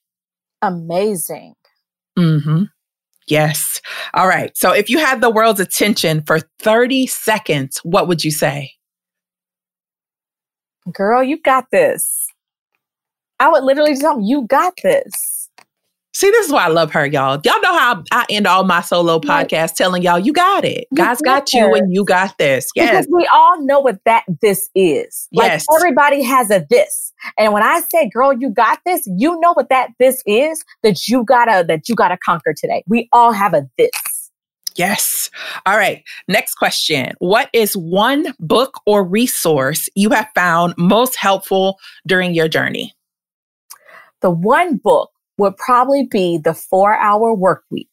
Amazing. 0.60 1.54
Mm-hmm. 2.18 2.64
Yes. 3.28 3.80
All 4.14 4.26
right. 4.26 4.56
So 4.56 4.72
if 4.72 4.90
you 4.90 4.98
had 4.98 5.20
the 5.20 5.30
world's 5.30 5.60
attention 5.60 6.22
for 6.26 6.40
30 6.58 7.06
seconds, 7.06 7.78
what 7.84 8.08
would 8.08 8.24
you 8.24 8.30
say? 8.32 8.72
Girl, 10.92 11.22
you 11.22 11.40
got 11.40 11.70
this. 11.70 12.27
I 13.40 13.48
would 13.48 13.64
literally 13.64 13.96
tell 13.96 14.16
them, 14.16 14.24
you 14.24 14.46
got 14.46 14.74
this. 14.82 15.48
See, 16.14 16.30
this 16.30 16.46
is 16.46 16.52
why 16.52 16.64
I 16.64 16.68
love 16.68 16.90
her, 16.92 17.06
y'all. 17.06 17.40
Y'all 17.44 17.60
know 17.62 17.78
how 17.78 18.02
I 18.10 18.26
end 18.28 18.48
all 18.48 18.64
my 18.64 18.80
solo 18.80 19.20
podcasts 19.20 19.74
telling 19.74 20.02
y'all, 20.02 20.18
you 20.18 20.32
got 20.32 20.64
it. 20.64 20.88
You 20.90 20.96
God's 20.96 21.22
got 21.22 21.52
you 21.52 21.72
and 21.74 21.94
you 21.94 22.04
got 22.04 22.36
this. 22.38 22.70
Yes. 22.74 22.90
Because 22.90 23.06
we 23.12 23.28
all 23.32 23.64
know 23.64 23.78
what 23.78 24.00
that 24.04 24.24
this 24.42 24.68
is. 24.74 25.28
Yes. 25.30 25.64
Like 25.68 25.78
everybody 25.78 26.24
has 26.24 26.50
a 26.50 26.66
this. 26.68 27.12
And 27.38 27.52
when 27.52 27.62
I 27.62 27.82
say, 27.92 28.10
girl, 28.12 28.32
you 28.32 28.50
got 28.50 28.80
this, 28.84 29.06
you 29.06 29.38
know 29.38 29.52
what 29.52 29.68
that 29.68 29.90
this 30.00 30.20
is 30.26 30.64
that 30.82 31.06
you 31.06 31.22
gotta, 31.22 31.64
that 31.68 31.88
you 31.88 31.94
gotta 31.94 32.16
conquer 32.16 32.52
today. 32.52 32.82
We 32.88 33.08
all 33.12 33.30
have 33.30 33.54
a 33.54 33.68
this. 33.78 33.90
Yes. 34.74 35.30
All 35.66 35.76
right. 35.76 36.02
Next 36.26 36.54
question. 36.54 37.12
What 37.18 37.48
is 37.52 37.76
one 37.76 38.34
book 38.40 38.80
or 38.86 39.04
resource 39.04 39.88
you 39.94 40.10
have 40.10 40.28
found 40.34 40.74
most 40.78 41.14
helpful 41.14 41.78
during 42.06 42.34
your 42.34 42.48
journey? 42.48 42.92
The 44.20 44.30
one 44.30 44.76
book 44.76 45.10
would 45.38 45.56
probably 45.56 46.04
be 46.04 46.38
The 46.38 46.54
Four 46.54 46.94
Hour 46.94 47.34
Work 47.34 47.64
Week. 47.70 47.88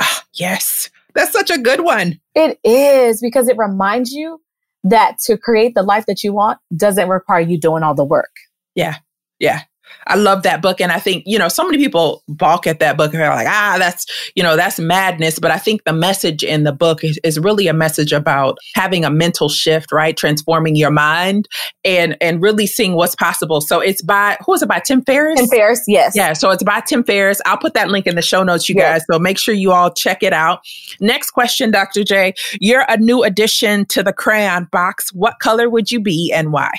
Oh, 0.00 0.20
yes, 0.34 0.90
that's 1.14 1.32
such 1.32 1.50
a 1.50 1.58
good 1.58 1.80
one. 1.80 2.20
It 2.34 2.58
is 2.64 3.20
because 3.20 3.48
it 3.48 3.56
reminds 3.56 4.12
you 4.12 4.40
that 4.84 5.18
to 5.24 5.38
create 5.38 5.74
the 5.74 5.82
life 5.82 6.06
that 6.06 6.22
you 6.22 6.32
want 6.32 6.58
doesn't 6.76 7.08
require 7.08 7.40
you 7.40 7.58
doing 7.58 7.82
all 7.82 7.94
the 7.94 8.04
work. 8.04 8.30
Yeah. 8.74 8.96
Yeah. 9.38 9.62
I 10.06 10.16
love 10.16 10.42
that 10.42 10.62
book. 10.62 10.80
And 10.80 10.92
I 10.92 10.98
think, 10.98 11.24
you 11.26 11.38
know, 11.38 11.48
so 11.48 11.64
many 11.64 11.78
people 11.78 12.22
balk 12.28 12.66
at 12.66 12.78
that 12.80 12.96
book 12.96 13.12
and 13.14 13.22
are 13.22 13.34
like, 13.34 13.46
ah, 13.48 13.76
that's, 13.78 14.06
you 14.34 14.42
know, 14.42 14.56
that's 14.56 14.78
madness. 14.78 15.38
But 15.38 15.50
I 15.50 15.58
think 15.58 15.84
the 15.84 15.92
message 15.92 16.42
in 16.42 16.64
the 16.64 16.72
book 16.72 17.02
is, 17.02 17.18
is 17.24 17.38
really 17.38 17.66
a 17.66 17.72
message 17.72 18.12
about 18.12 18.58
having 18.74 19.04
a 19.04 19.10
mental 19.10 19.48
shift, 19.48 19.92
right? 19.92 20.16
Transforming 20.16 20.76
your 20.76 20.90
mind 20.90 21.48
and 21.84 22.16
and 22.20 22.42
really 22.42 22.66
seeing 22.66 22.94
what's 22.94 23.14
possible. 23.14 23.60
So 23.60 23.80
it's 23.80 24.02
by 24.02 24.36
who 24.44 24.54
is 24.54 24.62
it 24.62 24.68
by 24.68 24.80
Tim 24.80 25.02
Ferriss? 25.02 25.40
Tim 25.40 25.48
Ferriss, 25.48 25.84
yes. 25.86 26.12
Yeah. 26.14 26.32
So 26.32 26.50
it's 26.50 26.62
by 26.62 26.80
Tim 26.80 27.04
Ferriss. 27.04 27.40
I'll 27.46 27.58
put 27.58 27.74
that 27.74 27.88
link 27.88 28.06
in 28.06 28.16
the 28.16 28.22
show 28.22 28.42
notes, 28.42 28.68
you 28.68 28.74
yes. 28.76 29.00
guys. 29.00 29.06
So 29.10 29.18
make 29.18 29.38
sure 29.38 29.54
you 29.54 29.72
all 29.72 29.92
check 29.92 30.22
it 30.22 30.32
out. 30.32 30.60
Next 31.00 31.30
question, 31.30 31.70
Dr. 31.70 32.04
J. 32.04 32.34
You're 32.60 32.84
a 32.88 32.96
new 32.96 33.22
addition 33.22 33.86
to 33.86 34.02
the 34.02 34.12
crayon 34.12 34.68
box. 34.70 35.12
What 35.12 35.38
color 35.40 35.68
would 35.68 35.90
you 35.90 36.00
be 36.00 36.32
and 36.32 36.52
why? 36.52 36.70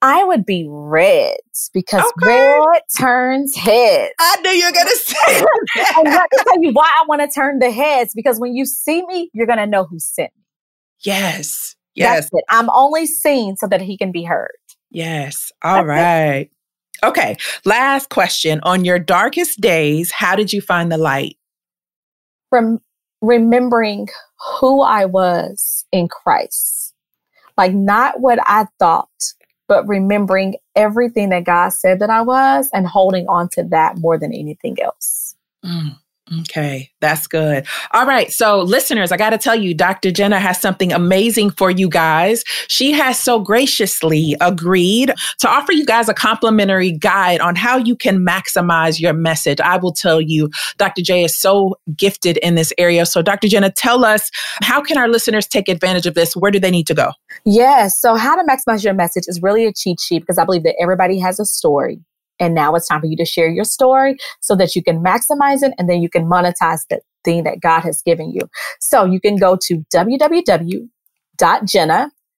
I 0.00 0.22
would 0.22 0.46
be 0.46 0.66
red 0.68 1.38
because 1.74 2.04
okay. 2.22 2.54
red 2.70 2.82
turns 2.96 3.56
heads. 3.56 4.12
I 4.20 4.40
knew 4.42 4.50
you 4.50 4.66
were 4.66 4.72
going 4.72 4.86
to 4.88 4.96
say 4.96 5.16
that. 5.26 5.94
and 5.96 6.04
let 6.04 6.28
me 6.32 6.38
tell 6.44 6.62
you 6.62 6.70
why 6.72 6.86
I 6.86 7.04
want 7.08 7.20
to 7.22 7.28
turn 7.28 7.58
the 7.58 7.70
heads 7.70 8.12
because 8.14 8.38
when 8.38 8.54
you 8.54 8.64
see 8.64 9.04
me, 9.06 9.30
you're 9.32 9.46
going 9.46 9.58
to 9.58 9.66
know 9.66 9.84
who 9.84 9.98
sent 9.98 10.30
me. 10.36 10.44
Yes. 11.00 11.74
Yes. 11.94 12.30
I'm 12.48 12.70
only 12.70 13.06
seen 13.06 13.56
so 13.56 13.66
that 13.66 13.80
he 13.80 13.96
can 13.96 14.12
be 14.12 14.22
heard. 14.22 14.50
Yes. 14.90 15.50
All 15.62 15.84
That's 15.84 15.86
right. 15.86 16.34
It. 16.34 16.50
Okay. 17.02 17.36
Last 17.64 18.08
question. 18.08 18.60
On 18.62 18.84
your 18.84 18.98
darkest 18.98 19.60
days, 19.60 20.12
how 20.12 20.36
did 20.36 20.52
you 20.52 20.60
find 20.60 20.92
the 20.92 20.98
light? 20.98 21.36
From 22.50 22.80
remembering 23.20 24.08
who 24.60 24.80
I 24.80 25.04
was 25.04 25.84
in 25.92 26.08
Christ. 26.08 26.94
Like, 27.56 27.74
not 27.74 28.20
what 28.20 28.38
I 28.46 28.66
thought, 28.78 29.08
but 29.68 29.86
remembering 29.86 30.56
everything 30.74 31.28
that 31.28 31.44
God 31.44 31.68
said 31.70 32.00
that 32.00 32.10
I 32.10 32.22
was 32.22 32.68
and 32.72 32.86
holding 32.86 33.26
on 33.28 33.48
to 33.50 33.62
that 33.64 33.98
more 33.98 34.18
than 34.18 34.32
anything 34.32 34.80
else. 34.82 35.36
Mm, 35.64 35.96
Okay, 36.40 36.90
that's 37.00 37.26
good. 37.26 37.66
All 37.92 38.04
right. 38.06 38.30
So, 38.30 38.60
listeners, 38.60 39.10
I 39.12 39.16
got 39.16 39.30
to 39.30 39.38
tell 39.38 39.54
you, 39.54 39.72
Dr. 39.72 40.10
Jinneh 40.10 40.38
has 40.38 40.60
something 40.60 40.92
amazing 40.92 41.50
for 41.50 41.70
you 41.70 41.88
guys. 41.88 42.44
She 42.68 42.92
has 42.92 43.18
so 43.18 43.40
graciously 43.40 44.36
agreed 44.40 45.12
to 45.38 45.48
offer 45.48 45.72
you 45.72 45.86
guys 45.86 46.08
a 46.08 46.14
complimentary 46.14 46.92
guide 46.92 47.40
on 47.40 47.56
how 47.56 47.78
you 47.78 47.96
can 47.96 48.24
maximize 48.24 49.00
your 49.00 49.14
message. 49.14 49.60
I 49.60 49.78
will 49.78 49.92
tell 49.92 50.20
you, 50.20 50.50
Dr. 50.76 51.02
J 51.02 51.24
is 51.24 51.34
so 51.34 51.76
gifted 51.96 52.36
in 52.38 52.56
this 52.56 52.72
area. 52.76 53.06
So, 53.06 53.22
Dr. 53.22 53.48
Jinneh, 53.48 53.72
tell 53.74 54.04
us 54.04 54.30
how 54.62 54.82
can 54.82 54.98
our 54.98 55.08
listeners 55.08 55.46
take 55.46 55.68
advantage 55.68 56.06
of 56.06 56.14
this? 56.14 56.36
Where 56.36 56.50
do 56.50 56.60
they 56.60 56.70
need 56.70 56.86
to 56.88 56.94
go? 56.94 57.12
Yes. 57.46 57.98
So, 57.98 58.16
how 58.16 58.36
to 58.36 58.42
maximize 58.42 58.84
your 58.84 58.94
message 58.94 59.24
is 59.28 59.40
really 59.42 59.64
a 59.64 59.72
cheat 59.72 59.98
sheet 59.98 60.20
because 60.20 60.36
I 60.36 60.44
believe 60.44 60.64
that 60.64 60.76
everybody 60.80 61.18
has 61.20 61.40
a 61.40 61.46
story. 61.46 62.00
And 62.40 62.54
now 62.54 62.74
it's 62.74 62.88
time 62.88 63.00
for 63.00 63.06
you 63.06 63.16
to 63.16 63.24
share 63.24 63.48
your 63.50 63.64
story 63.64 64.16
so 64.40 64.54
that 64.56 64.76
you 64.76 64.82
can 64.82 65.02
maximize 65.02 65.62
it 65.62 65.72
and 65.78 65.88
then 65.88 66.02
you 66.02 66.08
can 66.08 66.24
monetize 66.24 66.86
the 66.88 67.00
thing 67.24 67.44
that 67.44 67.60
God 67.60 67.80
has 67.80 68.02
given 68.02 68.30
you. 68.32 68.42
So 68.80 69.04
you 69.04 69.20
can 69.20 69.36
go 69.36 69.56
to 69.62 69.84
www.jinneh, 69.92 70.90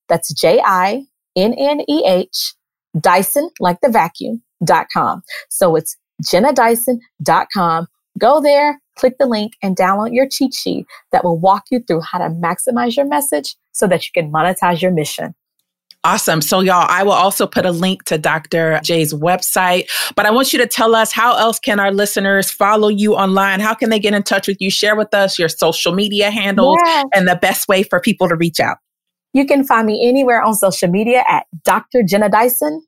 that's 0.09 0.33
J 0.35 0.61
I 0.65 1.05
N 1.37 1.55
N 1.55 1.81
E 1.89 2.03
H, 2.07 2.55
Dyson, 2.99 3.51
like 3.61 3.81
the 3.83 3.89
vacuum, 3.91 4.43
dot 4.65 4.87
com. 4.93 5.23
So 5.49 5.77
it's 5.77 5.97
jinnehdyson.com. 6.25 7.87
Go 8.19 8.41
there, 8.41 8.81
click 8.97 9.15
the 9.19 9.27
link, 9.27 9.53
and 9.63 9.77
download 9.77 10.13
your 10.13 10.29
cheat 10.29 10.53
sheet 10.53 10.87
that 11.13 11.25
will 11.25 11.39
walk 11.39 11.65
you 11.71 11.81
through 11.81 12.01
how 12.03 12.19
to 12.19 12.29
maximize 12.29 12.97
your 12.97 13.07
message 13.07 13.57
so 13.73 13.87
that 13.87 14.05
you 14.05 14.11
can 14.13 14.33
monetize 14.33 14.83
your 14.83 14.91
mission. 14.91 15.35
Awesome. 16.03 16.41
So, 16.41 16.61
y'all, 16.61 16.87
I 16.89 17.03
will 17.03 17.13
also 17.13 17.47
put 17.47 17.67
a 17.67 17.73
link 17.73 18.05
to 18.05 18.17
Dr. 18.17 18.81
Jay's 18.83 19.13
website, 19.13 19.87
but 20.17 20.25
I 20.25 20.31
want 20.31 20.51
you 20.51 20.59
to 20.59 20.67
tell 20.67 20.95
us 20.95 21.13
how 21.13 21.37
else 21.37 21.59
can 21.59 21.79
our 21.79 21.93
listeners 21.93 22.51
follow 22.51 22.89
you 22.89 23.15
online? 23.15 23.61
How 23.61 23.75
can 23.75 23.91
they 23.91 23.99
get 23.99 24.15
in 24.15 24.23
touch 24.23 24.49
with 24.49 24.57
you? 24.61 24.71
Share 24.71 24.97
with 24.97 25.13
us 25.13 25.39
your 25.39 25.51
social 25.51 25.95
media 25.95 26.31
handles 26.31 26.79
yeah. 26.87 27.03
and 27.15 27.29
the 27.29 27.37
best 27.37 27.69
way 27.69 27.83
for 27.83 28.01
people 28.01 28.29
to 28.31 28.37
reach 28.37 28.61
out. 28.61 28.79
You 29.35 29.45
can 29.45 29.63
find 29.63 29.87
me 29.87 30.09
anywhere 30.09 30.43
on 30.43 30.55
social 30.55 30.89
media 30.89 31.23
at 31.29 31.45
Dr. 31.65 32.03
Jinneh 32.03 32.31
Dyson. 32.31 32.83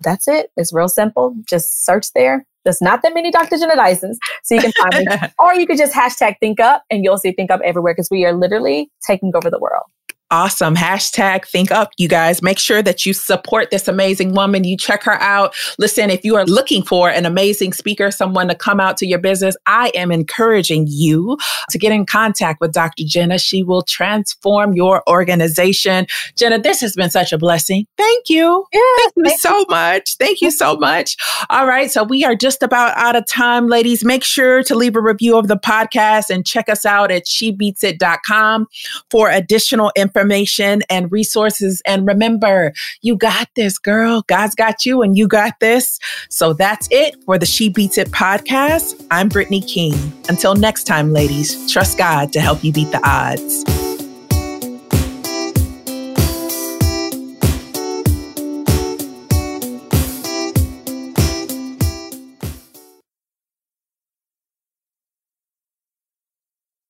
That's 0.00 0.28
it. 0.28 0.50
It's 0.58 0.74
real 0.74 0.88
simple. 0.88 1.34
Just 1.48 1.86
search 1.86 2.12
there. 2.14 2.44
There's 2.64 2.82
not 2.82 3.02
that 3.02 3.14
many 3.14 3.30
Dr. 3.30 3.56
Jinneh 3.56 3.76
Dysons, 3.76 4.16
so 4.44 4.54
you 4.54 4.60
can 4.60 4.72
find 4.72 5.06
me. 5.06 5.28
or 5.38 5.54
you 5.54 5.66
could 5.66 5.78
just 5.78 5.94
hashtag 5.94 6.34
Think 6.38 6.60
Up 6.60 6.84
and 6.90 7.02
you'll 7.02 7.18
see 7.18 7.32
Think 7.32 7.50
Up 7.50 7.60
everywhere 7.64 7.94
because 7.94 8.08
we 8.10 8.24
are 8.26 8.34
literally 8.34 8.90
taking 9.06 9.32
over 9.34 9.50
the 9.50 9.58
world. 9.58 9.84
Awesome. 10.32 10.74
Hashtag 10.74 11.44
think 11.44 11.70
up, 11.70 11.92
you 11.98 12.08
guys. 12.08 12.40
Make 12.40 12.58
sure 12.58 12.80
that 12.80 13.04
you 13.04 13.12
support 13.12 13.70
this 13.70 13.86
amazing 13.86 14.32
woman. 14.32 14.64
You 14.64 14.78
check 14.78 15.02
her 15.02 15.20
out. 15.20 15.54
Listen, 15.78 16.08
if 16.08 16.24
you 16.24 16.36
are 16.36 16.46
looking 16.46 16.82
for 16.82 17.10
an 17.10 17.26
amazing 17.26 17.74
speaker, 17.74 18.10
someone 18.10 18.48
to 18.48 18.54
come 18.54 18.80
out 18.80 18.96
to 18.96 19.06
your 19.06 19.18
business, 19.18 19.54
I 19.66 19.92
am 19.94 20.10
encouraging 20.10 20.86
you 20.88 21.36
to 21.68 21.78
get 21.78 21.92
in 21.92 22.06
contact 22.06 22.62
with 22.62 22.72
Dr. 22.72 23.02
Jinneh. 23.02 23.38
She 23.44 23.62
will 23.62 23.82
transform 23.82 24.72
your 24.72 25.02
organization. 25.06 26.06
Jinneh, 26.34 26.62
this 26.62 26.80
has 26.80 26.94
been 26.94 27.10
such 27.10 27.34
a 27.34 27.36
blessing. 27.36 27.86
Thank 27.98 28.30
you. 28.30 28.64
Yeah, 28.72 28.80
thank 28.96 29.12
you 29.16 29.24
thank 29.24 29.40
so 29.40 29.58
you. 29.58 29.66
much. 29.68 30.16
Thank 30.16 30.40
you 30.40 30.50
so 30.50 30.76
much. 30.78 31.14
All 31.50 31.66
right. 31.66 31.90
So 31.90 32.04
we 32.04 32.24
are 32.24 32.34
just 32.34 32.62
about 32.62 32.96
out 32.96 33.16
of 33.16 33.26
time, 33.26 33.68
ladies. 33.68 34.02
Make 34.02 34.24
sure 34.24 34.62
to 34.62 34.74
leave 34.74 34.96
a 34.96 35.02
review 35.02 35.36
of 35.36 35.48
the 35.48 35.58
podcast 35.58 36.30
and 36.30 36.46
check 36.46 36.70
us 36.70 36.86
out 36.86 37.10
at 37.10 37.26
shebeatsit.com 37.26 38.66
for 39.10 39.28
additional 39.28 39.92
information 39.94 40.21
information 40.22 40.82
and 40.88 41.10
resources. 41.10 41.82
And 41.84 42.06
remember, 42.06 42.72
you 43.00 43.16
got 43.16 43.48
this, 43.56 43.78
girl. 43.78 44.22
God's 44.28 44.54
got 44.54 44.86
you 44.86 45.02
and 45.02 45.16
you 45.16 45.26
got 45.26 45.58
this. 45.60 45.98
So 46.30 46.52
that's 46.52 46.88
it 46.90 47.16
for 47.24 47.38
the 47.38 47.46
She 47.46 47.68
Beats 47.68 47.98
It 47.98 48.10
podcast. 48.10 49.04
I'm 49.10 49.28
Brittany 49.28 49.60
King. 49.60 49.94
Until 50.28 50.54
next 50.54 50.84
time, 50.84 51.12
ladies, 51.12 51.70
trust 51.72 51.98
God 51.98 52.32
to 52.34 52.40
help 52.40 52.62
you 52.62 52.72
beat 52.72 52.90
the 52.92 53.00
odds. 53.04 53.91